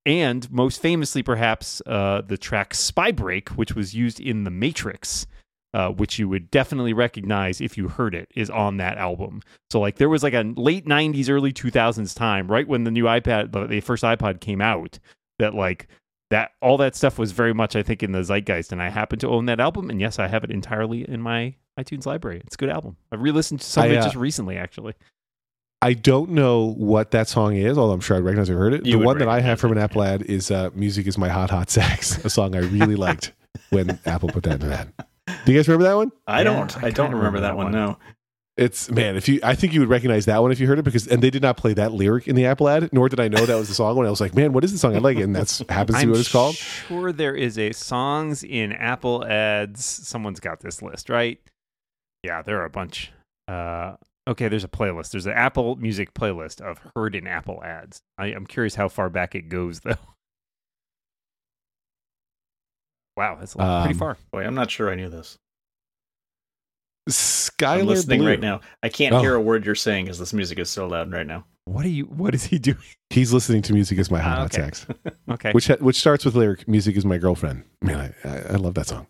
And 0.06 0.50
most 0.52 0.82
famously, 0.82 1.24
perhaps, 1.24 1.82
uh, 1.86 2.22
the 2.22 2.38
track 2.38 2.74
Spy 2.74 3.12
Break, 3.12 3.50
which 3.50 3.76
was 3.76 3.94
used 3.94 4.20
in 4.20 4.44
The 4.44 4.52
Matrix, 4.52 5.28
uh, 5.74 5.90
which 5.90 6.18
you 6.18 6.28
would 6.28 6.50
definitely 6.52 6.94
recognize 6.94 7.62
if 7.62 7.78
you 7.78 7.88
heard 7.88 8.16
it, 8.16 8.30
is 8.36 8.50
on 8.50 8.78
that 8.78 8.98
album. 8.98 9.42
So, 9.72 9.80
like, 9.80 9.98
there 9.98 10.10
was 10.10 10.24
like 10.24 10.34
a 10.34 10.54
late 10.56 10.86
90s, 10.86 11.30
early 11.30 11.54
2000s 11.54 12.16
time, 12.16 12.50
right 12.50 12.68
when 12.68 12.84
the 12.84 12.92
new 12.92 13.06
iPad, 13.06 13.52
the, 13.52 13.68
the 13.68 13.82
first 13.82 14.04
iPod 14.04 14.40
came 14.40 14.62
out, 14.62 15.00
that 15.38 15.54
like 15.54 15.88
that 16.30 16.52
all 16.62 16.78
that 16.78 16.96
stuff 16.96 17.18
was 17.18 17.32
very 17.32 17.54
much, 17.54 17.76
I 17.76 17.84
think, 17.84 18.04
in 18.04 18.12
the 18.12 18.24
zeitgeist. 18.24 18.72
And 18.72 18.82
I 18.82 18.90
happen 18.90 19.20
to 19.20 19.28
own 19.28 19.46
that 19.46 19.60
album. 19.60 19.90
And 19.90 20.00
yes, 20.00 20.20
I 20.20 20.28
have 20.28 20.44
it 20.44 20.52
entirely 20.52 21.10
in 21.10 21.22
my 21.22 21.56
iTunes 21.80 22.06
library. 22.06 22.42
It's 22.46 22.56
a 22.56 22.58
good 22.58 22.70
album. 22.70 22.98
I've 23.12 23.22
re 23.22 23.32
listened 23.32 23.62
to 23.62 23.66
some 23.66 23.86
of 23.86 23.92
it 23.92 23.98
uh, 23.98 24.04
just 24.04 24.16
recently, 24.16 24.58
actually. 24.58 24.94
I 25.82 25.94
don't 25.94 26.32
know 26.32 26.74
what 26.74 27.12
that 27.12 27.30
song 27.30 27.56
is, 27.56 27.78
although 27.78 27.94
I'm 27.94 28.02
sure 28.02 28.18
I'd 28.18 28.24
recognize 28.24 28.50
I've 28.50 28.58
heard 28.58 28.74
it. 28.74 28.86
You 28.86 29.00
the 29.00 29.06
one 29.06 29.18
that 29.20 29.30
I 29.30 29.40
have 29.40 29.62
from 29.62 29.72
an 29.72 29.78
Apple 29.78 30.04
ad 30.04 30.24
is 30.24 30.52
uh, 30.52 30.70
Music 30.74 31.08
is 31.08 31.18
My 31.18 31.30
Hot 31.30 31.50
Hot 31.50 31.70
Sex, 31.70 32.24
a 32.26 32.30
song 32.30 32.54
I 32.54 32.60
really 32.60 32.96
liked 32.98 33.32
when 33.70 33.98
Apple 34.06 34.30
put 34.30 34.44
that 34.44 34.62
in 34.62 34.68
an 34.68 34.74
ad. 34.74 34.94
Do 35.46 35.52
you 35.52 35.58
guys 35.58 35.68
remember 35.68 35.86
that 35.86 35.96
one? 35.96 36.12
I 36.28 36.40
Yeah, 36.40 36.44
don't. 36.44 36.84
I 36.84 36.88
I, 36.88 36.90
don't 36.92 37.08
remember, 37.12 37.18
remember 37.18 37.40
that 37.42 37.48
that 37.50 37.58
one. 37.58 37.66
one. 37.68 37.72
No. 37.74 37.98
It's 38.58 38.92
man, 38.92 39.16
if 39.16 39.30
you 39.30 39.40
I 39.42 39.56
think 39.56 39.72
you 39.74 39.80
would 39.80 39.88
recognize 39.88 40.26
that 40.26 40.42
one 40.42 40.52
if 40.52 40.60
you 40.60 40.68
heard 40.68 40.80
it 40.80 40.84
because 40.84 41.08
and 41.08 41.24
they 41.24 41.30
did 41.30 41.42
not 41.42 41.56
play 41.56 41.74
that 41.76 41.94
lyric 41.94 42.28
in 42.28 42.36
the 42.36 42.46
Apple 42.46 42.68
ad, 42.68 42.90
nor 42.92 43.08
did 43.08 43.18
I 43.22 43.30
know 43.30 43.46
that 43.46 43.56
was 43.56 43.70
the 43.70 43.74
song 43.74 43.96
when 43.96 44.06
I 44.06 44.10
was 44.10 44.20
like, 44.20 44.36
man, 44.36 44.52
what 44.52 44.66
is 44.66 44.74
the 44.74 44.78
song? 44.78 44.96
I 44.98 45.00
like 45.00 45.18
it, 45.18 45.24
and 45.24 45.34
that's 45.34 45.60
happens 45.70 45.98
to 46.00 46.02
be 46.02 46.04
I'm 46.08 46.10
what 46.12 46.20
it's 46.20 46.30
called. 46.32 46.56
sure 46.56 47.14
there 47.14 47.34
is 47.36 47.58
a 47.58 47.72
songs 47.72 48.44
in 48.44 48.74
Apple 48.74 49.26
ads. 49.26 49.86
Someone's 49.86 50.42
got 50.42 50.60
this 50.60 50.82
list, 50.82 51.10
right? 51.10 51.40
Yeah, 52.24 52.42
there 52.42 52.60
are 52.60 52.66
a 52.66 52.70
bunch. 52.70 53.14
Uh, 53.48 53.96
okay, 54.28 54.50
there's 54.50 54.66
a 54.66 54.70
playlist. 54.70 55.12
There's 55.12 55.26
an 55.26 55.32
Apple 55.34 55.78
Music 55.78 56.14
playlist 56.14 56.60
of 56.60 56.82
heard 56.98 57.16
in 57.16 57.28
Apple 57.28 57.64
ads. 57.64 58.02
I, 58.18 58.26
I'm 58.26 58.46
curious 58.46 58.76
how 58.76 58.90
far 58.90 59.10
back 59.10 59.36
it 59.36 59.48
goes, 59.48 59.80
though. 59.80 59.96
Wow, 63.20 63.36
that's 63.38 63.54
a 63.54 63.58
lot, 63.58 63.84
pretty 63.84 63.96
Um, 63.96 64.00
far. 64.00 64.18
Boy, 64.32 64.46
I'm 64.46 64.56
not 64.56 64.72
sure 64.72 64.90
I 64.90 64.96
knew 64.96 65.10
this. 65.10 65.38
Skylar 67.10 67.82
I'm 67.82 67.88
listening 67.88 68.20
Blue. 68.20 68.30
right 68.30 68.40
now. 68.40 68.62
I 68.82 68.88
can't 68.88 69.14
Oh. 69.14 69.20
hear 69.20 69.36
a 69.36 69.42
word 69.42 69.66
you're 69.66 69.76
saying 69.76 70.06
because 70.06 70.20
this 70.20 70.32
music 70.32 70.58
is 70.58 70.70
so 70.70 70.88
loud 70.88 71.12
right 71.12 71.28
now. 71.28 71.44
What 71.66 71.84
are 71.86 71.90
you? 71.90 72.06
What 72.06 72.34
is 72.34 72.46
he 72.46 72.60
doing? 72.60 72.78
He's 73.10 73.34
listening 73.34 73.62
to 73.64 73.74
Music 73.74 73.98
is 74.00 74.10
My 74.10 74.20
Hot 74.22 74.32
Ah, 74.38 74.42
Hot 74.44 74.58
okay. 74.58 74.72
Sex. 74.72 74.86
Okay, 75.30 75.52
which 75.52 75.68
which 75.68 76.00
starts 76.00 76.24
with 76.24 76.36
lyric 76.36 76.66
"Music 76.68 76.96
is 76.96 77.04
my 77.06 77.18
girlfriend." 77.18 77.64
Man, 77.82 78.14
I, 78.24 78.28
I, 78.30 78.38
I 78.38 78.56
love 78.56 78.74
that 78.76 78.88
song. 78.88 79.06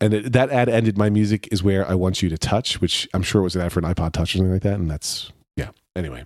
And 0.00 0.14
it, 0.14 0.32
that 0.32 0.50
ad 0.50 0.68
ended. 0.70 0.96
My 0.96 1.10
music 1.10 1.46
is 1.52 1.62
where 1.62 1.86
I 1.86 1.94
want 1.94 2.22
you 2.22 2.28
to 2.30 2.38
touch, 2.38 2.80
which 2.80 3.06
I'm 3.12 3.22
sure 3.22 3.42
was 3.42 3.54
an 3.54 3.62
ad 3.62 3.72
for 3.72 3.80
an 3.80 3.86
iPod 3.92 4.12
Touch 4.12 4.34
or 4.34 4.38
something 4.38 4.52
like 4.52 4.62
that. 4.62 4.74
And 4.74 4.90
that's 4.90 5.30
yeah. 5.56 5.70
Anyway, 5.94 6.24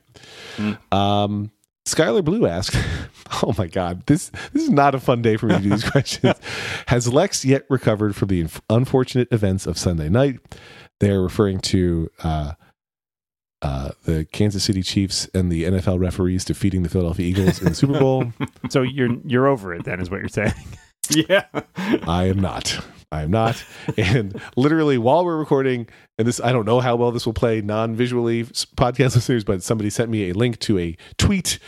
Hmm. 0.56 0.72
um, 0.94 1.50
Skylar 1.86 2.24
Blue 2.24 2.46
asked, 2.46 2.76
"Oh 3.42 3.54
my 3.58 3.66
God, 3.66 4.06
this 4.06 4.30
this 4.52 4.62
is 4.62 4.70
not 4.70 4.94
a 4.94 5.00
fun 5.00 5.22
day 5.22 5.36
for 5.36 5.46
me 5.46 5.56
to 5.56 5.62
do 5.62 5.70
these 5.70 5.88
questions. 5.90 6.34
Has 6.86 7.12
Lex 7.12 7.44
yet 7.44 7.64
recovered 7.68 8.16
from 8.16 8.28
the 8.28 8.40
inf- 8.40 8.60
unfortunate 8.70 9.28
events 9.32 9.66
of 9.66 9.78
Sunday 9.78 10.08
night?" 10.08 10.40
They're 11.00 11.20
referring 11.20 11.60
to. 11.60 12.10
Uh, 12.22 12.52
uh, 13.62 13.92
the 14.04 14.26
Kansas 14.26 14.62
City 14.62 14.82
Chiefs 14.82 15.26
and 15.32 15.50
the 15.50 15.64
NFL 15.64 15.98
referees 15.98 16.44
defeating 16.44 16.82
the 16.82 16.90
Philadelphia 16.90 17.24
Eagles 17.26 17.62
in 17.62 17.68
the 17.70 17.74
Super 17.74 17.98
Bowl. 17.98 18.30
so 18.68 18.82
you're 18.82 19.16
you're 19.24 19.46
over 19.46 19.72
it 19.74 19.84
then, 19.84 20.00
is 20.00 20.10
what 20.10 20.20
you're 20.20 20.28
saying? 20.28 20.52
yeah. 21.08 21.46
I 22.06 22.24
am 22.24 22.40
not. 22.40 22.78
I 23.14 23.22
am 23.22 23.30
not. 23.30 23.62
And 23.96 24.40
literally, 24.56 24.98
while 24.98 25.24
we're 25.24 25.36
recording, 25.36 25.86
and 26.18 26.26
this, 26.26 26.40
I 26.40 26.52
don't 26.52 26.64
know 26.64 26.80
how 26.80 26.96
well 26.96 27.12
this 27.12 27.26
will 27.26 27.32
play 27.32 27.60
non 27.60 27.94
visually 27.94 28.44
podcast 28.44 29.14
listeners, 29.14 29.44
but 29.44 29.62
somebody 29.62 29.90
sent 29.90 30.10
me 30.10 30.30
a 30.30 30.32
link 30.34 30.58
to 30.60 30.78
a 30.78 30.96
tweet 31.16 31.58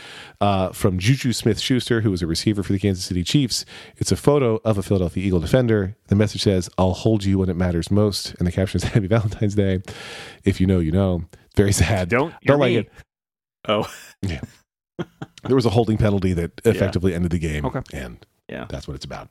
uh, 0.41 0.69
from 0.69 0.99
Juju 0.99 1.33
Smith 1.33 1.59
Schuster, 1.59 2.01
who 2.01 2.11
was 2.11 2.21
a 2.21 2.27
receiver 2.27 2.63
for 2.63 2.73
the 2.73 2.79
Kansas 2.79 3.05
City 3.05 3.23
Chiefs. 3.23 3.65
It's 3.97 4.11
a 4.11 4.15
photo 4.15 4.59
of 4.65 4.77
a 4.77 4.83
Philadelphia 4.83 5.25
Eagle 5.25 5.39
defender. 5.39 5.95
The 6.07 6.15
message 6.15 6.43
says, 6.43 6.69
I'll 6.77 6.93
hold 6.93 7.23
you 7.23 7.39
when 7.39 7.49
it 7.49 7.55
matters 7.55 7.89
most. 7.89 8.35
And 8.39 8.47
the 8.47 8.51
caption 8.51 8.77
is 8.79 8.83
Happy 8.93 9.07
Valentine's 9.07 9.55
Day. 9.55 9.81
If 10.43 10.59
you 10.59 10.67
know, 10.67 10.79
you 10.79 10.91
know. 10.91 11.23
Very 11.55 11.71
sad. 11.71 12.09
Don't 12.09 12.33
Don't 12.45 12.59
like 12.59 12.69
me. 12.71 12.77
it. 12.77 12.91
Oh, 13.67 13.91
Yeah. 14.21 14.41
There 15.43 15.55
was 15.55 15.65
a 15.65 15.69
holding 15.69 15.97
penalty 15.97 16.33
that 16.33 16.59
effectively 16.65 17.13
ended 17.13 17.31
the 17.31 17.39
game. 17.39 17.65
Okay. 17.65 17.81
And 17.93 18.25
Yeah. 18.49 18.65
that's 18.69 18.87
what 18.87 18.95
it's 18.95 19.03
about. 19.03 19.29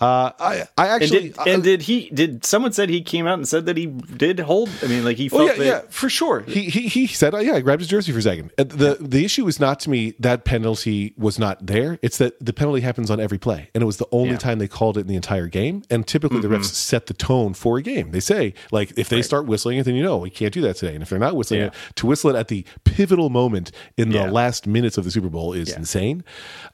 Uh, 0.00 0.32
I, 0.40 0.64
I 0.76 0.86
and 0.86 1.02
actually. 1.02 1.28
did 1.30 1.38
and 1.46 1.62
did 1.62 1.82
he 1.82 2.10
did 2.12 2.44
someone 2.44 2.72
said 2.72 2.88
he 2.90 3.00
came 3.00 3.26
out 3.26 3.34
and 3.34 3.46
said 3.46 3.66
that 3.66 3.76
he 3.76 3.86
did 3.86 4.40
hold? 4.40 4.68
I 4.82 4.86
mean, 4.88 5.04
like 5.04 5.16
he 5.16 5.28
felt 5.28 5.44
yeah, 5.52 5.52
that. 5.58 5.64
yeah, 5.64 5.80
for 5.88 6.08
sure. 6.08 6.40
He 6.40 6.64
he 6.64 6.88
he 6.88 7.06
said, 7.06 7.32
oh, 7.34 7.38
"Yeah, 7.38 7.54
I 7.54 7.60
grabbed 7.60 7.80
his 7.80 7.88
jersey 7.88 8.10
for 8.12 8.18
a 8.18 8.22
second. 8.22 8.50
Uh, 8.58 8.64
the 8.64 8.96
The 9.00 9.24
issue 9.24 9.46
is 9.46 9.60
not 9.60 9.78
to 9.80 9.90
me 9.90 10.14
that 10.18 10.44
penalty 10.44 11.14
was 11.16 11.38
not 11.38 11.64
there. 11.64 11.98
It's 12.02 12.18
that 12.18 12.44
the 12.44 12.52
penalty 12.52 12.80
happens 12.80 13.08
on 13.10 13.20
every 13.20 13.38
play, 13.38 13.70
and 13.74 13.82
it 13.82 13.86
was 13.86 13.98
the 13.98 14.08
only 14.10 14.30
Yeah. 14.32 14.38
time 14.38 14.58
they 14.58 14.68
called 14.68 14.98
it 14.98 15.02
in 15.02 15.06
the 15.06 15.16
entire 15.16 15.46
game. 15.46 15.82
And 15.88 16.04
typically, 16.06 16.40
the 16.40 16.48
refs 16.48 16.64
set 16.64 17.06
the 17.06 17.14
tone 17.14 17.54
for 17.54 17.78
a 17.78 17.82
game. 17.82 18.10
They 18.10 18.20
say, 18.20 18.52
like, 18.72 18.92
if 18.96 19.08
they 19.08 19.22
start 19.22 19.46
whistling 19.46 19.78
it, 19.78 19.84
then 19.84 19.94
you 19.94 20.02
know 20.02 20.16
we 20.18 20.30
can't 20.30 20.52
do 20.52 20.60
that 20.62 20.74
today. 20.76 20.94
And 20.94 21.02
if 21.02 21.10
they're 21.10 21.18
not 21.20 21.36
whistling 21.36 21.60
Yeah. 21.60 21.66
it, 21.68 21.74
to 21.96 22.06
whistle 22.06 22.30
it 22.30 22.36
at 22.36 22.48
the 22.48 22.64
pivotal 22.84 23.30
moment 23.30 23.70
in 23.96 24.10
the 24.10 24.26
last 24.26 24.66
minutes 24.66 24.98
of 24.98 25.04
the 25.04 25.10
Super 25.12 25.28
Bowl 25.28 25.52
is 25.52 25.72
insane. 25.72 26.24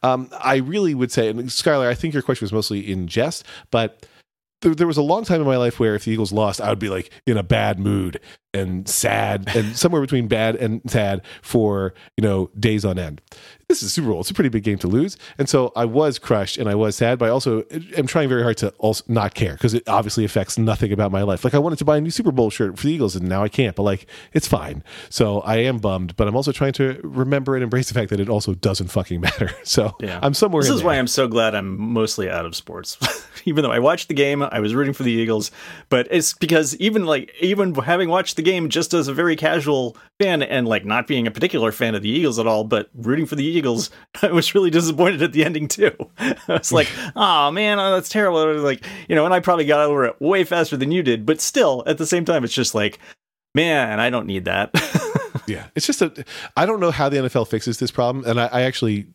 Um, 0.02 0.31
I 0.42 0.57
really 0.57 0.94
would 0.94 1.12
say, 1.12 1.28
and 1.28 1.40
Skylar, 1.50 1.82
I 1.88 1.95
think 1.95 2.14
your 2.14 2.23
question 2.23 2.45
was 2.45 2.53
mostly 2.53 2.90
in 2.90 3.07
jest, 3.07 3.45
but 3.71 4.07
there, 4.62 4.75
there 4.75 4.87
was 4.87 4.97
a 4.97 5.03
long 5.03 5.25
time 5.25 5.40
in 5.40 5.47
my 5.47 5.57
life 5.57 5.79
where 5.79 5.95
if 5.95 6.05
the 6.05 6.12
Eagles 6.12 6.33
lost, 6.33 6.61
I 6.61 6.71
would 6.71 6.79
be 6.79 6.88
like 6.88 7.11
in 7.27 7.37
a 7.37 7.42
bad 7.42 7.79
mood. 7.79 8.21
And 8.55 8.88
sad. 8.88 9.49
And 9.57 9.77
somewhere 9.77 10.01
between 10.01 10.29
bad 10.29 10.57
and 10.57 10.81
sad 10.91 11.23
for 11.43 11.95
you 12.17 12.23
know 12.23 12.51
days 12.59 12.85
on 12.85 12.99
end. 12.99 13.21
This 13.69 13.83
is 13.83 13.93
super 13.95 14.09
bowl. 14.09 14.21
It's 14.21 14.31
a 14.31 14.35
pretty 14.35 14.51
big 14.51 14.65
game 14.65 14.77
to 14.79 14.88
lose. 14.88 15.17
And 15.38 15.49
so 15.49 15.73
i 15.77 15.85
was 15.85 16.19
crushed 16.19 16.59
and 16.59 16.69
i 16.69 16.75
was 16.75 16.97
sad 16.97 17.19
but 17.19 17.27
i 17.27 17.29
also 17.31 17.61
uh, 17.62 17.79
am 17.97 18.07
trying 18.07 18.29
very 18.29 18.43
hard 18.43 18.57
to 18.59 18.69
also 18.79 19.03
not 19.09 19.35
care 19.35 19.53
because 19.55 19.73
it 19.73 19.83
obviously 19.88 20.25
affects 20.25 20.59
nothing 20.59 20.93
about 20.93 21.11
my 21.12 21.23
life. 21.23 21.45
Like 21.45 21.55
i 21.55 21.59
wanted 21.59 21.79
to 21.79 21.85
buy 21.85 21.97
a 21.97 22.01
new 22.01 22.11
super 22.11 22.33
bowl 22.33 22.51
shirt 22.51 22.79
for 22.79 22.87
the 22.87 22.93
eagles 22.93 23.17
and 23.17 23.29
now 23.29 23.43
i 23.43 23.49
can't 23.49 23.75
but 23.77 23.83
like 23.85 24.07
it's 24.33 24.47
fine. 24.47 24.83
So 25.09 25.41
i 25.41 25.57
am 25.57 25.79
bummed 25.79 26.17
but 26.17 26.29
i'm 26.29 26.37
also 26.37 26.53
trying 26.53 26.73
to 26.75 27.01
remember 27.03 27.55
and 27.55 27.62
embrace 27.65 27.88
the 27.88 27.95
fact 27.95 28.11
that 28.11 28.21
it 28.21 28.29
also 28.29 28.55
doesn't 28.55 28.88
fucking 28.88 29.21
matter. 29.29 29.51
So 29.65 29.97
Yeah. 30.01 30.19
i'm 30.23 30.35
somewhere 30.35 30.62
This 30.62 30.69
in 30.71 30.75
is 30.77 30.81
there. 30.81 30.87
why 30.88 30.97
I'm 30.97 31.07
so 31.07 31.27
glad 31.29 31.55
I'm 31.55 31.81
mostly 31.81 32.29
out 32.29 32.45
of 32.45 32.55
sports. 32.55 32.99
even 33.47 33.65
though 33.65 33.73
I 33.73 33.79
watched 33.79 34.09
the 34.09 34.15
game, 34.15 34.43
I 34.43 34.61
was 34.61 34.75
rooting 34.75 34.93
for 34.95 35.03
the 35.03 35.11
Eagles, 35.11 35.51
but 35.88 36.07
it's 36.11 36.33
because 36.35 36.77
even 36.77 37.07
like 37.07 37.35
even 37.41 37.75
having 37.75 38.09
watched 38.09 38.37
the 38.37 38.41
game 38.42 38.68
just 38.68 38.94
as 38.94 39.09
a 39.09 39.14
very 39.14 39.37
casual 39.37 39.96
fan 40.20 40.42
and 40.42 40.66
like 40.68 40.85
not 40.85 41.07
being 41.07 41.26
a 41.26 41.31
particular 41.31 41.72
fan 41.72 41.94
of 41.94 42.02
the 42.02 42.09
Eagles 42.09 42.38
at 42.38 42.46
all, 42.46 42.64
but 42.64 42.90
rooting 42.94 43.26
for 43.26 43.37
the 43.37 43.44
Eagles, 43.44 43.90
I 44.22 44.33
was 44.33 44.55
really 44.55 44.70
disappointed 44.70 45.22
at 45.22 45.33
the 45.33 45.44
ending 45.44 45.68
too. 45.68 45.94
I 46.18 46.37
was 46.48 46.72
like, 46.72 46.88
"Oh 47.16 47.50
man, 47.50 47.78
oh, 47.78 47.92
that's 47.92 48.09
terrible." 48.09 48.55
Like, 48.59 48.85
you 49.09 49.14
know, 49.14 49.24
and 49.24 49.35
I 49.35 49.40
probably 49.40 49.64
got 49.64 49.81
over 49.81 50.05
it 50.05 50.20
way 50.20 50.44
faster 50.44 50.76
than 50.76 50.92
you 50.92 51.02
did, 51.02 51.24
but 51.26 51.40
still 51.40 51.83
at 51.87 51.98
the 51.98 52.07
same 52.07 52.24
time 52.24 52.44
it's 52.44 52.55
just 52.55 52.74
like, 52.74 52.98
man, 53.55 54.00
I 54.00 54.11
don't 54.11 54.26
need 54.26 54.44
that. 54.44 54.70
Yeah, 55.46 55.66
it's 55.74 55.87
just 55.87 56.02
a. 56.02 56.24
I 56.57 56.66
don't 56.66 56.81
know 56.81 56.90
how 56.90 57.09
the 57.09 57.18
NFL 57.18 57.48
fixes 57.48 57.78
this 57.78 57.90
problem, 57.90 58.24
and 58.24 58.40
I, 58.40 58.46
I 58.46 58.62
actually 58.62 59.07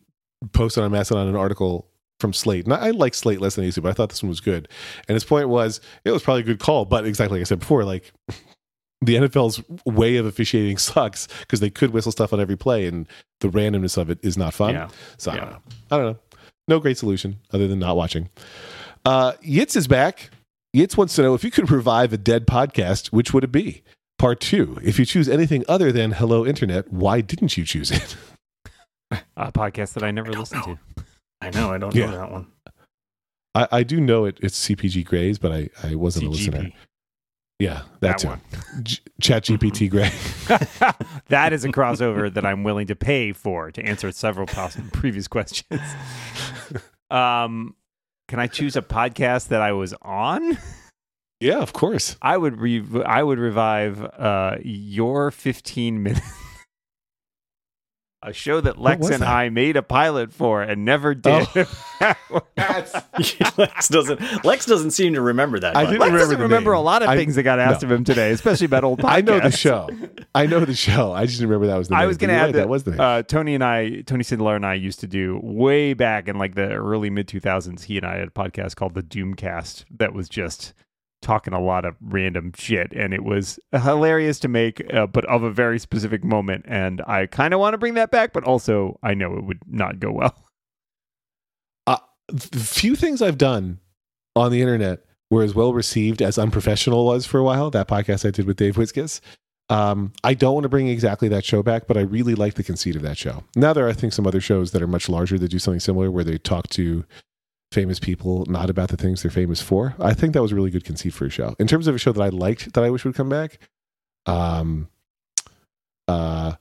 posted 0.52 0.84
on 0.84 0.92
Mastodon 0.92 1.28
an 1.28 1.36
article 1.36 1.88
from 2.20 2.32
Slate, 2.32 2.64
and 2.64 2.74
I, 2.74 2.88
I 2.88 2.90
like 2.90 3.14
Slate 3.14 3.40
less 3.40 3.54
than 3.54 3.62
I 3.62 3.66
used 3.66 3.76
to, 3.76 3.82
but 3.82 3.90
I 3.90 3.92
thought 3.92 4.10
this 4.10 4.22
one 4.22 4.28
was 4.28 4.40
good. 4.40 4.68
And 5.08 5.14
his 5.14 5.24
point 5.24 5.48
was, 5.48 5.80
it 6.04 6.10
was 6.10 6.22
probably 6.22 6.42
a 6.42 6.46
good 6.46 6.58
call, 6.58 6.84
but 6.84 7.06
exactly 7.06 7.38
like 7.38 7.46
I 7.46 7.48
said 7.48 7.60
before, 7.60 7.84
like 7.84 8.12
the 9.00 9.14
NFL's 9.16 9.62
way 9.86 10.16
of 10.16 10.26
officiating 10.26 10.76
sucks 10.78 11.28
because 11.40 11.60
they 11.60 11.70
could 11.70 11.90
whistle 11.90 12.12
stuff 12.12 12.32
on 12.32 12.40
every 12.40 12.56
play, 12.56 12.86
and 12.86 13.06
the 13.40 13.48
randomness 13.48 13.96
of 13.96 14.10
it 14.10 14.18
is 14.22 14.36
not 14.36 14.54
fun. 14.54 14.74
yeah. 14.74 14.88
So 15.18 15.30
I 15.32 15.36
don't 15.36 15.50
know. 15.50 15.58
I 15.90 15.96
don't 15.96 16.06
know. 16.12 16.18
No 16.68 16.80
great 16.80 16.98
solution 16.98 17.38
other 17.52 17.66
than 17.68 17.78
not 17.78 17.96
watching. 17.96 18.28
Uh, 19.04 19.32
Yitz 19.42 19.76
is 19.76 19.86
back. 19.88 20.30
Yitz 20.76 20.96
wants 20.98 21.14
to 21.16 21.22
know 21.22 21.32
if 21.34 21.42
you 21.42 21.50
could 21.50 21.70
revive 21.70 22.12
a 22.12 22.18
dead 22.18 22.46
podcast, 22.46 23.06
which 23.08 23.32
would 23.32 23.42
it 23.44 23.52
be? 23.52 23.82
Part 24.18 24.40
two. 24.40 24.76
If 24.82 24.98
you 24.98 25.06
choose 25.06 25.28
anything 25.28 25.64
other 25.68 25.92
than 25.92 26.10
Hello 26.12 26.44
Internet, 26.44 26.92
why 26.92 27.20
didn't 27.22 27.56
you 27.56 27.64
choose 27.64 27.90
it? 27.90 28.16
A 29.38 29.50
podcast 29.52 29.94
that 29.94 30.02
I 30.02 30.10
never 30.10 30.30
don't 30.32 30.40
listened 30.40 30.66
know. 30.66 30.78
to. 30.96 31.04
I 31.40 31.50
know, 31.50 31.72
I 31.72 31.78
don't 31.78 31.94
Yeah. 31.94 32.06
know 32.10 32.18
that 32.18 32.30
one. 32.32 32.46
I, 33.54 33.68
I 33.72 33.82
do 33.82 34.00
know 34.00 34.26
it. 34.26 34.36
It's 34.42 34.58
CGP 34.68 35.06
Grey's, 35.06 35.38
but 35.38 35.52
I, 35.52 35.70
I 35.82 35.94
wasn't 35.94 36.26
a 36.26 36.30
listener. 36.30 36.70
Yeah, 37.58 37.78
That 37.78 38.00
that's 38.00 38.24
one. 38.24 38.40
one. 38.74 38.84
G- 38.84 38.98
Chat 39.20 39.42
GPT 39.44 39.90
Gray. 39.90 40.10
that 41.28 41.52
is 41.52 41.64
a 41.64 41.68
crossover 41.70 42.32
that 42.32 42.46
I'm 42.46 42.62
willing 42.62 42.86
to 42.86 42.94
pay 42.96 43.32
for 43.32 43.72
to 43.72 43.82
answer 43.82 44.12
several 44.12 44.46
pos- 44.46 44.76
previous 44.92 45.26
questions. 45.26 45.80
Um, 47.10 47.74
can 48.28 48.38
I 48.38 48.46
choose 48.46 48.76
a 48.76 48.82
podcast 48.82 49.48
that 49.48 49.60
I 49.60 49.72
was 49.72 49.92
on? 50.02 50.56
yeah, 51.40 51.58
of 51.58 51.72
course. 51.72 52.16
I 52.22 52.36
would 52.36 52.60
re- 52.60 52.84
I 53.04 53.22
would 53.22 53.38
revive 53.38 54.04
uh, 54.04 54.56
your 54.62 55.30
15 55.30 56.02
minutes. 56.02 56.20
A 58.20 58.32
show 58.32 58.60
that 58.60 58.78
Lex 58.78 59.08
and 59.10 59.22
that? 59.22 59.28
I 59.28 59.48
made 59.48 59.76
a 59.76 59.82
pilot 59.82 60.32
for 60.32 60.60
and 60.60 60.84
never 60.84 61.14
did. 61.14 61.46
Lex 62.56 63.88
doesn't 63.88 64.44
Lex 64.44 64.66
doesn't 64.66 64.90
seem 64.90 65.14
to 65.14 65.20
remember 65.20 65.60
that. 65.60 65.76
I 65.76 65.84
didn't 65.84 66.00
Lex 66.00 66.12
remember 66.12 66.42
remember 66.42 66.72
a 66.72 66.80
lot 66.80 67.02
of 67.02 67.08
I- 67.08 67.16
things 67.16 67.36
that 67.36 67.44
got 67.44 67.60
asked 67.60 67.82
no. 67.82 67.86
of 67.86 67.92
him 67.92 68.02
today, 68.04 68.32
especially 68.32 68.64
about 68.64 68.82
old 68.82 68.98
podcasts. 68.98 69.08
I 69.14 69.20
know 69.20 69.38
the 69.40 69.50
show. 69.52 69.88
I 70.34 70.46
know 70.46 70.64
the 70.64 70.74
show. 70.74 71.12
I 71.12 71.26
just 71.26 71.38
didn't 71.38 71.50
remember 71.50 71.68
that 71.68 71.76
was 71.78 71.88
the 71.88 71.94
I 71.94 72.00
name. 72.00 72.08
was 72.08 72.16
going 72.16 72.30
to 72.30 72.34
add 72.34 72.42
right, 72.42 72.52
that, 72.54 72.58
that 72.58 72.68
was 72.68 72.82
the 72.84 72.90
name. 72.92 73.00
uh, 73.00 73.22
Tony 73.22 73.54
and 73.54 73.62
I, 73.62 74.00
Tony 74.00 74.24
Sindler 74.24 74.56
and 74.56 74.66
I 74.66 74.74
used 74.74 74.98
to 75.00 75.06
do 75.06 75.38
way 75.42 75.94
back 75.94 76.26
in 76.26 76.38
like 76.38 76.56
the 76.56 76.72
early 76.72 77.10
mid 77.10 77.28
2000s. 77.28 77.84
He 77.84 77.98
and 77.98 78.06
I 78.06 78.16
had 78.16 78.28
a 78.28 78.32
podcast 78.32 78.74
called 78.74 78.94
the 78.94 79.02
Doomcast 79.02 79.84
that 79.96 80.12
was 80.12 80.28
just 80.28 80.72
talking 81.20 81.52
a 81.52 81.60
lot 81.60 81.84
of 81.84 81.96
random 82.00 82.52
shit, 82.56 82.92
and 82.92 83.12
it 83.12 83.24
was 83.24 83.58
hilarious 83.72 84.38
to 84.40 84.48
make, 84.48 84.82
uh, 84.92 85.06
but 85.06 85.24
of 85.24 85.42
a 85.42 85.50
very 85.50 85.78
specific 85.78 86.24
moment. 86.24 86.64
And 86.68 87.02
I 87.06 87.26
kind 87.26 87.52
of 87.54 87.60
want 87.60 87.74
to 87.74 87.78
bring 87.78 87.94
that 87.94 88.10
back, 88.10 88.32
but 88.32 88.44
also 88.44 88.98
I 89.02 89.14
know 89.14 89.36
it 89.36 89.44
would 89.44 89.60
not 89.66 90.00
go 90.00 90.12
well. 90.12 90.34
the 92.28 92.60
few 92.60 92.94
things 92.94 93.22
I've 93.22 93.38
done 93.38 93.78
on 94.36 94.52
the 94.52 94.60
internet 94.60 95.00
were 95.30 95.42
as 95.42 95.54
well 95.54 95.72
received 95.72 96.22
as 96.22 96.38
unprofessional 96.38 97.06
was 97.06 97.26
for 97.26 97.38
a 97.38 97.44
while. 97.44 97.70
That 97.70 97.88
podcast 97.88 98.26
I 98.26 98.30
did 98.30 98.46
with 98.46 98.56
Dave 98.56 98.76
Wiskus. 98.76 99.20
Um, 99.70 100.12
I 100.24 100.32
don't 100.32 100.54
want 100.54 100.64
to 100.64 100.70
bring 100.70 100.88
exactly 100.88 101.28
that 101.28 101.44
show 101.44 101.62
back, 101.62 101.86
but 101.86 101.98
I 101.98 102.00
really 102.00 102.34
like 102.34 102.54
the 102.54 102.62
conceit 102.62 102.96
of 102.96 103.02
that 103.02 103.18
show. 103.18 103.44
Now 103.54 103.74
there 103.74 103.84
are, 103.86 103.90
I 103.90 103.92
think, 103.92 104.14
some 104.14 104.26
other 104.26 104.40
shows 104.40 104.70
that 104.70 104.80
are 104.80 104.86
much 104.86 105.10
larger 105.10 105.38
that 105.38 105.48
do 105.48 105.58
something 105.58 105.80
similar, 105.80 106.10
where 106.10 106.24
they 106.24 106.38
talk 106.38 106.68
to 106.70 107.04
famous 107.72 107.98
people, 107.98 108.44
not 108.46 108.70
about 108.70 108.88
the 108.88 108.96
things 108.96 109.22
they're 109.22 109.30
famous 109.30 109.60
for. 109.60 109.94
I 110.00 110.14
think 110.14 110.32
that 110.34 110.42
was 110.42 110.52
a 110.52 110.54
really 110.54 110.70
good 110.70 110.84
conceit 110.84 111.12
for 111.14 111.26
a 111.26 111.30
show. 111.30 111.54
In 111.58 111.66
terms 111.66 111.86
of 111.86 111.94
a 111.94 111.98
show 111.98 112.12
that 112.12 112.22
I 112.22 112.28
liked, 112.30 112.72
that 112.74 112.82
I 112.84 112.90
wish 112.90 113.04
would 113.04 113.14
come 113.14 113.28
back, 113.28 113.58
um, 114.26 114.88
uh, 116.06 116.54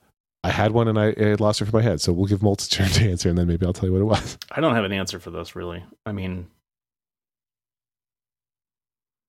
I 0.43 0.49
had 0.51 0.71
one 0.71 0.87
and 0.87 0.99
I, 0.99 1.13
I 1.19 1.33
lost 1.35 1.61
it 1.61 1.65
from 1.65 1.79
my 1.79 1.83
head. 1.83 2.01
So 2.01 2.13
we'll 2.13 2.25
give 2.27 2.39
Moltz 2.39 2.67
a 2.67 2.69
turn 2.69 2.89
to 2.89 3.09
answer, 3.09 3.29
and 3.29 3.37
then 3.37 3.47
maybe 3.47 3.65
I'll 3.65 3.73
tell 3.73 3.87
you 3.89 3.93
what 3.93 4.01
it 4.01 4.05
was. 4.05 4.37
I 4.51 4.61
don't 4.61 4.75
have 4.75 4.83
an 4.85 4.91
answer 4.93 5.19
for 5.19 5.31
this 5.31 5.55
really. 5.55 5.83
I 6.05 6.11
mean, 6.11 6.47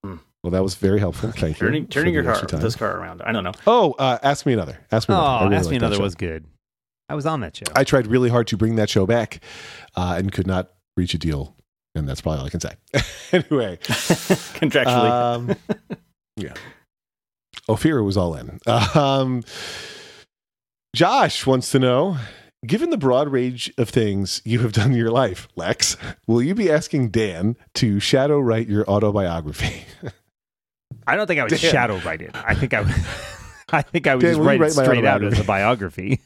Well, 0.03 0.51
that 0.51 0.63
was 0.63 0.75
very 0.75 0.99
helpful. 0.99 1.31
Thank 1.31 1.57
turning 1.57 1.81
you. 1.81 1.87
for 1.87 1.91
turning 1.91 2.13
your 2.13 2.23
car 2.23 2.41
time. 2.45 2.61
this 2.61 2.75
car 2.77 2.97
around. 2.97 3.21
I 3.23 3.33
don't 3.33 3.43
know. 3.43 3.51
Oh, 3.67 3.91
uh, 3.99 4.19
ask 4.23 4.45
me 4.45 4.53
another. 4.53 4.79
Ask 4.89 5.09
me 5.09 5.15
another. 5.15 5.27
I 5.27 5.39
Oh, 5.39 5.43
really 5.45 5.55
Ask 5.57 5.69
Me 5.69 5.75
Another 5.75 5.99
was 6.01 6.15
good. 6.15 6.45
I 7.09 7.15
was 7.15 7.25
on 7.25 7.41
that 7.41 7.57
show. 7.57 7.65
I 7.75 7.83
tried 7.83 8.07
really 8.07 8.29
hard 8.29 8.47
to 8.47 8.57
bring 8.57 8.75
that 8.75 8.89
show 8.89 9.05
back, 9.05 9.41
uh, 9.97 10.15
and 10.17 10.31
could 10.31 10.47
not 10.47 10.69
reach 10.95 11.13
a 11.13 11.17
deal, 11.17 11.55
and 11.99 12.09
that's 12.09 12.21
probably 12.21 12.39
all 12.39 12.45
I 12.47 12.49
can 12.49 12.59
say. 12.59 12.73
anyway, 13.31 13.77
Contractually. 13.83 15.11
um, 15.11 15.55
yeah, 16.35 16.53
Ophira 17.67 18.03
was 18.03 18.17
all 18.17 18.35
in. 18.35 18.59
Um, 18.95 19.43
Josh 20.95 21.45
wants 21.45 21.71
to 21.71 21.79
know. 21.79 22.17
Given 22.65 22.89
the 22.89 22.97
broad 22.97 23.29
range 23.29 23.71
of 23.77 23.87
things 23.87 24.41
you 24.43 24.59
have 24.59 24.73
done 24.73 24.91
in 24.91 24.97
your 24.97 25.11
life, 25.11 25.47
Lex, 25.55 25.95
will 26.27 26.41
you 26.41 26.53
be 26.53 26.69
asking 26.69 27.09
Dan 27.09 27.55
to 27.75 28.01
shadow 28.01 28.37
write 28.37 28.67
your 28.67 28.85
autobiography? 28.89 29.85
I 31.07 31.15
don't 31.15 31.25
think 31.25 31.39
I 31.39 31.43
would 31.43 31.49
Dan. 31.51 31.59
shadow 31.59 31.97
write 31.99 32.21
it. 32.21 32.31
I 32.33 32.55
think 32.55 32.73
I 32.73 32.81
would. 32.81 32.93
I 33.69 33.81
think 33.81 34.07
I 34.07 34.15
would 34.15 34.21
Dan, 34.21 34.31
just 34.31 34.41
you 34.41 34.45
write 34.45 34.61
it 34.61 34.71
straight 34.71 35.05
out 35.05 35.23
as 35.23 35.39
a 35.39 35.43
biography. 35.45 36.19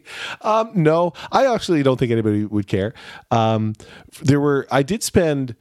um, 0.42 0.70
no, 0.74 1.12
I 1.30 1.52
actually 1.52 1.82
don't 1.82 1.98
think 1.98 2.12
anybody 2.12 2.44
would 2.44 2.66
care. 2.66 2.94
Um, 3.30 3.74
there 4.22 4.40
were, 4.40 4.66
I 4.70 4.82
did 4.82 5.02
spend 5.02 5.56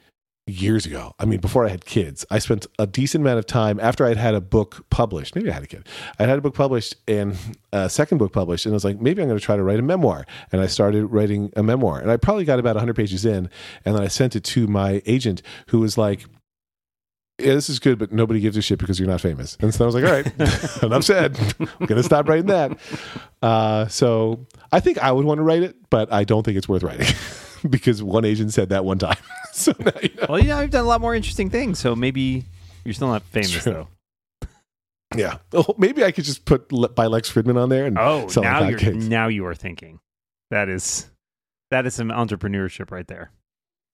years 0.48 0.86
ago. 0.86 1.13
I 1.20 1.26
mean, 1.26 1.39
before 1.39 1.65
I 1.65 1.70
had 1.70 1.86
kids, 1.86 2.26
I 2.30 2.39
spent 2.39 2.67
a 2.80 2.88
decent 2.88 3.24
amount 3.24 3.39
of 3.39 3.46
time 3.46 3.80
after 3.80 4.06
I'd 4.06 4.17
had 4.17 4.36
a 4.36 4.41
book 4.41 4.86
published. 4.89 5.36
Maybe 5.36 5.50
I 5.50 5.54
had 5.54 5.63
a 5.63 5.67
kid. 5.67 5.88
I 6.20 6.26
had 6.26 6.38
a 6.38 6.41
book 6.41 6.56
published 6.56 6.96
and 7.08 7.38
a 7.72 7.89
second 7.89 8.17
book 8.17 8.34
published, 8.34 8.65
and 8.65 8.74
I 8.74 8.76
was 8.76 8.84
like, 8.84 9.00
maybe 9.00 9.22
I'm 9.22 9.28
going 9.28 9.39
to 9.39 9.46
try 9.46 9.56
to 9.56 9.63
write 9.63 9.80
a 9.80 9.84
memoir. 9.84 10.26
And 10.52 10.62
I 10.62 10.67
started 10.67 11.06
writing 11.06 11.52
a 11.56 11.63
memoir, 11.63 12.00
and 12.00 12.12
I 12.12 12.17
probably 12.17 12.46
got 12.46 12.60
about 12.60 12.76
100 12.76 12.96
pages 12.96 13.26
in, 13.26 13.50
and 13.86 13.96
then 13.96 14.02
I 14.02 14.08
sent 14.08 14.36
it 14.36 14.44
to 14.46 14.67
my 14.67 15.02
agent, 15.06 15.41
who 15.67 15.80
was 15.80 15.98
like. 15.98 16.26
Yeah, 17.41 17.54
this 17.56 17.69
is 17.69 17.80
good, 17.80 17.97
but 17.99 18.12
nobody 18.12 18.39
gives 18.39 18.56
a 18.58 18.62
shit 18.62 18.80
because 18.80 18.99
you're 18.99 19.10
not 19.10 19.21
famous. 19.21 19.58
And 19.60 19.73
so 19.73 19.84
I 19.84 19.88
was 19.88 19.95
like, 19.95 20.04
all 20.06 20.12
right, 20.12 20.25
enough 20.84 21.04
said. 21.04 21.38
I'm 21.60 21.86
going 21.88 21.97
to 22.01 22.04
stop 22.04 22.27
writing 22.30 22.47
that. 22.47 22.77
Uh, 23.41 23.88
so 23.88 24.45
I 24.71 24.80
think 24.80 24.97
I 24.99 25.12
would 25.12 25.25
want 25.25 25.39
to 25.39 25.43
write 25.43 25.63
it, 25.63 25.75
but 25.89 26.12
I 26.13 26.23
don't 26.23 26.43
think 26.43 26.58
it's 26.58 26.69
worth 26.69 26.84
writing 26.84 27.08
because 27.69 28.01
one 28.04 28.25
agent 28.25 28.54
said 28.54 28.69
that 28.69 28.86
one 28.86 28.97
time. 28.99 29.17
so 29.54 29.73
now 29.80 29.91
you 30.01 30.10
know. 30.15 30.25
well, 30.30 30.39
yeah, 30.39 30.58
I've 30.58 30.69
done 30.71 30.86
a 30.86 30.88
lot 30.88 31.01
more 31.01 31.15
interesting 31.15 31.49
things, 31.49 31.80
so 31.80 31.95
maybe 31.95 32.45
you're 32.86 32.93
still 32.93 33.08
not 33.10 33.23
famous 33.23 33.51
True. 33.51 33.73
though. 33.73 33.88
Yeah. 35.15 35.38
Oh, 35.54 35.75
maybe 35.77 36.06
I 36.06 36.12
could 36.12 36.23
just 36.23 36.45
put 36.45 36.71
Le- 36.71 36.88
by 36.89 37.08
Lex 37.08 37.30
Friedman 37.30 37.58
on 37.58 37.67
there 37.69 37.86
and 37.86 37.97
Oh, 37.99 38.27
sell 38.30 38.43
now 38.43 38.67
you're 38.67 38.80
hotcakes. 38.80 39.08
now 39.10 39.27
you 39.27 39.45
are 39.45 39.56
thinking. 39.56 39.99
That 40.51 40.69
is 40.69 41.10
that 41.69 41.86
is 41.86 41.93
some 41.93 42.10
entrepreneurship 42.10 42.91
right 42.91 43.08
there. 43.08 43.32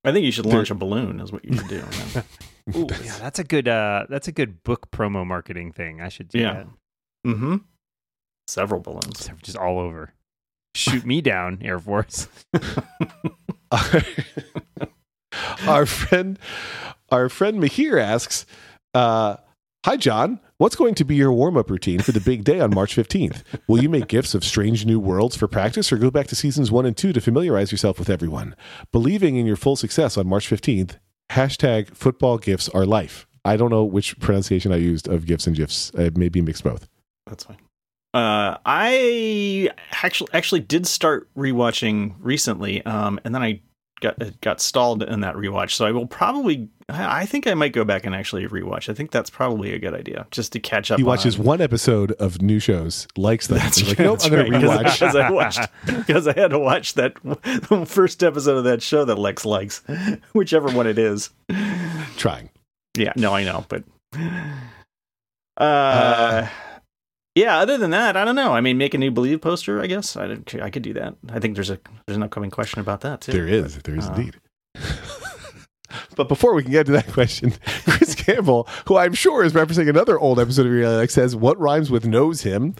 I 0.03 0.11
think 0.11 0.25
you 0.25 0.31
should 0.31 0.45
launch 0.45 0.69
a 0.69 0.75
balloon. 0.75 1.19
Is 1.19 1.31
what 1.31 1.43
you 1.43 1.57
should 1.57 1.67
do. 1.67 1.83
Ooh, 2.75 2.87
yeah, 3.03 3.17
that's 3.19 3.39
a 3.39 3.43
good 3.43 3.67
uh 3.67 4.05
that's 4.09 4.27
a 4.27 4.31
good 4.31 4.63
book 4.63 4.89
promo 4.91 5.25
marketing 5.25 5.71
thing. 5.71 6.01
I 6.01 6.09
should 6.09 6.27
do 6.29 6.39
Yeah. 6.39 6.63
mm-hmm. 7.25 7.57
Several 8.47 8.79
balloons. 8.81 9.29
Just 9.43 9.57
all 9.57 9.79
over. 9.79 10.13
Shoot 10.75 11.05
me 11.05 11.21
down, 11.21 11.59
Air 11.63 11.79
Force. 11.79 12.27
our 15.67 15.85
friend, 15.85 16.39
our 17.09 17.29
friend 17.29 17.61
Mahir 17.61 17.99
asks, 18.01 18.45
uh, 18.93 19.37
"Hi, 19.85 19.97
John. 19.97 20.39
What's 20.59 20.75
going 20.75 20.95
to 20.95 21.03
be 21.05 21.15
your 21.15 21.31
warm-up 21.31 21.69
routine 21.69 21.99
for 21.99 22.11
the 22.11 22.19
big 22.19 22.43
day 22.43 22.59
on 22.59 22.73
March 22.73 22.95
15th? 22.95 23.43
Will 23.67 23.81
you 23.83 23.89
make 23.89 24.07
gifts 24.07 24.33
of 24.33 24.43
strange 24.43 24.87
new 24.87 24.99
worlds 24.99 25.35
for 25.35 25.47
practice, 25.47 25.91
or 25.91 25.97
go 25.97 26.09
back 26.09 26.25
to 26.27 26.35
seasons 26.35 26.71
one 26.71 26.85
and 26.87 26.97
two 26.97 27.13
to 27.13 27.21
familiarize 27.21 27.71
yourself 27.71 27.99
with 27.99 28.09
everyone? 28.09 28.55
Believing 28.91 29.35
in 29.35 29.45
your 29.45 29.55
full 29.55 29.75
success 29.75 30.17
on 30.17 30.25
March 30.27 30.49
15th, 30.49 30.97
hashtag 31.31 31.89
football 31.95 32.37
gifts 32.37 32.69
are 32.69 32.85
life. 32.85 33.27
I 33.45 33.55
don't 33.55 33.69
know 33.69 33.83
which 33.83 34.19
pronunciation 34.19 34.71
I 34.71 34.77
used 34.77 35.07
of 35.07 35.25
gifs 35.25 35.47
and 35.47 35.55
gifs. 35.55 35.91
It 35.91 36.17
may 36.17 36.29
be 36.29 36.41
mixed 36.41 36.63
both. 36.63 36.87
That's 37.25 37.45
fine. 37.45 37.57
Uh, 38.13 38.57
I 38.65 39.69
actually 40.03 40.29
actually 40.33 40.61
did 40.61 40.87
start 40.87 41.29
rewatching 41.35 42.15
recently, 42.19 42.83
um, 42.85 43.19
and 43.23 43.35
then 43.35 43.43
I 43.43 43.61
got 43.99 44.41
got 44.41 44.61
stalled 44.61 45.03
in 45.03 45.21
that 45.21 45.35
rewatch. 45.35 45.71
So 45.71 45.85
I 45.85 45.91
will 45.91 46.07
probably, 46.07 46.69
I 46.89 47.25
think 47.25 47.47
I 47.47 47.53
might 47.53 47.73
go 47.73 47.83
back 47.83 48.05
and 48.05 48.15
actually 48.15 48.47
rewatch. 48.47 48.89
I 48.89 48.93
think 48.93 49.11
that's 49.11 49.29
probably 49.29 49.73
a 49.73 49.79
good 49.79 49.93
idea, 49.93 50.27
just 50.31 50.51
to 50.53 50.59
catch 50.59 50.91
up. 50.91 50.97
He 50.97 51.03
watches 51.03 51.39
on- 51.39 51.45
one 51.45 51.61
episode 51.61 52.11
of 52.13 52.41
new 52.41 52.59
shows, 52.59 53.07
likes 53.15 53.47
that. 53.47 53.55
That's 53.59 53.81
like, 53.87 53.99
right, 53.99 54.05
nope, 54.05 54.19
I'm 54.23 54.31
gonna 54.31 54.43
rewatch. 54.45 54.93
because 54.99 55.15
I 55.15 55.29
watched 55.31 55.67
because 55.85 56.27
I 56.27 56.33
had 56.33 56.51
to 56.51 56.59
watch 56.59 56.93
that 56.93 57.15
the 57.23 57.85
first 57.87 58.23
episode 58.23 58.57
of 58.57 58.63
that 58.65 58.81
show 58.81 59.05
that 59.05 59.17
Lex 59.17 59.45
likes, 59.45 59.83
whichever 60.33 60.69
one 60.69 60.87
it 60.87 60.97
is. 60.99 61.29
Trying. 62.17 62.49
Yeah, 62.97 63.13
no, 63.15 63.33
I 63.33 63.43
know, 63.43 63.65
but 63.69 63.83
uh, 65.57 66.47
yeah. 67.37 67.57
Other 67.57 67.77
than 67.77 67.91
that, 67.91 68.17
I 68.17 68.25
don't 68.25 68.35
know. 68.35 68.53
I 68.53 68.61
mean, 68.61 68.77
make 68.77 68.93
a 68.93 68.97
new 68.97 69.11
Believe 69.11 69.41
poster. 69.41 69.81
I 69.81 69.87
guess 69.87 70.17
I 70.17 70.37
I 70.61 70.69
could 70.69 70.83
do 70.83 70.93
that. 70.93 71.15
I 71.29 71.39
think 71.39 71.55
there's 71.55 71.69
a 71.69 71.79
there's 72.05 72.17
an 72.17 72.23
upcoming 72.23 72.51
question 72.51 72.81
about 72.81 73.01
that 73.01 73.21
too. 73.21 73.31
There 73.31 73.47
is. 73.47 73.77
There 73.79 73.95
is 73.95 74.07
uh, 74.07 74.13
indeed. 74.13 74.35
but 76.15 76.27
before 76.27 76.53
we 76.53 76.63
can 76.63 76.71
get 76.71 76.85
to 76.87 76.91
that 76.93 77.07
question, 77.11 77.53
Chris 77.85 78.15
Campbell, 78.15 78.67
who 78.87 78.97
I'm 78.97 79.13
sure 79.13 79.43
is 79.43 79.53
referencing 79.53 79.89
another 79.89 80.19
old 80.19 80.39
episode 80.39 80.65
of 80.65 80.71
Reality 80.71 81.03
X, 81.03 81.13
says, 81.13 81.35
What 81.35 81.59
rhymes 81.59 81.89
with 81.89 82.05
knows 82.05 82.41
him? 82.41 82.75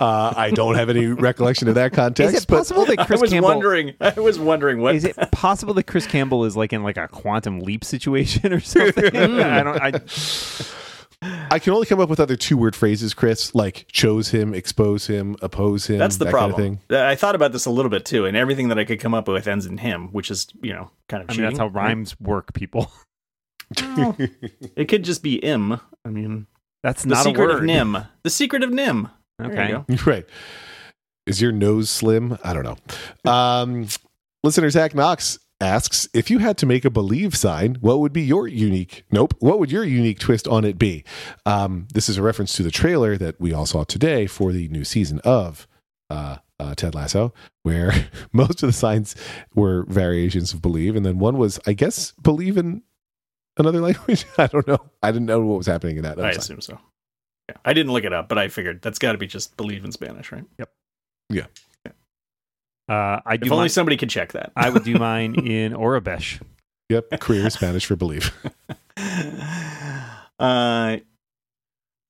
Uh, 0.00 0.32
I 0.36 0.50
don't 0.50 0.74
have 0.74 0.90
any 0.90 1.06
recollection 1.06 1.68
of 1.68 1.74
that 1.76 1.92
context. 1.92 2.34
Is 2.36 2.42
it 2.42 2.46
but 2.46 2.58
possible 2.58 2.84
that 2.86 3.06
Chris 3.06 3.20
I 3.20 3.22
was 3.22 3.30
Campbell? 3.30 3.48
wondering. 3.48 3.94
I 4.00 4.20
was 4.20 4.38
wondering 4.38 4.80
what 4.80 4.94
Is 4.94 5.04
it 5.04 5.16
possible 5.30 5.74
that 5.74 5.84
Chris 5.84 6.06
Campbell 6.06 6.44
is 6.44 6.56
like 6.56 6.72
in 6.72 6.82
like 6.82 6.96
a 6.96 7.08
quantum 7.08 7.60
leap 7.60 7.84
situation 7.84 8.52
or 8.52 8.60
something? 8.60 9.16
I 9.16 9.62
don't. 9.62 9.80
I, 9.80 10.00
I 11.22 11.58
can 11.58 11.72
only 11.72 11.86
come 11.86 12.00
up 12.00 12.08
with 12.08 12.18
other 12.20 12.36
two 12.36 12.56
word 12.56 12.74
phrases, 12.74 13.14
Chris, 13.14 13.54
like 13.54 13.86
chose 13.92 14.30
him, 14.30 14.54
expose 14.54 15.06
him, 15.06 15.36
oppose 15.42 15.86
him. 15.86 15.98
That's 15.98 16.16
the 16.16 16.24
that 16.26 16.30
problem. 16.32 16.60
Kind 16.60 16.78
of 16.82 16.88
thing. 16.88 16.98
I 16.98 17.14
thought 17.14 17.34
about 17.34 17.52
this 17.52 17.64
a 17.66 17.70
little 17.70 17.90
bit 17.90 18.04
too, 18.04 18.26
and 18.26 18.36
everything 18.36 18.68
that 18.68 18.78
I 18.78 18.84
could 18.84 19.00
come 19.00 19.14
up 19.14 19.28
with 19.28 19.46
ends 19.46 19.66
in 19.66 19.78
him, 19.78 20.08
which 20.08 20.30
is 20.30 20.48
you 20.62 20.72
know 20.72 20.90
kind 21.08 21.22
of 21.22 21.30
I 21.30 21.34
mean, 21.34 21.42
that's 21.42 21.58
how 21.58 21.68
rhymes 21.68 22.18
work, 22.20 22.52
people. 22.54 22.90
It 24.76 24.88
could 24.88 25.04
just 25.04 25.22
be 25.22 25.36
im. 25.36 25.80
I 26.04 26.08
mean, 26.08 26.46
That's 26.82 27.06
not 27.06 27.10
the 27.10 27.14
not 27.14 27.24
secret 27.24 27.50
a 27.50 27.54
of 27.54 27.60
word. 27.60 27.66
Nim. 27.66 27.98
The 28.22 28.30
secret 28.30 28.62
of 28.62 28.70
Nim. 28.70 29.08
There 29.38 29.46
you 29.48 29.52
Okay. 29.52 29.70
go. 29.72 29.84
Right. 30.10 30.26
Is 31.26 31.40
your 31.40 31.52
nose 31.52 31.88
slim? 31.88 32.36
I 32.42 32.52
don't 32.52 32.64
know. 32.64 33.30
Um, 33.30 33.86
listener 34.42 34.68
Zach 34.70 34.94
Knox 34.94 35.38
asks 35.62 36.08
if 36.12 36.30
you 36.30 36.38
had 36.38 36.58
to 36.58 36.66
make 36.66 36.84
a 36.84 36.90
believe 36.90 37.36
sign, 37.36 37.76
what 37.80 38.00
would 38.00 38.12
be 38.12 38.22
your 38.22 38.48
unique? 38.48 39.04
Nope. 39.10 39.34
What 39.38 39.58
would 39.58 39.72
your 39.72 39.84
unique 39.84 40.18
twist 40.18 40.46
on 40.48 40.64
it 40.64 40.78
be? 40.78 41.04
Um, 41.46 41.86
this 41.94 42.08
is 42.08 42.18
a 42.18 42.22
reference 42.22 42.54
to 42.56 42.62
the 42.62 42.70
trailer 42.70 43.16
that 43.16 43.40
we 43.40 43.54
all 43.54 43.64
saw 43.64 43.84
today 43.84 44.26
for 44.26 44.52
the 44.52 44.68
new 44.68 44.84
season 44.84 45.20
of 45.20 45.66
uh, 46.10 46.38
uh, 46.58 46.74
Ted 46.74 46.94
Lasso, 46.94 47.32
where 47.62 48.08
most 48.32 48.62
of 48.62 48.66
the 48.66 48.72
signs 48.72 49.14
were 49.54 49.84
variations 49.84 50.52
of 50.52 50.60
believe, 50.60 50.96
and 50.96 51.06
then 51.06 51.18
one 51.18 51.38
was, 51.38 51.58
I 51.66 51.72
guess, 51.72 52.12
believe 52.12 52.58
in 52.58 52.82
another 53.56 53.80
language. 53.80 54.26
I 54.38 54.48
don't 54.48 54.66
know. 54.66 54.78
I 55.02 55.12
didn't 55.12 55.26
know 55.26 55.40
what 55.40 55.58
was 55.58 55.66
happening 55.66 55.96
in 55.96 56.02
that. 56.02 56.18
I 56.18 56.22
other 56.22 56.32
sign. 56.32 56.38
assume 56.40 56.60
so. 56.60 56.78
Yeah. 57.48 57.56
I 57.64 57.72
didn't 57.72 57.92
look 57.92 58.04
it 58.04 58.12
up, 58.12 58.28
but 58.28 58.38
I 58.38 58.48
figured 58.48 58.82
that's 58.82 58.98
got 58.98 59.12
to 59.12 59.18
be 59.18 59.26
just 59.26 59.56
believe 59.56 59.84
in 59.84 59.92
Spanish, 59.92 60.30
right? 60.32 60.44
Uh, 62.88 63.20
I 63.24 63.36
do. 63.36 63.46
If 63.46 63.52
only 63.52 63.62
mine- 63.64 63.68
somebody 63.70 63.96
could 63.96 64.10
check 64.10 64.32
that. 64.32 64.52
I 64.56 64.70
would 64.70 64.84
do 64.84 64.94
mine 64.98 65.34
in 65.46 65.72
Aurebesh. 65.72 66.40
Yep. 66.88 67.20
Career 67.20 67.48
Spanish 67.50 67.86
for 67.86 67.96
believe. 67.96 68.34
uh, 70.38 70.96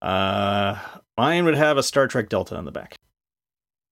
uh, 0.01 0.79
mine 1.17 1.45
would 1.45 1.55
have 1.55 1.77
a 1.77 1.83
Star 1.83 2.09
Trek 2.09 2.29
Delta 2.29 2.57
on 2.57 2.65
the 2.65 2.73
back, 2.73 2.95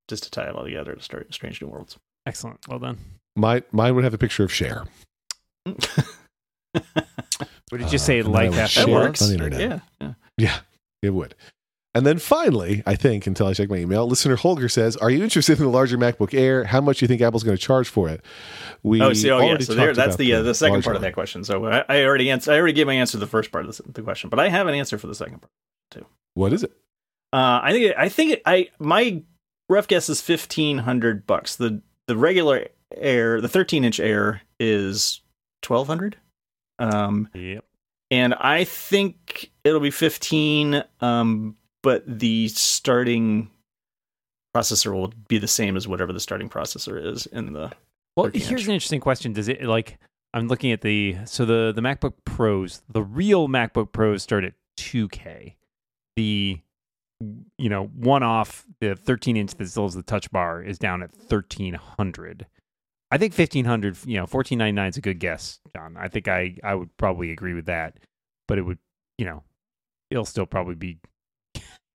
just 0.09 0.25
to 0.25 0.31
tie 0.31 0.49
it 0.49 0.55
all 0.57 0.65
together 0.65 0.95
to 0.95 1.03
start 1.03 1.33
Strange 1.33 1.61
New 1.63 1.69
Worlds. 1.69 1.97
Excellent. 2.27 2.59
Well 2.69 2.79
done. 2.81 2.99
My, 3.37 3.63
mine 3.73 3.95
would 3.95 4.05
have 4.05 4.15
a 4.15 4.19
picture 4.19 4.45
of 4.45 4.53
Cher. 4.53 4.85
What 7.71 7.79
did 7.79 7.93
you 7.93 7.97
Uh, 7.97 7.99
say? 7.99 8.19
and 8.19 8.29
Life 8.33 8.57
after 8.57 8.81
that 8.81 8.89
work? 8.89 9.05
works. 9.05 9.23
on 9.23 9.29
the 9.29 9.35
internet. 9.35 9.61
Yeah, 9.61 9.79
yeah. 10.01 10.13
Yeah, 10.37 10.57
it 11.03 11.11
would. 11.11 11.37
And 11.93 12.07
then 12.07 12.19
finally, 12.19 12.85
I 12.87 12.95
think, 12.95 13.27
until 13.27 13.49
I 13.49 13.55
check 13.55 13.69
my 13.69 13.79
email, 13.79 14.07
listener 14.07 14.37
Holger 14.37 14.69
says, 14.69 14.97
Are 14.99 15.11
you 15.11 15.25
interested 15.25 15.59
in 15.59 15.65
the 15.65 15.71
larger 15.71 15.99
MacBook 15.99 16.33
Air? 16.33 16.63
How 16.65 16.81
much 16.81 16.99
do 16.99 17.05
you 17.05 17.09
think 17.09 17.21
Apple's 17.21 17.43
going 17.43 17.57
to 17.57 17.63
charge 17.63 17.89
for 17.89 18.09
it? 18.09 18.25
We 18.85 19.03
oh, 19.03 19.13
see, 19.13 19.29
oh 19.31 19.39
yeah. 19.39 19.45
already 19.45 19.65
So 19.65 19.75
there, 19.75 19.87
talked 19.87 19.97
that's 19.97 20.17
the 20.17 20.35
uh, 20.35 20.43
the 20.43 20.55
second 20.55 20.75
large 20.75 20.85
part 20.85 20.97
of 20.97 21.03
that 21.03 21.15
question. 21.15 21.43
So 21.43 21.67
I, 21.67 21.85
I 21.89 22.05
already 22.05 22.31
answered. 22.31 22.53
I 22.53 22.59
already 22.59 22.75
gave 22.75 22.87
my 22.87 22.95
answer 22.95 23.13
to 23.13 23.19
the 23.19 23.27
first 23.27 23.51
part 23.51 23.67
of 23.67 23.77
the, 23.77 23.83
the 23.91 24.03
question, 24.03 24.31
but 24.31 24.39
I 24.39 24.49
have 24.49 24.69
an 24.69 24.75
answer 24.75 24.99
for 24.99 25.09
the 25.09 25.17
second 25.17 25.41
part. 25.41 25.51
Too. 25.91 26.07
What 26.35 26.53
is 26.53 26.63
it? 26.63 26.71
Uh, 27.33 27.61
I 27.63 27.73
think 27.73 27.95
I 27.99 28.09
think 28.09 28.33
it, 28.33 28.43
I 28.47 28.69
my 28.79 29.23
rough 29.69 29.89
guess 29.89 30.09
is 30.09 30.21
fifteen 30.21 30.79
hundred 30.79 31.27
bucks. 31.27 31.57
The 31.57 31.83
the 32.07 32.17
regular 32.17 32.69
Air, 32.95 33.41
the 33.41 33.49
thirteen 33.49 33.85
inch 33.85 33.99
Air, 33.99 34.43
is 34.61 35.23
twelve 35.61 35.89
hundred. 35.89 36.17
Um, 36.79 37.29
Yep. 37.35 37.65
and 38.11 38.35
I 38.35 38.63
think 38.65 39.51
it'll 39.65 39.81
be 39.81 39.91
fifteen. 39.91 40.85
Um, 41.01 41.57
but 41.83 42.03
the 42.07 42.49
starting 42.49 43.51
processor 44.55 44.93
will 44.93 45.13
be 45.29 45.39
the 45.39 45.49
same 45.49 45.77
as 45.77 45.87
whatever 45.87 46.13
the 46.13 46.21
starting 46.21 46.49
processor 46.49 47.05
is 47.05 47.27
in 47.27 47.53
the. 47.53 47.73
Well, 48.17 48.27
13 48.27 48.43
here's 48.43 48.67
an 48.67 48.75
interesting 48.75 49.01
question. 49.01 49.33
Does 49.33 49.49
it 49.49 49.63
like 49.63 49.99
I'm 50.35 50.49
looking 50.49 50.73
at 50.73 50.81
the 50.83 51.17
so 51.25 51.45
the 51.45 51.73
the 51.75 51.81
MacBook 51.81 52.15
Pros, 52.25 52.83
the 52.89 53.03
real 53.03 53.49
MacBook 53.49 53.93
Pros 53.93 54.23
start 54.23 54.45
at 54.45 54.55
2K. 54.79 55.55
The 56.17 56.61
you 57.59 57.69
know, 57.69 57.87
one 57.87 58.23
off 58.23 58.65
the 58.81 58.95
13 58.95 59.37
inch 59.37 59.55
that 59.55 59.69
still 59.69 59.85
has 59.85 59.95
the 59.95 60.03
touch 60.03 60.31
bar 60.31 60.63
is 60.63 60.79
down 60.79 61.03
at 61.03 61.11
1300. 61.15 62.47
I 63.11 63.19
think 63.19 63.37
1500, 63.37 63.99
you 64.07 64.15
know, 64.15 64.23
1499 64.23 64.89
is 64.89 64.97
a 64.97 65.01
good 65.01 65.19
guess, 65.19 65.61
John. 65.75 65.97
I 65.99 66.09
think 66.09 66.29
I 66.29 66.57
I 66.63 66.75
would 66.75 66.97
probably 66.97 67.31
agree 67.33 67.55
with 67.55 67.67
that. 67.67 67.99
But 68.49 68.59
it 68.59 68.63
would, 68.63 68.79
you 69.19 69.27
know, 69.27 69.43
it'll 70.11 70.25
still 70.25 70.47
probably 70.47 70.75
be 70.75 70.99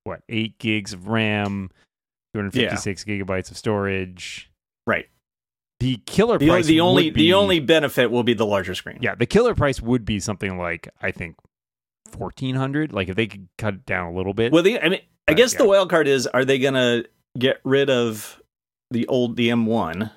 what, 0.06 0.22
8 0.30 0.58
gigs 0.60 0.94
of 0.94 1.08
RAM, 1.10 1.70
256 2.34 3.04
gigabytes 3.04 3.52
of 3.52 3.58
storage. 3.58 4.50
Right. 4.88 5.08
The 5.82 5.98
killer 6.06 6.38
The, 6.38 6.48
price 6.48 6.66
the 6.68 6.80
only 6.80 7.10
be, 7.10 7.24
the 7.24 7.34
only 7.34 7.60
benefit 7.60 8.10
will 8.10 8.24
be 8.24 8.34
the 8.34 8.46
larger 8.46 8.74
screen. 8.76 9.00
yeah, 9.02 9.14
the 9.16 9.26
killer 9.26 9.54
price 9.54 9.82
would 9.82 10.06
be 10.06 10.20
something 10.22 10.58
like 10.58 10.88
I 11.02 11.12
think 11.12 11.36
fourteen 12.10 12.56
hundred. 12.56 12.94
Like 12.94 13.10
if 13.10 13.16
they 13.18 13.28
could 13.28 13.50
cut 13.58 13.74
it 13.74 13.86
down 13.86 14.14
a 14.14 14.16
little 14.16 14.34
bit. 14.34 14.54
Well, 14.54 14.64
the, 14.64 14.80
I 14.80 14.88
mean, 14.88 15.02
I 15.28 15.34
guess 15.34 15.54
the 15.54 15.66
wild 15.66 15.90
card 15.90 16.08
is: 16.08 16.28
are 16.28 16.46
they 16.46 16.60
going 16.60 16.76
to 16.76 17.06
get 17.38 17.60
rid 17.66 17.90
of 17.90 18.42
the 18.92 19.06
old 19.08 19.36
the 19.36 19.50
M1 19.50 20.10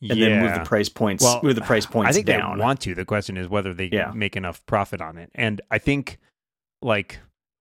and 0.00 0.20
then 0.22 0.40
move 0.40 0.54
the 0.54 0.64
price 0.64 0.88
points 0.88 1.22
Well, 1.22 1.40
move 1.42 1.54
the 1.56 1.60
price 1.60 1.84
points 1.84 2.08
I 2.10 2.12
think 2.12 2.26
down? 2.26 2.56
they 2.56 2.62
want 2.64 2.80
to. 2.82 2.94
The 2.94 3.04
question 3.04 3.36
is 3.36 3.48
whether 3.48 3.74
they 3.74 3.90
Yeah. 3.92 4.12
make 4.14 4.34
enough 4.36 4.64
profit 4.66 5.00
on 5.02 5.18
it. 5.18 5.30
And 5.34 5.60
I 5.70 5.76
think, 5.78 6.18
like, 6.80 7.20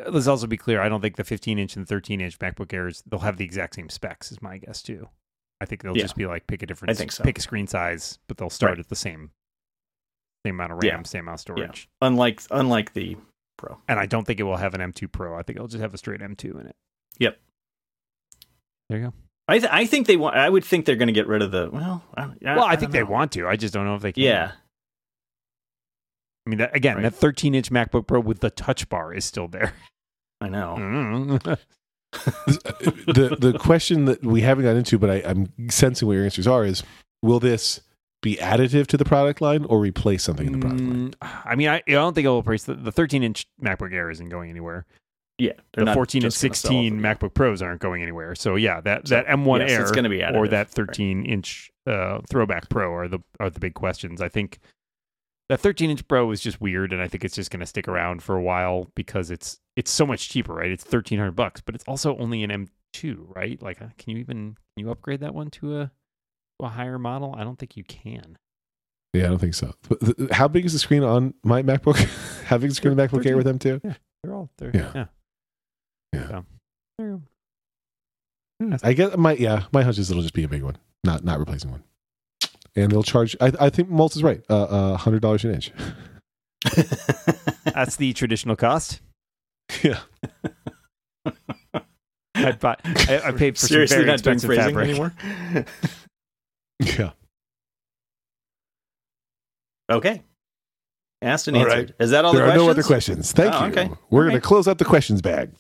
let's 0.10 0.28
also 0.28 0.48
be 0.48 0.58
clear. 0.58 0.82
I 0.82 0.90
don't 0.90 1.02
think 1.02 1.16
the 1.16 1.24
15 1.24 1.60
inch 1.60 1.76
and 1.76 1.88
13 1.88 2.22
inch 2.22 2.40
MacBook 2.40 2.74
Airs 2.74 3.04
they'll 3.06 3.20
have 3.22 3.38
the 3.38 3.46
exact 3.46 3.76
same 3.76 3.90
specs. 3.90 4.32
Is 4.32 4.42
my 4.42 4.58
guess 4.58 4.82
too. 4.82 5.10
I 5.62 5.66
think 5.66 5.82
they'll 5.84 5.96
Yeah. 5.96 6.04
just 6.04 6.16
be 6.16 6.26
like 6.26 6.48
pick 6.48 6.62
a 6.62 6.66
different, 6.66 6.92
I 6.92 6.94
think 6.96 7.12
so. 7.12 7.24
pick 7.24 7.38
a 7.38 7.42
screen 7.42 7.68
size, 7.68 8.20
but 8.28 8.38
they'll 8.38 8.50
start 8.50 8.72
Right. 8.74 8.80
at 8.80 8.90
the 8.90 8.96
same, 8.96 9.32
same 10.46 10.56
amount 10.56 10.74
of 10.74 10.80
RAM, 10.84 11.00
Yeah. 11.00 11.04
same 11.04 11.22
amount 11.22 11.36
of 11.36 11.40
storage. 11.42 11.88
unlike 12.02 12.42
unlike 12.52 12.94
the 12.94 13.18
Pro. 13.58 13.78
And 13.88 14.00
I 14.00 14.06
don't 14.08 14.26
think 14.26 14.40
it 14.40 14.44
will 14.44 14.58
have 14.58 14.74
an 14.74 14.82
M2 14.82 15.08
Pro. 15.12 15.36
I 15.38 15.44
think 15.44 15.56
it'll 15.58 15.68
just 15.68 15.82
have 15.82 15.94
a 15.94 15.98
straight 15.98 16.22
M2 16.22 16.60
in 16.60 16.68
it. 16.68 16.76
Yep. 17.20 17.40
There 18.90 19.00
you 19.00 19.06
go. 19.06 19.14
I 19.48 19.60
th- 19.60 19.72
I 19.72 19.86
think 19.86 20.08
they 20.08 20.18
want. 20.18 20.36
I 20.36 20.50
would 20.50 20.66
think 20.66 20.86
they're 20.86 20.96
going 20.96 21.08
to 21.08 21.14
get 21.14 21.28
rid 21.28 21.42
of 21.42 21.52
the. 21.52 21.70
Well, 21.72 22.04
I, 22.18 22.24
I, 22.24 22.56
Well, 22.56 22.64
I, 22.64 22.72
I 22.72 22.76
think 22.76 22.92
they 22.92 23.04
want 23.04 23.32
to. 23.34 23.48
I 23.48 23.56
just 23.56 23.74
don't 23.74 23.86
know 23.86 23.96
if 23.96 24.02
they 24.02 24.12
can. 24.14 24.24
Yeah, 24.24 24.52
I 26.46 26.50
mean, 26.50 26.60
that, 26.60 26.76
again, 26.76 26.96
Right. 26.98 27.04
that 27.04 27.16
13 27.16 27.56
inch 27.56 27.70
MacBook 27.72 28.08
Pro 28.08 28.20
with 28.20 28.40
the 28.42 28.50
touch 28.50 28.90
bar 28.90 29.14
is 29.14 29.24
still 29.26 29.48
there. 29.48 29.74
I 30.44 30.50
know. 30.50 30.76
Mm. 30.78 31.58
the 33.14 33.38
the 33.40 33.58
question 33.58 34.06
that 34.06 34.24
we 34.24 34.42
haven't 34.42 34.66
got 34.66 34.76
into, 34.76 34.98
but 35.00 35.10
I, 35.10 35.24
I'm 35.26 35.52
sensing 35.70 36.08
what 36.08 36.14
your 36.16 36.26
answers 36.26 36.48
are 36.48 36.66
is: 36.66 36.84
Will 37.22 37.40
this 37.40 37.82
be 38.22 38.36
additive 38.38 38.88
to 38.88 38.98
the 38.98 39.06
product 39.06 39.42
line 39.42 39.66
or 39.66 39.80
replace 39.80 40.24
something 40.24 40.48
in 40.48 40.54
the 40.54 40.60
product 40.60 40.82
line? 40.82 41.12
Mm, 41.12 41.42
I 41.46 41.56
mean, 41.56 41.70
I, 41.70 41.78
I 41.88 41.92
don't 41.92 42.14
think 42.14 42.26
it'll 42.26 42.40
replace 42.40 42.64
the, 42.64 42.74
the 42.74 42.92
13 42.92 43.24
inch 43.24 43.48
MacBook 43.62 43.94
Air 43.94 44.10
isn't 44.10 44.30
going 44.30 44.50
anywhere. 44.50 44.86
Yeah, 45.40 45.54
the 45.74 45.92
14 45.92 46.24
and 46.24 46.32
just 46.32 46.42
gonna 46.42 46.54
sell 46.54 46.72
16. 46.72 47.00
MacBook 47.00 47.34
Pros 47.34 47.62
aren't 47.62 47.82
going 47.82 48.04
anywhere. 48.04 48.36
So 48.36 48.56
yeah, 48.56 48.82
that 48.82 49.08
So, 49.08 49.16
that 49.16 49.28
M1 49.28 49.62
yes, 49.62 49.72
Air 49.72 49.82
it's 49.82 49.92
going 49.92 50.04
to 50.04 50.10
be 50.10 50.20
additive. 50.20 50.36
or 50.36 50.48
that 50.50 50.70
13 50.70 51.26
inch 51.26 51.72
uh, 51.88 52.20
throwback 52.30 52.70
Pro 52.70 52.94
are 52.94 53.08
the 53.08 53.20
are 53.40 53.50
the 53.50 53.60
big 53.60 53.74
questions. 53.74 54.22
I 54.22 54.30
think 54.30 54.60
that 55.50 55.60
13 55.60 55.90
inch 55.90 56.08
Pro 56.08 56.32
is 56.32 56.42
just 56.42 56.62
weird, 56.62 56.94
and 56.94 57.02
I 57.02 57.08
think 57.08 57.24
it's 57.24 57.36
just 57.36 57.52
going 57.52 57.60
to 57.60 57.66
stick 57.66 57.88
around 57.88 58.24
for 58.24 58.36
a 58.36 58.42
while 58.42 58.90
because 58.96 59.30
it's 59.32 59.60
it's 59.76 59.92
so 59.92 60.06
much 60.06 60.30
cheaper, 60.30 60.54
right? 60.54 60.72
It's 60.72 60.84
1300 60.84 61.32
bucks, 61.32 61.62
but 61.62 61.76
it's 61.76 61.84
also 61.88 62.18
only 62.18 62.44
an 62.44 62.68
M2, 62.96 63.36
right? 63.36 63.62
Like, 63.62 63.82
uh, 63.82 63.88
can 63.98 64.12
you 64.12 64.18
even 64.18 64.56
can 64.76 64.86
you 64.86 64.92
upgrade 64.92 65.20
that 65.22 65.34
one 65.34 65.50
to 65.52 65.82
a 65.82 65.86
to 66.60 66.66
a 66.66 66.70
higher 66.70 66.98
model? 67.00 67.36
I 67.38 67.44
don't 67.44 67.58
think 67.60 67.76
you 67.76 67.84
can. 67.84 68.38
Yeah, 69.14 69.26
I 69.26 69.28
don't 69.28 69.40
think 69.40 69.54
so. 69.54 69.74
But 69.88 70.00
th- 70.00 70.32
How 70.32 70.48
big 70.48 70.66
is 70.66 70.74
the 70.74 70.80
screen 70.80 71.04
on 71.04 71.36
my 71.44 71.62
MacBook? 71.62 71.98
How 72.46 72.58
big 72.58 72.70
is 72.70 72.74
the 72.74 72.76
screen 72.78 72.92
on 72.92 72.98
the 72.98 73.08
MacBook 73.08 73.26
Air 73.26 73.38
with 73.38 73.46
the 73.46 73.54
M2? 73.54 73.82
Yeah, 73.84 73.94
they're 74.24 74.34
all 74.34 74.50
there. 74.58 74.72
Yeah. 74.74 74.92
Yeah. 74.96 75.06
Yeah. 76.14 76.28
So, 76.28 76.46
there 76.98 77.08
you 77.08 77.24
go. 78.62 78.78
I 78.82 78.94
guess 78.94 79.18
my 79.18 79.34
yeah, 79.34 79.64
my 79.72 79.84
hunch 79.84 79.98
is 79.98 80.10
it'll 80.10 80.24
just 80.24 80.34
be 80.34 80.44
a 80.44 80.48
big 80.48 80.64
one, 80.64 80.78
not 81.04 81.24
not 81.24 81.38
replacing 81.38 81.70
one. 81.72 81.84
And 82.76 82.92
they'll 82.92 83.04
charge. 83.04 83.36
I, 83.40 83.52
I 83.60 83.70
think 83.70 83.90
Moltz 83.90 84.16
is 84.16 84.24
right. 84.24 84.42
Uh, 84.50 84.64
uh 84.64 84.98
hundred 84.98 85.22
dollars 85.22 85.44
an 85.46 85.54
inch. 85.54 85.72
That's 87.66 87.96
the 87.98 88.14
traditional 88.14 88.56
cost. 88.56 89.02
yeah. 89.84 90.00
I'd 92.36 92.60
buy, 92.60 92.76
I, 92.84 93.22
I 93.26 93.32
paid 93.32 93.58
for 93.60 93.68
Seriously, 93.68 93.96
some 93.96 94.00
very 94.00 94.08
not 94.08 94.14
expensive 94.16 94.48
phrasing 94.48 94.66
fabric. 94.66 94.90
anymore. 94.90 95.14
Yeah. 96.80 97.12
okay. 99.90 100.24
Asked 101.22 101.48
and 101.48 101.56
All 101.56 101.64
answered. 101.64 101.76
right. 101.92 101.92
Is 102.04 102.10
that 102.12 102.26
all 102.26 102.34
there 102.34 102.46
the 102.46 102.52
are 102.52 102.54
questions? 102.54 102.66
no 102.66 102.72
other 102.72 102.84
questions. 102.84 103.32
Thank 103.32 103.54
Oh, 103.54 103.66
you. 103.66 103.72
okay. 103.72 103.90
We're 104.10 104.24
Okay. 104.24 104.30
going 104.32 104.42
to 104.42 104.48
close 104.48 104.68
out 104.68 104.78
the 104.80 104.86
questions 104.86 105.22
bag. 105.22 105.52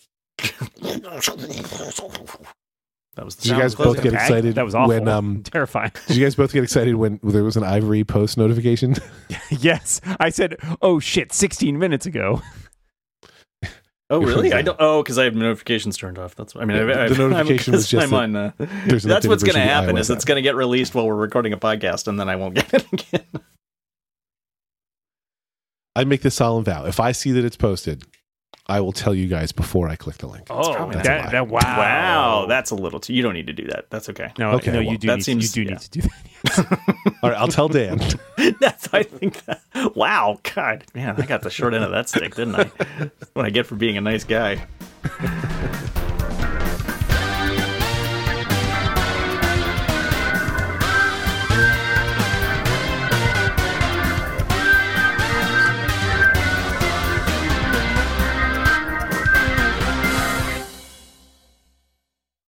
That 3.16 3.26
was 3.26 3.36
the 3.36 3.44
Did 3.44 3.52
you 3.52 3.58
guys 3.60 3.76
both 3.76 4.02
get 4.02 4.14
excited 4.14 4.56
That 4.56 4.66
was 4.66 4.74
awful. 4.74 4.90
when 4.90 5.08
um 5.08 5.44
Terrifying. 5.52 5.92
did 6.08 6.18
you 6.18 6.24
guys 6.26 6.36
both 6.36 6.52
get 6.52 6.64
excited 6.64 6.96
when 6.96 7.20
there 7.24 7.44
was 7.44 7.56
an 7.58 7.64
Ivory 7.64 8.04
post 8.04 8.38
notification? 8.38 8.96
yes, 9.50 10.02
I 10.20 10.30
said, 10.30 10.56
"Oh 10.82 11.00
shit!" 11.00 11.32
16 11.34 11.78
minutes 11.78 12.06
ago. 12.06 12.42
Oh, 14.10 14.20
really? 14.22 14.54
I 14.54 14.62
don't. 14.62 14.78
Oh, 14.80 15.02
because 15.02 15.18
I 15.18 15.24
have 15.24 15.34
notifications 15.34 15.98
turned 15.98 16.20
off. 16.20 16.36
That's. 16.36 16.56
I 16.56 16.66
mean, 16.66 16.78
Yeah, 16.78 16.84
I, 16.94 17.04
I, 17.06 17.10
the 17.10 17.18
notification 17.30 17.74
was 17.74 17.88
just 17.88 18.04
I'm 18.04 18.10
that 18.12 18.18
on. 18.18 18.36
Uh, 18.36 18.52
There's 18.86 19.04
that's 19.04 19.26
what's 19.26 19.44
going 19.44 19.54
to 19.56 19.60
version 19.60 19.62
of 19.62 19.68
the 19.68 19.74
happen. 19.74 19.96
iOS 19.96 20.00
Is 20.02 20.10
it's 20.12 20.26
going 20.26 20.36
to 20.36 20.42
get 20.44 20.56
released 20.56 20.94
while 20.94 21.08
we're 21.08 21.16
recording 21.16 21.54
a 21.54 21.58
podcast, 21.58 22.08
and 22.08 22.20
then 22.20 22.30
I 22.30 22.36
won't 22.36 22.54
get 22.54 22.72
it 22.74 22.86
again. 22.94 23.26
I 25.96 26.04
make 26.04 26.22
this 26.22 26.36
solemn 26.36 26.64
vow. 26.64 26.86
If 26.86 27.00
I 27.00 27.12
see 27.12 27.32
that 27.32 27.46
it's 27.46 27.56
posted, 27.56 28.04
I 28.66 28.80
will 28.80 28.94
tell 28.94 29.14
you 29.14 29.28
guys 29.28 29.52
before 29.52 29.90
I 29.90 29.98
click 29.98 30.18
the 30.20 30.28
link. 30.28 30.48
Oh, 30.50 30.74
probably 30.74 30.96
not 30.96 31.06
a 31.06 31.10
lie. 31.10 31.22
that, 31.24 31.32
that 31.32 31.48
wow, 31.50 31.60
Wow, 31.62 32.46
that's 32.48 32.72
a 32.72 32.76
little 32.76 33.00
too. 33.02 33.14
You 33.14 33.22
don't 33.22 33.34
need 33.34 33.48
to 33.48 33.54
do 33.54 33.68
that. 33.68 33.90
That's 33.90 34.08
okay. 34.10 34.32
no, 34.40 34.52
Okay, 34.52 34.72
no, 34.72 34.80
well, 34.80 34.92
you 34.92 34.98
do. 34.98 35.08
that 35.08 35.18
need, 35.18 35.24
seems- 35.26 35.56
you 35.58 35.66
do 35.66 35.70
yeah. 35.70 35.78
need 35.78 35.82
to 35.82 35.90
do 35.92 36.02
that. 36.02 37.14
All 37.24 37.30
right, 37.30 37.38
I'll 37.40 37.48
tell 37.50 37.68
Dan. 37.68 38.00
That's. 38.62 38.94
I 38.94 39.04
think. 39.04 39.44
That, 39.46 39.62
wow, 39.96 40.40
God, 40.56 40.86
man, 40.94 41.16
I 41.22 41.26
got 41.26 41.42
the 41.42 41.50
short 41.50 41.74
end 41.74 41.84
of 41.84 41.92
that 41.92 42.08
stick, 42.10 42.36
didn't 42.36 42.56
I? 42.56 42.72
What 43.34 43.46
I 43.46 43.50
get 43.50 43.66
for 43.66 43.76
being 43.76 43.98
a 43.98 44.02
nice 44.02 44.24
guy. 44.24 44.66